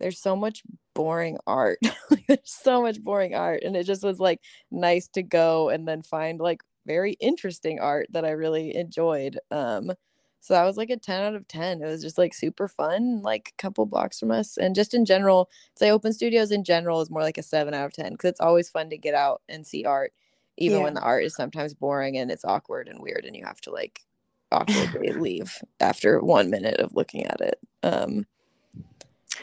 there's 0.00 0.20
so 0.20 0.36
much 0.36 0.62
boring 0.94 1.38
art. 1.46 1.80
there's 2.28 2.40
so 2.44 2.82
much 2.82 3.02
boring 3.02 3.34
art. 3.34 3.62
And 3.64 3.76
it 3.76 3.84
just 3.84 4.04
was 4.04 4.20
like 4.20 4.40
nice 4.70 5.08
to 5.08 5.22
go 5.22 5.68
and 5.70 5.88
then 5.88 6.02
find 6.02 6.40
like 6.40 6.62
very 6.86 7.12
interesting 7.14 7.80
art 7.80 8.08
that 8.12 8.24
I 8.24 8.30
really 8.30 8.74
enjoyed. 8.76 9.38
Um 9.50 9.92
So 10.40 10.54
that 10.54 10.64
was 10.64 10.76
like 10.76 10.90
a 10.90 10.96
10 10.96 11.22
out 11.22 11.34
of 11.34 11.48
10. 11.48 11.82
It 11.82 11.86
was 11.86 12.02
just 12.02 12.16
like 12.18 12.32
super 12.34 12.68
fun, 12.68 13.22
like 13.22 13.52
a 13.58 13.62
couple 13.62 13.86
blocks 13.86 14.20
from 14.20 14.30
us. 14.30 14.56
And 14.56 14.74
just 14.74 14.94
in 14.94 15.04
general, 15.04 15.50
say 15.76 15.90
open 15.90 16.12
studios 16.12 16.52
in 16.52 16.64
general 16.64 17.00
is 17.02 17.10
more 17.10 17.22
like 17.22 17.38
a 17.38 17.42
7 17.42 17.74
out 17.74 17.86
of 17.86 17.92
10 17.92 18.12
because 18.12 18.30
it's 18.30 18.40
always 18.40 18.70
fun 18.70 18.90
to 18.90 18.98
get 18.98 19.14
out 19.14 19.42
and 19.48 19.66
see 19.66 19.84
art, 19.84 20.12
even 20.56 20.78
Yeah. 20.78 20.84
when 20.84 20.94
the 20.94 21.00
art 21.02 21.24
is 21.24 21.34
sometimes 21.34 21.74
boring 21.74 22.16
and 22.18 22.30
it's 22.30 22.44
awkward 22.44 22.88
and 22.88 23.00
weird 23.02 23.24
and 23.24 23.34
you 23.36 23.44
have 23.44 23.60
to 23.62 23.72
like 23.72 24.02
awkwardly 24.50 25.12
leave 25.12 25.52
after 25.80 26.20
one 26.20 26.50
minute 26.50 26.80
of 26.80 26.94
looking 26.94 27.24
at 27.24 27.40
it. 27.40 27.58
Um, 27.82 28.26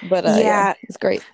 but 0.10 0.26
uh, 0.26 0.30
yeah. 0.38 0.40
Yeah. 0.40 0.74
it's 0.84 0.98
great. 0.98 1.26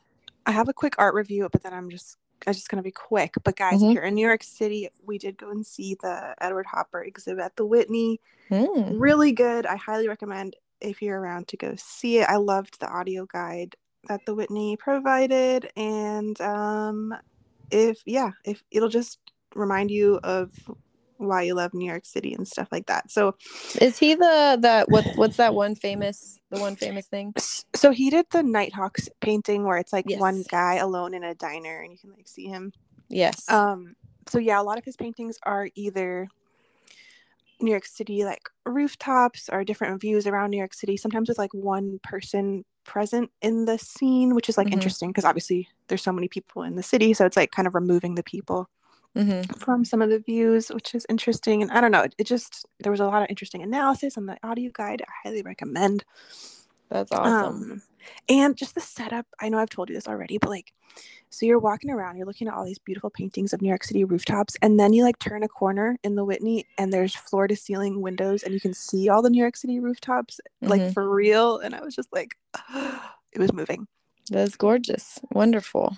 I 0.45 0.51
have 0.51 0.69
a 0.69 0.73
quick 0.73 0.95
art 0.97 1.13
review, 1.13 1.47
but 1.51 1.63
then 1.63 1.73
I'm 1.73 1.89
just 1.89 2.17
I'm 2.47 2.53
just 2.53 2.69
gonna 2.69 2.81
be 2.81 2.91
quick. 2.91 3.35
But 3.43 3.55
guys, 3.55 3.81
Mhm. 3.81 3.89
if 3.89 3.93
you're 3.95 4.03
in 4.03 4.15
New 4.15 4.25
York 4.25 4.43
City, 4.43 4.89
we 5.05 5.17
did 5.17 5.37
go 5.37 5.51
and 5.51 5.65
see 5.65 5.95
the 6.01 6.35
Edward 6.41 6.65
Hopper 6.65 7.03
exhibit 7.03 7.43
at 7.43 7.55
the 7.55 7.65
Whitney. 7.65 8.19
Mm. 8.49 8.95
Really 8.99 9.31
good. 9.31 9.65
I 9.65 9.75
highly 9.75 10.07
recommend 10.07 10.55
if 10.81 11.01
you're 11.01 11.19
around 11.19 11.47
to 11.49 11.57
go 11.57 11.75
see 11.77 12.17
it. 12.17 12.27
I 12.27 12.37
loved 12.37 12.79
the 12.79 12.89
audio 12.89 13.25
guide 13.27 13.75
that 14.07 14.25
the 14.25 14.33
Whitney 14.33 14.75
provided, 14.77 15.71
and 15.77 16.39
um, 16.41 17.13
if 17.69 18.01
yeah, 18.07 18.31
if 18.43 18.63
it'll 18.71 18.89
just 18.89 19.19
remind 19.55 19.91
you 19.91 20.19
of 20.23 20.51
why 21.27 21.43
you 21.43 21.53
love 21.53 21.73
New 21.73 21.85
York 21.85 22.05
City 22.05 22.33
and 22.33 22.47
stuff 22.47 22.67
like 22.71 22.87
that. 22.87 23.11
So 23.11 23.35
Is 23.79 23.97
he 23.97 24.15
the 24.15 24.57
that 24.61 24.89
what 24.89 25.05
what's 25.15 25.37
that 25.37 25.53
one 25.53 25.75
famous 25.75 26.39
the 26.49 26.59
one 26.59 26.75
famous 26.75 27.07
thing? 27.07 27.33
So 27.75 27.91
he 27.91 28.09
did 28.09 28.25
the 28.31 28.43
Nighthawks 28.43 29.07
painting 29.21 29.63
where 29.63 29.77
it's 29.77 29.93
like 29.93 30.05
one 30.19 30.43
guy 30.49 30.75
alone 30.75 31.13
in 31.13 31.23
a 31.23 31.35
diner 31.35 31.81
and 31.81 31.91
you 31.91 31.97
can 31.97 32.11
like 32.11 32.27
see 32.27 32.47
him. 32.47 32.73
Yes. 33.09 33.49
Um 33.49 33.95
so 34.27 34.37
yeah, 34.37 34.61
a 34.61 34.63
lot 34.63 34.77
of 34.77 34.85
his 34.85 34.95
paintings 34.95 35.37
are 35.43 35.69
either 35.75 36.27
New 37.59 37.71
York 37.71 37.85
City 37.85 38.23
like 38.25 38.41
rooftops 38.65 39.49
or 39.51 39.63
different 39.63 40.01
views 40.01 40.25
around 40.25 40.49
New 40.49 40.57
York 40.57 40.73
City, 40.73 40.97
sometimes 40.97 41.29
with 41.29 41.37
like 41.37 41.53
one 41.53 41.99
person 42.03 42.65
present 42.83 43.29
in 43.41 43.65
the 43.65 43.77
scene, 43.77 44.33
which 44.33 44.49
is 44.49 44.57
like 44.57 44.67
Mhm. 44.69 44.73
interesting 44.73 45.09
because 45.09 45.25
obviously 45.25 45.67
there's 45.87 46.01
so 46.01 46.11
many 46.11 46.27
people 46.27 46.63
in 46.63 46.75
the 46.75 46.83
city, 46.83 47.13
so 47.13 47.25
it's 47.25 47.37
like 47.37 47.51
kind 47.51 47.67
of 47.67 47.75
removing 47.75 48.15
the 48.15 48.23
people 48.23 48.67
hmm 49.15 49.41
from 49.57 49.83
some 49.85 50.01
of 50.01 50.09
the 50.09 50.19
views, 50.19 50.69
which 50.69 50.95
is 50.95 51.05
interesting. 51.09 51.61
And 51.61 51.71
I 51.71 51.81
don't 51.81 51.91
know, 51.91 52.03
it, 52.03 52.15
it 52.17 52.23
just 52.27 52.65
there 52.79 52.91
was 52.91 53.01
a 53.01 53.05
lot 53.05 53.21
of 53.23 53.29
interesting 53.29 53.61
analysis 53.61 54.17
on 54.17 54.25
the 54.25 54.37
audio 54.43 54.71
guide. 54.73 55.01
I 55.01 55.11
highly 55.27 55.41
recommend. 55.41 56.03
That's 56.89 57.11
awesome. 57.11 57.33
Um, 57.73 57.81
and 58.29 58.57
just 58.57 58.75
the 58.75 58.81
setup. 58.81 59.25
I 59.39 59.49
know 59.49 59.57
I've 59.59 59.69
told 59.69 59.89
you 59.89 59.95
this 59.95 60.07
already, 60.07 60.37
but 60.37 60.49
like, 60.49 60.73
so 61.29 61.45
you're 61.45 61.59
walking 61.59 61.89
around, 61.89 62.17
you're 62.17 62.25
looking 62.25 62.47
at 62.47 62.53
all 62.53 62.65
these 62.65 62.79
beautiful 62.79 63.09
paintings 63.09 63.53
of 63.53 63.61
New 63.61 63.69
York 63.69 63.83
City 63.83 64.03
rooftops, 64.03 64.57
and 64.61 64.79
then 64.79 64.91
you 64.93 65.03
like 65.03 65.19
turn 65.19 65.43
a 65.43 65.47
corner 65.47 65.97
in 66.03 66.15
the 66.15 66.25
Whitney, 66.25 66.65
and 66.77 66.91
there's 66.91 67.15
floor 67.15 67.47
to 67.47 67.55
ceiling 67.55 68.01
windows, 68.01 68.43
and 68.43 68.53
you 68.53 68.59
can 68.59 68.73
see 68.73 69.07
all 69.09 69.21
the 69.21 69.29
New 69.29 69.39
York 69.41 69.55
City 69.55 69.79
rooftops, 69.79 70.39
like 70.61 70.81
Mhm. 70.81 70.93
for 70.93 71.09
real. 71.09 71.59
And 71.59 71.73
I 71.75 71.81
was 71.81 71.95
just 71.95 72.11
like, 72.11 72.35
it 73.33 73.39
was 73.39 73.53
moving. 73.53 73.87
That's 74.29 74.55
gorgeous. 74.57 75.19
Wonderful. 75.31 75.97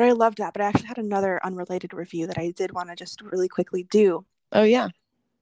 But 0.00 0.06
I 0.06 0.12
loved 0.12 0.38
that. 0.38 0.54
But 0.54 0.62
I 0.62 0.68
actually 0.68 0.86
had 0.86 0.96
another 0.96 1.38
unrelated 1.44 1.92
review 1.92 2.26
that 2.26 2.38
I 2.38 2.52
did 2.52 2.72
want 2.72 2.88
to 2.88 2.96
just 2.96 3.20
really 3.20 3.48
quickly 3.48 3.82
do. 3.82 4.24
Oh 4.50 4.62
yeah. 4.62 4.88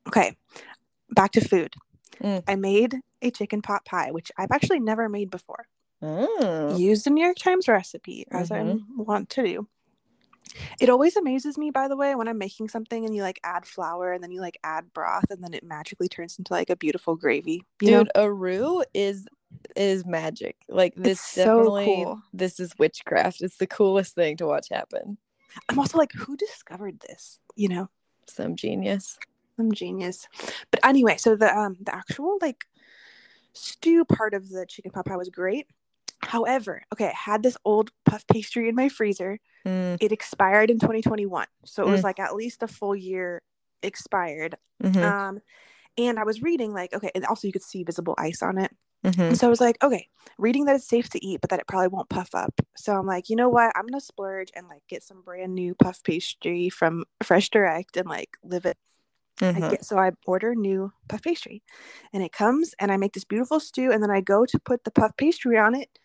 Okay, 0.08 0.36
back 1.10 1.30
to 1.32 1.40
food. 1.40 1.74
Mm. 2.20 2.42
I 2.48 2.56
made 2.56 2.96
a 3.22 3.30
chicken 3.30 3.62
pot 3.62 3.84
pie, 3.84 4.10
which 4.10 4.32
I've 4.36 4.50
actually 4.50 4.80
never 4.80 5.08
made 5.08 5.30
before. 5.30 5.68
Oh. 6.02 6.76
used 6.76 7.06
a 7.06 7.10
New 7.10 7.22
York 7.22 7.36
Times 7.36 7.68
recipe 7.68 8.24
as 8.32 8.50
I 8.50 8.78
want 8.96 9.30
to 9.30 9.44
do. 9.44 9.68
It 10.80 10.88
always 10.88 11.14
amazes 11.14 11.56
me, 11.56 11.70
by 11.70 11.86
the 11.86 11.96
way, 11.96 12.16
when 12.16 12.26
I'm 12.26 12.38
making 12.38 12.68
something 12.68 13.04
and 13.04 13.14
you 13.14 13.22
like 13.22 13.38
add 13.44 13.64
flour 13.64 14.12
and 14.12 14.24
then 14.24 14.32
you 14.32 14.40
like 14.40 14.58
add 14.64 14.92
broth 14.92 15.30
and 15.30 15.40
then 15.40 15.54
it 15.54 15.62
magically 15.62 16.08
turns 16.08 16.36
into 16.36 16.52
like 16.52 16.68
a 16.68 16.76
beautiful 16.76 17.14
gravy. 17.14 17.64
You 17.80 17.92
know, 17.92 18.04
Dude, 18.04 18.12
a 18.16 18.32
roux 18.32 18.82
is 18.92 19.28
is 19.78 20.04
magic. 20.04 20.56
Like 20.68 20.94
this 20.96 21.18
It's 21.18 21.30
so 21.32 21.76
cool. 21.84 22.20
this 22.32 22.60
is 22.60 22.72
witchcraft. 22.78 23.40
It's 23.42 23.56
the 23.56 23.66
coolest 23.66 24.14
thing 24.14 24.36
to 24.38 24.46
watch 24.46 24.68
happen. 24.70 25.18
I'm 25.68 25.78
also 25.78 25.96
like, 25.96 26.12
who 26.12 26.36
discovered 26.36 27.00
this? 27.00 27.38
You 27.56 27.68
know, 27.68 27.88
Some 28.26 28.56
genius. 28.56 29.18
I'm 29.58 29.72
genius. 29.72 30.28
But 30.70 30.84
anyway, 30.84 31.16
so 31.16 31.34
the 31.36 31.56
um 31.56 31.76
the 31.80 31.94
actual 31.94 32.38
like 32.40 32.64
stew 33.54 34.04
part 34.04 34.34
of 34.34 34.48
the 34.50 34.66
chicken 34.66 34.90
pot 34.92 35.06
pie 35.06 35.16
was 35.16 35.30
great. 35.30 35.66
However, 36.20 36.82
okay, 36.92 37.06
I 37.08 37.14
had 37.14 37.42
this 37.42 37.56
old 37.64 37.90
puff 38.04 38.26
pastry 38.26 38.68
in 38.68 38.74
my 38.74 38.88
freezer. 38.88 39.38
Mm, 39.66 39.96
It 40.00 40.12
expired 40.12 40.70
in 40.70 40.78
2021, 40.78 41.46
so 41.64 41.86
it 41.86 41.90
was 41.90 42.00
Mm. 42.00 42.04
like 42.04 42.18
at 42.20 42.34
least 42.34 42.62
a 42.62 42.68
full 42.68 42.94
year 42.94 43.42
expired. 43.82 44.56
mhm, 44.82 45.02
Um, 45.02 45.40
and 45.96 46.18
I 46.18 46.24
was 46.24 46.42
reading 46.42 46.72
like, 46.72 46.92
okay, 46.92 47.10
and 47.14 47.24
also 47.24 47.46
you 47.48 47.52
could 47.52 47.62
see 47.62 47.82
visible 47.84 48.14
ice 48.18 48.42
on 48.42 48.58
it. 48.58 48.70
Mhm. 49.08 49.30
And 49.30 49.38
so 49.38 49.46
I 49.46 49.50
was 49.50 49.60
like, 49.60 49.82
okay, 49.82 50.08
reading 50.38 50.64
that 50.66 50.76
it's 50.76 50.88
safe 50.88 51.08
to 51.10 51.24
eat, 51.24 51.40
but 51.40 51.50
that 51.50 51.60
it 51.60 51.66
probably 51.68 51.88
won't 51.88 52.08
puff 52.08 52.34
up. 52.34 52.60
So 52.76 52.94
I'm 52.96 53.06
like, 53.06 53.28
you 53.28 53.36
know 53.36 53.48
what? 53.48 53.72
I'm 53.76 53.86
gonna 53.86 54.00
splurge 54.00 54.50
and 54.54 54.68
like 54.68 54.82
get 54.88 55.02
some 55.02 55.22
brand 55.22 55.54
new 55.54 55.74
puff 55.74 56.02
pastry 56.02 56.68
from 56.70 57.04
Fresh 57.22 57.50
Direct 57.50 57.96
and 57.96 58.08
like 58.08 58.36
live 58.42 58.66
it. 58.66 58.78
I 59.54 59.62
Mhm. 59.62 59.62
get 59.62 59.84
so 59.84 59.98
I 59.98 60.12
order 60.26 60.54
new 60.54 60.92
puff 61.08 61.22
pastry, 61.22 61.62
and 62.12 62.22
it 62.22 62.32
comes, 62.32 62.74
and 62.78 62.92
I 62.92 62.96
make 62.98 63.14
this 63.14 63.24
beautiful 63.24 63.60
stew, 63.60 63.92
and 63.92 64.02
then 64.02 64.10
I 64.10 64.20
go 64.20 64.46
to 64.46 64.58
put 64.60 64.84
the 64.84 64.90
puff 64.90 65.16
pastry 65.16 65.58
on 65.58 65.74
it, 65.74 65.98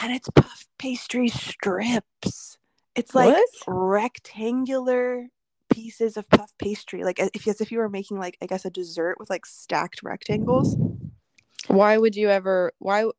and 0.00 0.12
it's 0.12 0.28
puff 0.34 0.66
pastry 0.78 1.28
strips. 1.28 2.58
It's 2.94 3.14
like 3.14 3.42
What? 3.42 3.48
rectangular 3.66 5.28
pieces 5.70 6.16
of 6.16 6.28
puff 6.30 6.54
pastry, 6.58 7.04
like 7.04 7.18
if 7.20 7.46
as 7.48 7.60
if 7.60 7.72
you 7.72 7.78
were 7.78 7.88
making 7.88 8.18
like 8.18 8.36
I 8.42 8.46
guess 8.46 8.64
a 8.64 8.70
dessert 8.70 9.16
with 9.18 9.30
like 9.30 9.46
stacked 9.46 10.02
rectangles. 10.02 10.78
Why 11.68 11.96
would 11.98 12.16
you 12.16 12.28
ever 12.30 12.72
why 12.78 13.02
Yeah. 13.02 13.10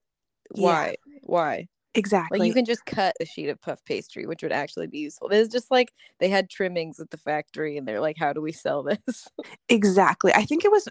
why? 0.62 0.96
Why? 1.22 1.68
Exactly. 1.96 2.40
Like 2.40 2.48
you 2.48 2.54
can 2.56 2.66
just 2.66 2.86
cut 2.86 3.16
a 3.22 3.26
sheet 3.26 3.50
of 3.50 3.62
puff 3.62 3.84
pastry, 3.86 4.26
which 4.26 4.42
would 4.42 4.52
actually 4.52 4.88
be 4.88 5.00
useful. 5.00 5.30
It's 5.30 5.52
just 5.52 5.70
like 5.70 5.94
they 6.20 6.28
had 6.30 6.50
trimmings 6.50 7.00
at 7.00 7.12
the 7.12 7.18
factory, 7.18 7.78
and 7.78 7.88
they're 7.88 8.02
like, 8.02 8.18
"How 8.18 8.34
do 8.34 8.42
we 8.42 8.52
sell 8.52 8.82
this?" 8.84 9.28
exactly. 9.70 10.34
I 10.34 10.44
think 10.44 10.66
it 10.66 10.72
was 10.72 10.88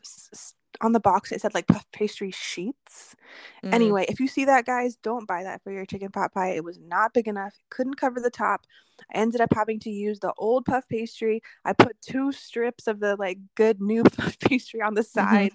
on 0.81 0.93
the 0.93 1.01
box. 1.01 1.33
It 1.33 1.41
said 1.41 1.55
like 1.55 1.67
puff 1.67 1.87
pastry 1.93 2.31
sheets. 2.31 3.17
Mm, 3.65 3.75
Anyway, 3.75 4.07
if 4.09 4.21
you 4.21 4.29
see 4.29 4.45
that, 4.45 4.65
guys, 4.65 4.97
don't 5.03 5.27
buy 5.27 5.43
that 5.43 5.63
for 5.63 5.73
your 5.73 5.87
chicken 5.87 6.11
pot 6.13 6.33
pie. 6.33 6.51
It 6.51 6.65
was 6.65 6.79
not 6.79 7.13
big 7.15 7.27
enough. 7.27 7.55
Couldn't 7.71 7.97
cover 7.97 8.21
the 8.21 8.31
top. 8.31 8.67
I 9.13 9.19
ended 9.19 9.41
up 9.41 9.53
having 9.53 9.81
to 9.81 9.91
use 9.91 10.21
the 10.21 10.33
old 10.39 10.65
puff 10.67 10.89
pastry. 10.89 11.43
I 11.65 11.73
put 11.73 12.01
two 12.01 12.33
strips 12.33 12.87
of 12.87 13.01
the 13.01 13.17
like 13.17 13.39
good 13.57 13.81
new 13.81 14.05
puff 14.17 14.39
pastry 14.39 14.81
on 14.81 14.95
the 14.95 15.03
side, 15.03 15.53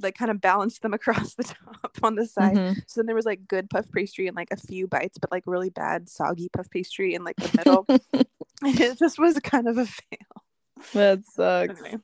like 0.00 0.16
kind 0.16 0.30
of 0.30 0.40
balanced 0.40 0.82
them 0.82 0.94
across 0.94 1.34
the 1.34 1.44
top 1.44 1.96
on 2.02 2.14
the 2.14 2.26
side. 2.26 2.56
mhm. 2.56 2.76
So 2.86 3.00
then 3.00 3.06
there 3.06 3.16
was 3.16 3.26
like 3.26 3.46
good 3.48 3.70
puff 3.70 3.90
pastry 3.92 4.26
and 4.26 4.36
like 4.36 4.50
a 4.50 4.56
few 4.56 4.86
bites, 4.86 5.18
but 5.18 5.30
like 5.30 5.44
really 5.46 5.70
bad 5.70 6.08
soggy 6.08 6.48
puff 6.48 6.70
pastry 6.70 7.14
in 7.14 7.24
like 7.24 7.36
the 7.36 7.56
middle. 7.56 7.86
and 8.62 8.80
it 8.80 8.98
just 8.98 9.18
was 9.18 9.38
kind 9.40 9.68
of 9.68 9.78
a 9.78 9.86
fail. 9.86 10.44
that 10.92 11.24
sucks. 11.26 11.80
Anyway, 11.80 11.98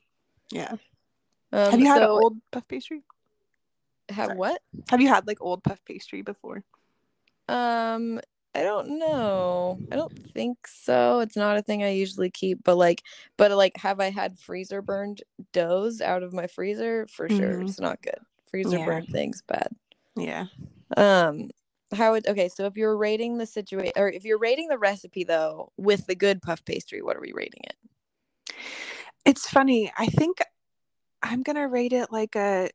yeah. 0.50 0.72
Um, 1.52 1.70
Have 1.70 1.80
you 1.80 1.86
had 1.86 1.98
so 1.98 2.08
old 2.08 2.38
puff 2.50 2.66
pastry? 2.68 3.02
have 4.08 4.26
sorry. 4.26 4.38
what? 4.38 4.60
Have 4.88 5.00
you 5.00 5.08
had 5.08 5.26
like 5.26 5.38
old 5.40 5.62
puff 5.62 5.84
pastry 5.84 6.22
before? 6.22 6.62
Um, 7.48 8.20
I 8.56 8.62
don't 8.62 8.98
know. 8.98 9.78
I 9.92 9.96
don't 9.96 10.18
think 10.32 10.66
so. 10.66 11.20
It's 11.20 11.36
not 11.36 11.58
a 11.58 11.62
thing 11.62 11.82
I 11.82 11.90
usually 11.90 12.30
keep, 12.30 12.64
but 12.64 12.76
like, 12.76 13.02
but 13.36 13.50
like, 13.50 13.76
have 13.76 14.00
I 14.00 14.08
had 14.10 14.38
freezer 14.38 14.80
burned 14.80 15.22
doughs 15.52 16.00
out 16.00 16.22
of 16.22 16.32
my 16.32 16.46
freezer? 16.46 17.06
For 17.08 17.28
sure, 17.28 17.58
Mhm. 17.58 17.68
it's 17.68 17.78
not 17.78 18.00
good. 18.00 18.18
Freezer 18.50 18.78
Yeah. 18.78 18.86
burned 18.86 19.08
things 19.10 19.42
bad. 19.46 19.68
Yeah. 20.16 20.46
Um, 20.96 21.50
how 21.94 22.12
would 22.12 22.26
okay? 22.26 22.48
So 22.48 22.64
if 22.64 22.78
you're 22.78 22.96
rating 22.96 23.36
the 23.36 23.44
situation, 23.44 23.92
or 23.94 24.08
if 24.08 24.24
you're 24.24 24.38
rating 24.38 24.68
the 24.68 24.78
recipe 24.78 25.22
though 25.22 25.70
with 25.76 26.06
the 26.06 26.14
good 26.14 26.40
puff 26.40 26.64
pastry, 26.64 27.02
what 27.02 27.14
are 27.14 27.20
we 27.20 27.32
rating 27.34 27.60
it? 27.64 27.76
It's 29.26 29.46
funny. 29.50 29.92
I 29.98 30.06
think 30.06 30.38
I'm 31.22 31.42
gonna 31.42 31.68
rate 31.68 31.92
it 31.92 32.10
like 32.10 32.36
a 32.36 32.70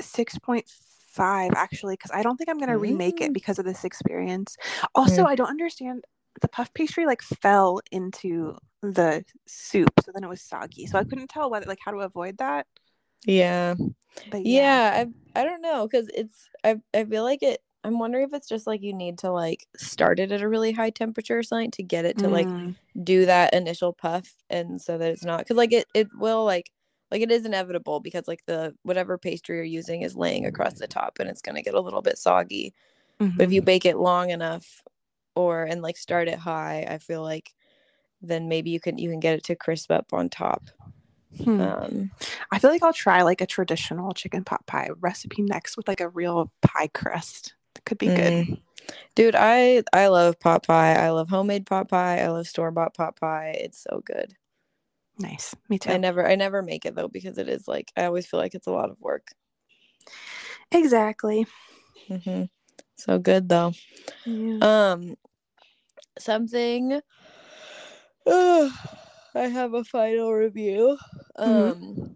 six 0.00 0.38
point 0.38 0.68
five 1.12 1.52
actually, 1.56 1.94
because 1.94 2.10
I 2.12 2.22
don't 2.22 2.36
think 2.36 2.50
I'm 2.50 2.58
gonna 2.58 2.78
remake 2.78 3.20
it 3.20 3.30
Mm. 3.30 3.34
because 3.34 3.58
of 3.58 3.64
this 3.64 3.84
experience. 3.84 4.56
Also, 4.94 5.24
I 5.24 5.34
don't 5.36 5.48
understand 5.50 6.04
the 6.40 6.48
puff 6.48 6.72
pastry 6.74 7.06
like 7.06 7.22
fell 7.22 7.80
into 7.90 8.56
the 8.82 9.24
soup, 9.46 9.90
so 10.04 10.12
then 10.12 10.24
it 10.24 10.28
was 10.28 10.42
soggy. 10.42 10.86
So 10.86 10.98
I 10.98 11.04
couldn't 11.04 11.28
tell 11.28 11.50
whether 11.50 11.66
like 11.66 11.78
how 11.84 11.92
to 11.92 11.98
avoid 11.98 12.38
that. 12.38 12.66
Yeah. 13.26 13.74
But 14.26 14.44
yeah, 14.44 14.82
Yeah, 14.96 15.06
I 15.36 15.40
I 15.40 15.44
don't 15.44 15.62
know 15.62 15.86
because 15.86 16.08
it's 16.14 16.48
I 16.64 16.76
I 16.94 17.04
feel 17.04 17.22
like 17.24 17.42
it. 17.42 17.60
I'm 17.84 17.98
wondering 17.98 18.24
if 18.24 18.32
it's 18.32 18.48
just 18.48 18.66
like 18.66 18.82
you 18.82 18.92
need 18.94 19.18
to 19.18 19.30
like 19.32 19.66
start 19.76 20.20
it 20.20 20.30
at 20.32 20.42
a 20.42 20.48
really 20.48 20.72
high 20.72 20.90
temperature 20.90 21.38
or 21.38 21.42
something 21.42 21.72
to 21.72 21.82
get 21.82 22.04
it 22.04 22.18
to 22.18 22.28
like 22.28 22.46
Mm, 22.48 22.76
do 23.02 23.26
that 23.26 23.54
initial 23.54 23.92
puff, 23.92 24.34
and 24.50 24.80
so 24.80 24.98
that 24.98 25.10
it's 25.10 25.24
not 25.24 25.38
because 25.40 25.56
like 25.56 25.72
it 25.72 25.86
it 25.94 26.08
will 26.14 26.44
like 26.44 26.70
like 27.12 27.22
it 27.22 27.30
is 27.30 27.46
inevitable 27.46 28.00
because 28.00 28.26
like 28.26 28.44
the 28.46 28.74
whatever 28.82 29.18
pastry 29.18 29.56
you're 29.56 29.64
using 29.64 30.02
is 30.02 30.16
laying 30.16 30.46
across 30.46 30.74
the 30.74 30.88
top 30.88 31.18
and 31.20 31.28
it's 31.28 31.42
gonna 31.42 31.62
get 31.62 31.74
a 31.74 31.80
little 31.80 32.02
bit 32.02 32.18
soggy. 32.18 32.74
But 33.36 33.44
if 33.44 33.52
you 33.52 33.62
bake 33.62 33.84
it 33.84 33.98
long 33.98 34.30
enough, 34.30 34.82
or 35.34 35.62
and 35.64 35.82
like 35.82 35.96
start 35.96 36.28
it 36.28 36.38
high, 36.38 36.86
I 36.88 36.98
feel 36.98 37.22
like 37.22 37.54
then 38.20 38.48
maybe 38.48 38.70
you 38.70 38.80
can 38.80 38.98
you 38.98 39.10
can 39.10 39.20
get 39.20 39.34
it 39.34 39.44
to 39.44 39.56
crisp 39.56 39.90
up 39.90 40.12
on 40.12 40.28
top. 40.28 40.64
Hmm. 41.44 41.60
Um, 41.60 42.10
I 42.50 42.58
feel 42.58 42.70
like 42.70 42.82
I'll 42.82 42.92
try 42.92 43.22
like 43.22 43.40
a 43.40 43.46
traditional 43.46 44.12
chicken 44.12 44.44
pot 44.44 44.66
pie 44.66 44.90
recipe 45.00 45.42
next 45.42 45.76
with 45.76 45.88
like 45.88 46.00
a 46.00 46.08
real 46.08 46.50
pie 46.62 46.88
crust. 46.88 47.54
That 47.74 47.84
could 47.84 47.98
be 47.98 48.06
good. 48.06 48.46
mm. 48.46 48.60
Dude, 49.14 49.36
I 49.36 49.82
I 49.92 50.08
love 50.08 50.40
pot 50.40 50.66
pie. 50.66 50.94
I 50.94 51.10
love 51.10 51.28
homemade 51.28 51.66
pot 51.66 51.88
pie. 51.88 52.20
I 52.20 52.28
love 52.28 52.46
store 52.46 52.70
bought 52.70 52.94
pot 52.94 53.18
pie. 53.18 53.56
It's 53.60 53.82
so 53.82 54.02
good. 54.04 54.34
Nice. 55.18 55.54
Me 55.68 55.78
too. 55.78 55.90
I 55.90 55.96
never 55.98 56.26
I 56.26 56.34
never 56.34 56.62
make 56.62 56.84
it 56.84 56.94
though 56.94 57.08
because 57.08 57.38
it 57.38 57.48
is 57.48 57.68
like 57.68 57.92
I 57.96 58.04
always 58.04 58.26
feel 58.26 58.40
like 58.40 58.54
it's 58.54 58.66
a 58.66 58.72
lot 58.72 58.90
of 58.90 59.00
work. 59.00 59.28
Exactly. 60.72 61.46
hmm 62.08 62.44
So 62.96 63.18
good 63.18 63.48
though. 63.48 63.72
Yeah. 64.24 64.92
Um, 64.92 65.16
something. 66.18 67.00
oh, 68.26 68.72
I 69.34 69.42
have 69.42 69.74
a 69.74 69.84
final 69.84 70.32
review. 70.32 70.98
Mhm. 71.38 71.70
Um, 71.72 72.14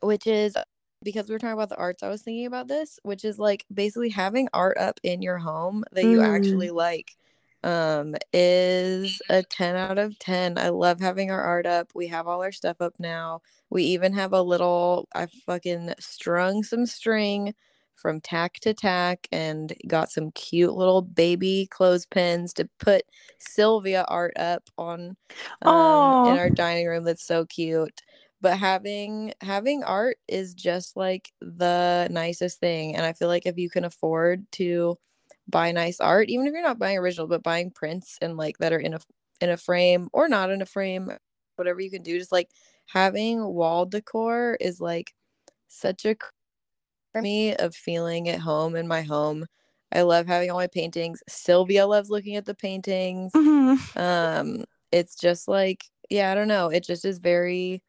which 0.00 0.26
is 0.26 0.56
because 1.02 1.28
we 1.28 1.34
were 1.34 1.38
talking 1.38 1.54
about 1.54 1.68
the 1.68 1.76
arts. 1.76 2.02
I 2.02 2.08
was 2.08 2.22
thinking 2.22 2.46
about 2.46 2.68
this, 2.68 2.98
which 3.02 3.24
is 3.24 3.38
like 3.38 3.64
basically 3.72 4.10
having 4.10 4.48
art 4.52 4.78
up 4.78 4.98
in 5.02 5.22
your 5.22 5.38
home 5.38 5.84
that 5.92 6.04
you 6.04 6.18
Mm. 6.18 6.24
actually 6.24 6.70
like. 6.70 7.16
Um, 7.64 8.14
is 8.32 9.22
a 9.30 9.42
10 9.42 9.74
out 9.76 9.98
of 9.98 10.18
10. 10.18 10.58
I 10.58 10.68
love 10.68 11.00
having 11.00 11.30
our 11.30 11.40
art 11.40 11.66
up. 11.66 11.90
We 11.94 12.06
have 12.08 12.28
all 12.28 12.42
our 12.42 12.52
stuff 12.52 12.76
up 12.80 12.94
now. 13.00 13.40
We 13.70 13.84
even 13.84 14.12
have 14.12 14.34
a 14.34 14.42
little, 14.42 15.08
I 15.14 15.26
fucking 15.46 15.94
strung 15.98 16.62
some 16.62 16.86
string 16.86 17.54
from 17.96 18.20
tack 18.20 18.54
to 18.60 18.74
tack 18.74 19.26
and 19.32 19.72
got 19.88 20.10
some 20.10 20.30
cute 20.32 20.74
little 20.74 21.00
baby 21.02 21.66
clothespins 21.70 22.52
to 22.54 22.68
put 22.78 23.04
Sylvia 23.38 24.04
art 24.08 24.34
up 24.36 24.68
on 24.78 25.16
um, 25.64 26.14
in 26.22 26.36
our 26.36 26.50
dining 26.50 26.86
room. 26.86 27.04
That's 27.04 27.24
so 27.24 27.46
cute. 27.46 28.02
But 28.40 28.58
having 28.58 29.32
having 29.40 29.82
art 29.84 30.18
is 30.28 30.54
just 30.54 30.96
like 30.96 31.32
the 31.40 32.08
nicest 32.10 32.60
thing, 32.60 32.94
and 32.94 33.06
I 33.06 33.14
feel 33.14 33.28
like 33.28 33.46
if 33.46 33.56
you 33.56 33.70
can 33.70 33.84
afford 33.84 34.44
to 34.52 34.98
buy 35.48 35.72
nice 35.72 36.00
art, 36.00 36.28
even 36.30 36.46
if 36.46 36.52
you're 36.52 36.62
not 36.62 36.78
buying 36.78 36.98
original, 36.98 37.26
but 37.26 37.42
buying 37.42 37.70
prints 37.70 38.18
and 38.22 38.36
like 38.36 38.58
that 38.58 38.72
are 38.72 38.78
in 38.78 38.94
a 38.94 39.00
in 39.40 39.50
a 39.50 39.56
frame 39.56 40.08
or 40.12 40.28
not 40.28 40.50
in 40.50 40.62
a 40.62 40.66
frame, 40.66 41.10
whatever 41.56 41.80
you 41.80 41.90
can 41.90 42.02
do, 42.02 42.18
just 42.18 42.32
like 42.32 42.48
having 42.86 43.44
wall 43.44 43.86
decor 43.86 44.56
is 44.60 44.80
like 44.80 45.14
such 45.68 46.04
a 46.06 46.16
for 47.12 47.22
me 47.22 47.54
of 47.56 47.74
feeling 47.74 48.28
at 48.28 48.40
home 48.40 48.76
in 48.76 48.88
my 48.88 49.02
home. 49.02 49.46
I 49.92 50.02
love 50.02 50.26
having 50.26 50.50
all 50.50 50.56
my 50.58 50.66
paintings. 50.66 51.22
Sylvia 51.28 51.86
loves 51.86 52.10
looking 52.10 52.36
at 52.36 52.44
the 52.46 52.54
paintings. 52.54 53.32
Mhm. 53.32 53.96
Um, 53.96 54.64
it's 54.90 55.14
just 55.16 55.48
like, 55.48 55.84
yeah, 56.10 56.32
I 56.32 56.34
don't 56.34 56.48
know. 56.48 56.68
It 56.68 56.84
just 56.84 57.04
is 57.04 57.18
very 57.18 57.82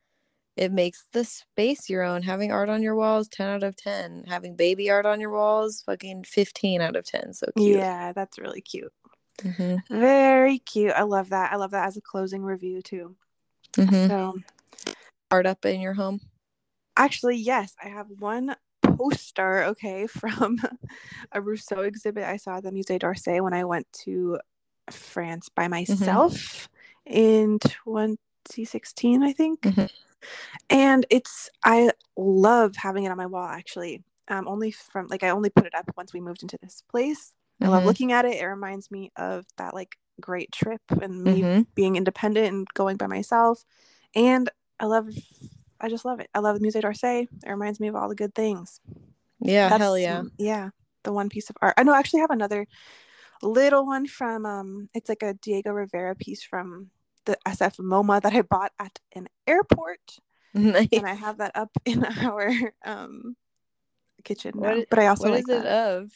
it 0.55 0.71
makes 0.71 1.05
the 1.11 1.23
space 1.25 1.89
your 1.89 2.03
own. 2.03 2.21
Having 2.23 2.51
art 2.51 2.69
on 2.69 2.81
your 2.81 2.95
walls, 2.95 3.27
10 3.27 3.47
out 3.47 3.63
of 3.63 3.75
10. 3.75 4.23
Having 4.27 4.55
baby 4.55 4.89
art 4.89 5.05
on 5.05 5.19
your 5.19 5.31
walls, 5.31 5.83
fucking 5.85 6.23
15 6.23 6.81
out 6.81 6.95
of 6.95 7.05
10. 7.05 7.33
So 7.33 7.47
cute. 7.57 7.77
Yeah, 7.77 8.13
that's 8.13 8.37
really 8.39 8.61
cute. 8.61 8.93
Mhm, 9.39 9.81
Very 9.89 10.59
cute. 10.59 10.93
I 10.93 11.03
love 11.03 11.29
that. 11.29 11.51
I 11.51 11.57
love 11.57 11.71
that 11.71 11.87
as 11.87 11.97
a 11.97 12.01
closing 12.01 12.41
review 12.43 12.81
too. 12.81 13.15
mhm. 13.73 14.07
So 14.07 14.39
Art 15.31 15.45
up 15.45 15.65
in 15.65 15.81
your 15.81 15.93
home. 15.93 16.21
actually, 16.95 17.35
yes, 17.37 17.75
I 17.83 17.89
have 17.89 18.07
one 18.19 18.55
poster, 18.81 19.63
okay, 19.65 20.07
from 20.21 20.59
a 21.31 21.41
Rousseau 21.41 21.81
exhibit 21.81 22.23
I 22.23 22.37
saw 22.37 22.57
at 22.57 22.63
the 22.63 22.71
Musée 22.71 22.99
d'Orsay 22.99 23.41
when 23.41 23.53
I 23.53 23.65
went 23.65 23.91
to 24.05 24.39
France 24.89 25.49
by 25.49 25.67
myself 25.67 26.69
in 27.05 27.59
2016, 27.59 29.23
I 29.23 29.33
think. 29.33 29.65
And 30.69 31.05
it's 31.09 31.49
I 31.63 31.91
love 32.17 32.75
having 32.77 33.03
it 33.05 33.11
on 33.11 33.17
my 33.17 33.25
wall 33.25 33.47
actually. 33.47 34.03
Um 34.27 34.47
only 34.47 34.71
from 34.71 35.07
like 35.07 35.23
I 35.23 35.29
only 35.29 35.49
put 35.49 35.65
it 35.67 35.75
up 35.75 35.91
once 35.97 36.13
we 36.13 36.21
moved 36.21 36.43
into 36.43 36.57
this 36.61 36.83
place. 36.89 37.33
I 37.63 37.69
love 37.69 37.83
Mhm, 37.83 37.87
looking 37.87 38.11
at 38.11 38.25
it. 38.25 38.41
It 38.41 38.45
reminds 38.45 38.91
me 38.91 39.11
of 39.17 39.45
that 39.57 39.73
like 39.73 39.97
great 40.21 40.51
trip 40.51 40.81
and 41.01 41.23
me 41.23 41.41
mhm. 41.43 41.65
being 41.75 41.95
independent 41.95 42.47
and 42.47 42.67
going 42.73 42.97
by 42.97 43.07
myself. 43.07 43.65
And 44.15 44.49
I 44.79 44.85
love 44.85 45.07
I 45.81 45.89
just 45.89 46.05
love 46.05 46.19
it. 46.19 46.29
I 46.33 46.39
love 46.39 46.59
the 46.59 46.65
Musée 46.65 46.81
d'Orsay. 46.81 47.23
It 47.45 47.49
reminds 47.49 47.79
me 47.79 47.87
of 47.87 47.95
all 47.95 48.09
the 48.09 48.15
good 48.15 48.33
things. 48.35 48.79
Yeah, 49.39 49.69
That's 49.69 49.83
hell 49.83 49.97
yeah. 49.97 50.23
yeah, 50.37 50.69
the 51.03 51.13
one 51.13 51.29
piece 51.29 51.49
of 51.49 51.57
art. 51.61 51.75
I 51.77 51.83
know 51.83 51.93
I 51.93 51.99
actually 51.99 52.21
have 52.21 52.31
another 52.31 52.67
little 53.41 53.85
one 53.85 54.07
from 54.07 54.45
um 54.45 54.89
it's 54.93 55.09
like 55.09 55.23
a 55.23 55.33
Diego 55.35 55.71
Rivera 55.71 56.15
piece 56.15 56.43
from 56.43 56.89
the 57.25 57.37
SF 57.47 57.77
MoMA 57.77 58.21
that 58.21 58.33
I 58.33 58.41
bought 58.41 58.71
at 58.79 58.99
an 59.13 59.27
airport 59.47 60.19
Nice. 60.53 60.87
and 60.93 61.05
I 61.05 61.13
have 61.13 61.37
that 61.39 61.51
up 61.55 61.71
in 61.85 62.03
our 62.23 62.49
um 62.85 63.35
kitchen 64.23 64.53
now. 64.55 64.69
i- 64.75 64.85
But 64.89 64.99
I 64.99 65.07
also 65.07 65.25
What 65.25 65.33
like 65.33 65.43
is 65.43 65.49
it 65.49 65.65
of? 65.65 66.11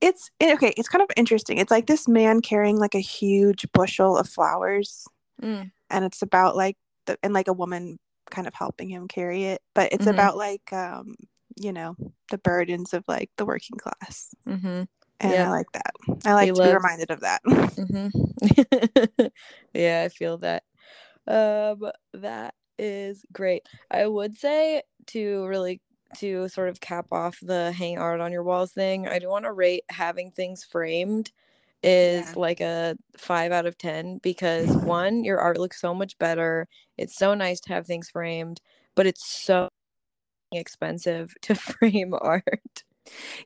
It's 0.00 0.30
it, 0.40 0.54
okay. 0.54 0.72
It's 0.76 0.88
kind 0.88 1.02
of 1.02 1.10
interesting. 1.16 1.58
It's 1.58 1.70
like 1.70 1.86
this 1.86 2.06
man 2.08 2.40
carrying 2.40 2.78
like 2.78 2.94
a 2.94 3.00
huge 3.00 3.66
bushel 3.72 4.16
of 4.16 4.28
flowers, 4.28 5.06
Mm, 5.42 5.70
and 5.88 6.04
it's 6.04 6.22
about 6.22 6.54
like 6.56 6.76
the 7.06 7.18
and 7.22 7.32
like 7.34 7.48
a 7.48 7.52
woman 7.52 7.98
kind 8.30 8.46
of 8.46 8.54
helping 8.54 8.88
him 8.88 9.08
carry 9.08 9.44
it. 9.44 9.60
But 9.74 9.92
it's 9.92 10.06
Mhm. 10.06 10.10
about 10.12 10.36
like 10.36 10.72
um 10.72 11.14
you 11.56 11.72
know 11.72 11.96
the 12.30 12.38
burdens 12.38 12.94
of 12.94 13.04
like 13.08 13.30
the 13.36 13.44
working 13.44 13.76
class, 13.78 14.28
mhm, 14.46 14.86
and 15.20 15.32
Yep. 15.32 15.46
I 15.46 15.50
like 15.50 15.72
that. 15.72 15.92
I 16.24 16.34
like 16.34 16.46
He 16.46 16.52
to 16.52 16.62
be 16.62 16.72
reminded 16.72 17.10
of 17.10 17.20
that. 17.20 17.42
mhm. 17.44 18.10
yeah, 19.74 20.02
I 20.04 20.08
feel 20.08 20.38
that. 20.38 20.64
Um, 21.26 21.90
that 22.14 22.54
is 22.78 23.24
great. 23.32 23.66
I 23.90 24.06
would 24.06 24.36
say 24.36 24.82
to 25.08 25.46
really 25.46 25.80
to 26.18 26.48
sort 26.48 26.68
of 26.68 26.80
cap 26.80 27.06
off 27.12 27.38
the 27.42 27.72
hang 27.72 27.98
art 27.98 28.20
on 28.20 28.32
your 28.32 28.42
walls 28.42 28.72
thing, 28.72 29.06
I 29.06 29.18
do 29.18 29.28
want 29.28 29.44
to 29.44 29.52
rate 29.52 29.84
having 29.90 30.30
things 30.32 30.64
framed 30.64 31.32
is 31.82 32.26
Yeah. 32.26 32.32
like 32.36 32.60
a 32.60 32.96
five 33.16 33.52
out 33.52 33.66
of 33.66 33.78
ten 33.78 34.18
because 34.18 34.76
one, 34.78 35.24
your 35.24 35.38
art 35.40 35.58
looks 35.58 35.80
so 35.80 35.94
much 35.94 36.18
better. 36.18 36.68
It's 36.98 37.16
so 37.16 37.34
nice 37.34 37.60
to 37.62 37.72
have 37.74 37.86
things 37.86 38.10
framed, 38.10 38.60
but 38.96 39.06
it's 39.06 39.24
so 39.26 39.68
expensive 40.52 41.34
to 41.42 41.54
frame 41.56 42.14
art. 42.20 42.84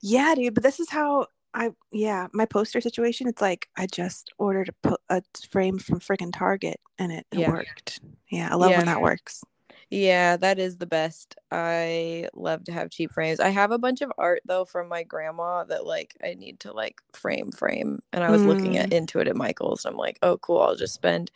yeah, 0.03 0.35
dude. 0.35 0.55
But 0.55 0.62
this 0.62 0.81
is 0.81 0.91
how 0.91 1.27
I 1.55 1.71
yeah 1.93 2.27
my 2.33 2.45
poster 2.47 2.81
situation. 2.81 3.29
It's 3.29 3.41
like 3.41 3.69
I 3.77 3.87
just 3.87 4.33
ordered 4.39 4.71
a, 4.71 4.89
po- 4.89 4.99
a 5.09 5.23
frame 5.51 5.79
from 5.79 6.01
freaking 6.01 6.33
Target, 6.33 6.81
and 6.99 7.13
it, 7.13 7.27
it 7.33 7.39
Yeah. 7.41 7.51
worked. 7.51 8.01
Yeah, 8.29 8.49
I 8.51 8.57
love 8.57 8.71
Yeah. 8.71 8.79
when 8.79 8.87
that 8.87 9.01
works. 9.01 9.43
Yeah, 9.91 10.37
that 10.39 10.59
is 10.59 10.79
the 10.79 10.87
best. 10.87 11.37
I 11.53 12.29
love 12.35 12.65
to 12.65 12.73
have 12.73 12.91
cheap 12.91 13.13
frames. 13.13 13.39
I 13.39 13.51
have 13.51 13.71
a 13.71 13.79
bunch 13.79 14.01
of 14.01 14.11
art 14.19 14.43
though 14.45 14.65
from 14.65 14.89
my 14.89 15.05
grandma 15.05 15.65
that 15.65 15.87
like 15.87 16.17
I 16.23 16.35
need 16.35 16.61
to 16.61 16.73
like 16.73 16.97
frame 17.13 17.53
frame. 17.53 18.01
And 18.13 18.25
I 18.25 18.31
was 18.31 18.43
looking 18.43 18.77
at 18.77 18.91
mm. 18.91 18.95
into 18.95 19.21
it 19.21 19.29
at 19.29 19.37
Michael's. 19.37 19.85
I'm 19.85 19.97
like, 19.97 20.19
oh 20.23 20.39
cool, 20.39 20.61
I'll 20.61 20.75
just 20.77 20.95
spend 20.95 21.31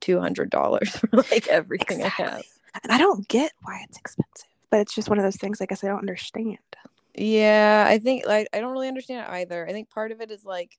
two 0.00 0.20
hundred 0.20 0.50
dollars 0.50 0.90
for 0.96 1.08
like 1.12 1.48
everything 1.48 2.02
I 2.02 2.08
have. 2.08 2.42
And 2.82 2.92
I 2.92 2.98
don't 2.98 3.26
get 3.28 3.52
why 3.62 3.80
it's 3.88 3.98
expensive, 3.98 4.48
but 4.70 4.80
it's 4.80 4.94
just 4.94 5.08
one 5.08 5.18
of 5.18 5.24
those 5.24 5.36
things. 5.36 5.60
I 5.60 5.66
guess 5.66 5.82
I 5.82 5.88
don't 5.88 6.00
understand. 6.00 6.58
Yeah, 7.14 7.84
I 7.88 7.98
think 7.98 8.26
like 8.26 8.48
I 8.52 8.60
don't 8.60 8.72
really 8.72 8.88
understand 8.88 9.26
it 9.26 9.30
either. 9.32 9.66
I 9.68 9.72
think 9.72 9.90
part 9.90 10.12
of 10.12 10.20
it 10.20 10.30
is 10.30 10.44
like 10.44 10.78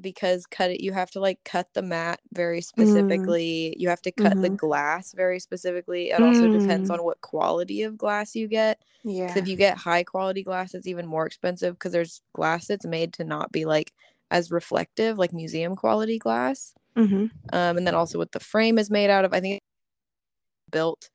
because 0.00 0.46
cut 0.46 0.70
it 0.72 0.80
you 0.82 0.92
have 0.92 1.10
to 1.12 1.20
like 1.20 1.40
cut 1.44 1.68
the 1.74 1.82
mat 1.82 2.20
very 2.32 2.60
specifically. 2.62 3.74
You 3.78 3.88
have 3.90 4.02
to 4.02 4.12
cut 4.12 4.40
the 4.40 4.50
Mhm. 4.50 4.56
glass 4.58 5.12
very 5.14 5.40
specifically. 5.40 6.10
It 6.10 6.22
also 6.22 6.48
depends 6.48 6.90
Mm. 6.90 6.94
on 6.94 7.04
what 7.04 7.20
quality 7.22 7.82
of 7.82 7.98
glass 7.98 8.34
you 8.36 8.48
get. 8.48 8.82
Yeah. 9.04 9.34
If 9.36 9.48
you 9.48 9.56
get 9.56 9.78
high 9.78 10.04
quality 10.04 10.42
glass, 10.44 10.74
it's 10.74 10.86
even 10.88 11.06
more 11.06 11.26
expensive 11.26 11.74
because 11.76 11.92
there's 11.92 12.22
glass 12.34 12.66
that's 12.68 12.86
made 12.86 13.12
to 13.14 13.24
not 13.24 13.52
be 13.52 13.64
like 13.66 13.92
as 14.30 14.50
reflective, 14.52 15.18
like 15.18 15.32
museum 15.32 15.76
quality 15.76 16.18
glass. 16.18 16.74
hmm 16.96 17.30
Um, 17.52 17.78
and 17.78 17.86
then 17.86 17.94
also 17.94 18.18
what 18.18 18.32
the 18.32 18.40
frame 18.40 18.78
is 18.78 18.90
made 18.90 19.10
out 19.10 19.24
of. 19.26 19.34
I 19.34 19.40
think 19.40 19.60
built 20.70 21.10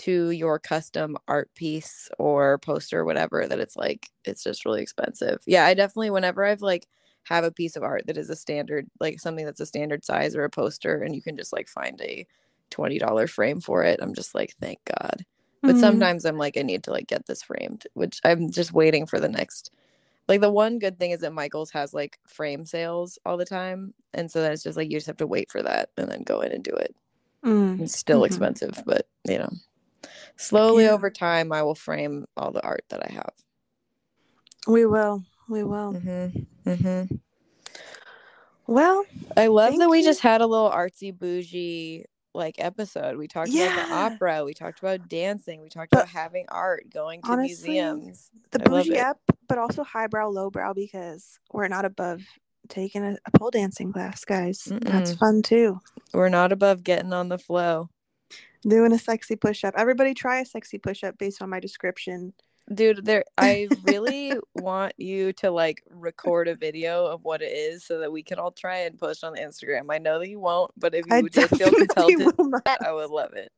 to 0.00 0.30
your 0.30 0.58
custom 0.58 1.16
art 1.28 1.50
piece 1.54 2.08
or 2.18 2.58
poster 2.58 3.00
or 3.00 3.04
whatever 3.04 3.46
that 3.46 3.60
it's 3.60 3.76
like 3.76 4.08
it's 4.24 4.42
just 4.44 4.64
really 4.64 4.82
expensive. 4.82 5.40
Yeah, 5.46 5.66
I 5.66 5.74
definitely 5.74 6.10
whenever 6.10 6.44
I've 6.44 6.62
like 6.62 6.86
have 7.24 7.44
a 7.44 7.52
piece 7.52 7.76
of 7.76 7.82
art 7.82 8.06
that 8.06 8.16
is 8.16 8.30
a 8.30 8.36
standard 8.36 8.88
like 9.00 9.20
something 9.20 9.44
that's 9.44 9.60
a 9.60 9.66
standard 9.66 10.04
size 10.04 10.34
or 10.36 10.44
a 10.44 10.50
poster 10.50 11.02
and 11.02 11.14
you 11.14 11.22
can 11.22 11.36
just 11.36 11.52
like 11.52 11.68
find 11.68 12.00
a 12.00 12.26
$20 12.70 13.26
frame 13.30 13.60
for 13.60 13.84
it, 13.84 14.00
I'm 14.02 14.14
just 14.14 14.34
like 14.34 14.54
thank 14.60 14.78
God. 14.86 15.24
But 15.66 15.76
Mhm. 15.76 15.80
sometimes 15.80 16.24
I'm 16.24 16.38
like 16.38 16.56
I 16.56 16.62
need 16.62 16.84
to 16.84 16.92
like 16.92 17.06
get 17.08 17.26
this 17.26 17.42
framed, 17.42 17.86
which 17.94 18.20
I'm 18.24 18.50
just 18.50 18.72
waiting 18.72 19.06
for 19.06 19.20
the 19.20 19.28
next 19.28 19.70
like 20.28 20.40
the 20.40 20.50
one 20.52 20.78
good 20.78 20.98
thing 20.98 21.10
is 21.12 21.20
that 21.20 21.32
Michaels 21.32 21.70
has 21.72 21.92
like 21.94 22.18
frame 22.26 22.64
sales 22.66 23.18
all 23.26 23.36
the 23.36 23.44
time. 23.44 23.94
And 24.14 24.30
so 24.30 24.40
then 24.42 24.52
it's 24.52 24.62
just 24.62 24.76
like 24.76 24.90
you 24.90 24.96
just 24.98 25.06
have 25.08 25.16
to 25.18 25.26
wait 25.26 25.50
for 25.50 25.62
that 25.62 25.90
and 25.96 26.10
then 26.10 26.22
go 26.22 26.40
in 26.40 26.52
and 26.52 26.64
do 26.64 26.72
it. 26.74 26.94
Mm. 27.44 27.80
It's 27.80 27.96
still 27.98 28.22
Mhm. 28.22 28.26
expensive, 28.26 28.82
but 28.86 29.08
you 29.28 29.38
know, 29.38 29.50
slowly 30.40 30.84
Yeah. 30.84 30.90
over 30.90 31.10
time, 31.10 31.52
I 31.52 31.62
will 31.62 31.74
frame 31.74 32.26
all 32.36 32.50
the 32.50 32.62
art 32.62 32.84
that 32.90 33.02
I 33.08 33.12
have. 33.12 33.32
We 34.66 34.86
will. 34.86 35.24
We 35.48 35.64
will. 35.64 35.94
Mm-hmm. 35.94 36.70
Mm-hmm. 36.70 37.14
Well, 38.66 39.04
I 39.36 39.48
love 39.48 39.76
that 39.78 39.90
we 39.90 39.98
you. 39.98 40.04
just 40.04 40.20
had 40.20 40.40
a 40.40 40.46
little 40.46 40.70
artsy 40.70 41.16
bougie 41.16 42.04
like 42.34 42.54
episode. 42.58 43.16
We 43.16 43.26
talked 43.26 43.50
about 43.52 43.88
the 43.88 43.94
opera. 43.94 44.44
We 44.44 44.54
talked 44.54 44.78
about 44.78 45.08
dancing. 45.08 45.60
We 45.60 45.68
talked 45.68 45.90
But 45.90 45.98
about 46.00 46.08
having 46.08 46.46
art, 46.48 46.88
going 46.88 47.22
to 47.22 47.32
honestly, 47.32 47.70
museums. 47.70 48.30
The 48.52 48.60
I 48.60 48.64
bougie 48.64 48.92
it. 48.94 48.98
app, 48.98 49.18
but 49.48 49.58
also 49.58 49.82
highbrow, 49.82 50.28
lowbrow 50.28 50.74
because 50.74 51.40
we're 51.52 51.66
not 51.68 51.84
above 51.84 52.22
taking 52.68 53.02
a, 53.04 53.16
a 53.26 53.30
pole 53.36 53.50
dancing 53.50 53.92
class, 53.92 54.24
guys. 54.24 54.62
That's 54.82 55.14
Mm-mm. 55.14 55.18
fun 55.18 55.42
too. 55.42 55.80
We're 56.12 56.28
not 56.28 56.52
above 56.52 56.84
getting 56.84 57.12
on 57.12 57.28
the 57.28 57.38
flow. 57.38 57.90
Doing 58.66 58.92
a 58.92 58.98
sexy 58.98 59.36
push 59.36 59.64
up. 59.64 59.74
Everybody 59.76 60.14
try 60.14 60.40
a 60.40 60.44
sexy 60.44 60.78
push 60.78 61.02
up 61.02 61.16
based 61.18 61.40
on 61.40 61.48
my 61.50 61.60
description. 61.60 62.34
Dude, 62.72 63.04
there 63.04 63.24
I 63.36 63.68
really 63.82 64.34
want 64.54 64.92
you 64.96 65.32
to 65.34 65.50
like 65.50 65.82
record 65.90 66.46
a 66.46 66.54
video 66.54 67.06
of 67.06 67.24
what 67.24 67.42
it 67.42 67.52
is 67.52 67.84
so 67.84 67.98
that 68.00 68.12
we 68.12 68.22
can 68.22 68.38
all 68.38 68.52
try 68.52 68.80
and 68.80 68.98
post 68.98 69.24
on 69.24 69.34
Instagram. 69.34 69.86
I 69.90 69.98
know 69.98 70.18
that 70.18 70.28
you 70.28 70.38
won't, 70.38 70.70
but 70.76 70.94
if 70.94 71.06
I 71.10 71.18
you 71.20 71.28
did 71.28 71.48
feel 71.50 71.72
compelled 71.72 72.10
to. 72.18 72.62
I 72.80 72.92
would 72.92 73.10
love 73.10 73.32
it. 73.32 73.50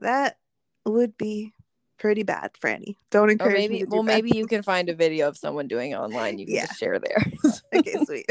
That 0.00 0.36
would 0.84 1.16
be 1.16 1.52
pretty 1.98 2.24
bad, 2.24 2.50
Franny. 2.60 2.96
Don't 3.10 3.30
encourage 3.30 3.54
me 3.54 3.68
maybe 3.68 3.78
do 3.84 3.86
well 3.90 4.02
maybe 4.02 4.36
you 4.36 4.46
can 4.46 4.62
find 4.64 4.88
a 4.88 4.94
video 4.94 5.28
of 5.28 5.36
someone 5.36 5.68
doing 5.68 5.92
it 5.92 5.96
online. 5.96 6.38
You 6.38 6.46
can 6.46 6.54
Yeah. 6.56 6.66
just 6.66 6.80
share 6.80 6.98
there. 6.98 7.24
okay, 7.74 8.04
sweet. 8.04 8.26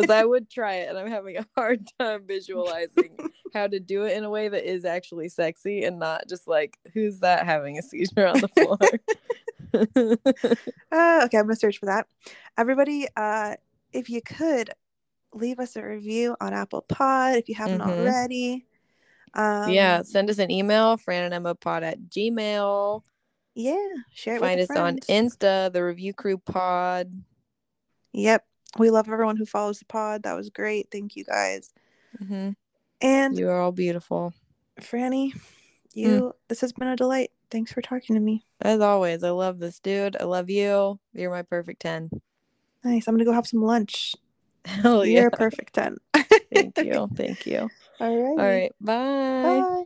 Because 0.00 0.10
I 0.10 0.24
would 0.24 0.48
try 0.50 0.74
it 0.76 0.88
and 0.88 0.98
I'm 0.98 1.08
having 1.08 1.36
a 1.36 1.46
hard 1.56 1.88
time 1.98 2.24
visualizing 2.26 3.16
how 3.54 3.66
to 3.66 3.80
do 3.80 4.04
it 4.04 4.16
in 4.16 4.24
a 4.24 4.30
way 4.30 4.48
that 4.48 4.68
is 4.70 4.84
actually 4.84 5.28
sexy 5.28 5.84
and 5.84 5.98
not 5.98 6.28
just 6.28 6.46
like 6.46 6.78
who's 6.94 7.20
that 7.20 7.44
having 7.46 7.78
a 7.78 7.82
seizure 7.82 8.26
on 8.26 8.40
the 8.40 8.48
floor. 8.56 8.78
Uh, 10.90 11.20
okay, 11.24 11.38
I'm 11.38 11.44
gonna 11.44 11.56
search 11.56 11.78
for 11.78 11.86
that. 11.86 12.06
Everybody, 12.56 13.06
uh, 13.16 13.54
if 13.92 14.08
you 14.08 14.20
could 14.22 14.70
leave 15.34 15.58
us 15.58 15.76
a 15.76 15.82
review 15.84 16.36
on 16.40 16.54
Apple 16.54 16.82
Pod 16.82 17.36
if 17.36 17.48
you 17.48 17.54
haven't 17.54 17.80
Mhm. 17.80 17.98
already. 17.98 18.66
Um, 19.34 19.70
yeah, 19.70 20.02
send 20.02 20.30
us 20.30 20.38
an 20.38 20.50
email, 20.50 20.96
Fran 20.96 21.24
and 21.24 21.34
Emma 21.34 21.54
pod 21.54 21.82
at 21.82 22.00
Gmail. 22.08 23.02
yeah. 23.54 23.76
Share 24.12 24.36
it 24.36 24.40
Find 24.40 24.58
with 24.60 24.70
us 24.70 24.76
a 24.76 24.80
on. 24.80 24.96
Insta, 25.00 25.72
the 25.72 25.84
review 25.84 26.14
crew 26.14 26.38
pod. 26.38 27.12
Yep, 28.14 28.46
we 28.78 28.90
love 28.90 29.08
everyone 29.08 29.36
who 29.36 29.46
follows 29.46 29.78
the 29.78 29.84
pod. 29.84 30.22
That 30.22 30.34
was 30.36 30.50
great. 30.50 30.88
Thank 30.90 31.16
you 31.16 31.24
guys. 31.24 31.72
hmm 32.18 32.50
And 33.00 33.38
You 33.38 33.48
are 33.48 33.60
all 33.60 33.72
beautiful. 33.72 34.32
Franny, 34.80 35.32
Mm. 35.32 35.40
you. 35.94 36.34
This 36.48 36.60
has 36.60 36.72
been 36.72 36.88
a 36.88 36.96
delight. 36.96 37.30
Thanks 37.50 37.72
for 37.72 37.82
talking 37.82 38.14
to 38.14 38.20
me. 38.20 38.44
As 38.60 38.80
always, 38.80 39.24
I 39.24 39.30
love 39.30 39.58
this 39.58 39.80
dude. 39.80 40.16
I 40.20 40.24
love 40.24 40.50
you. 40.50 41.00
You're 41.12 41.30
my 41.30 41.42
perfect 41.42 41.80
10. 41.80 42.10
Nice. 42.84 43.08
I'm 43.08 43.14
gonna 43.14 43.24
go 43.24 43.32
have 43.32 43.46
some 43.46 43.62
lunch. 43.62 44.14
Hell 44.64 45.04
You're 45.04 45.22
yeah. 45.22 45.26
a 45.26 45.30
perfect 45.30 45.74
ten. 45.74 45.96
Thank 46.52 46.78
you. 46.78 47.08
Thank 47.16 47.46
you. 47.46 47.70
All 48.00 48.16
right. 48.16 48.30
All 48.30 48.36
right. 48.36 48.72
Bye. 48.80 49.62
Bye. 49.62 49.84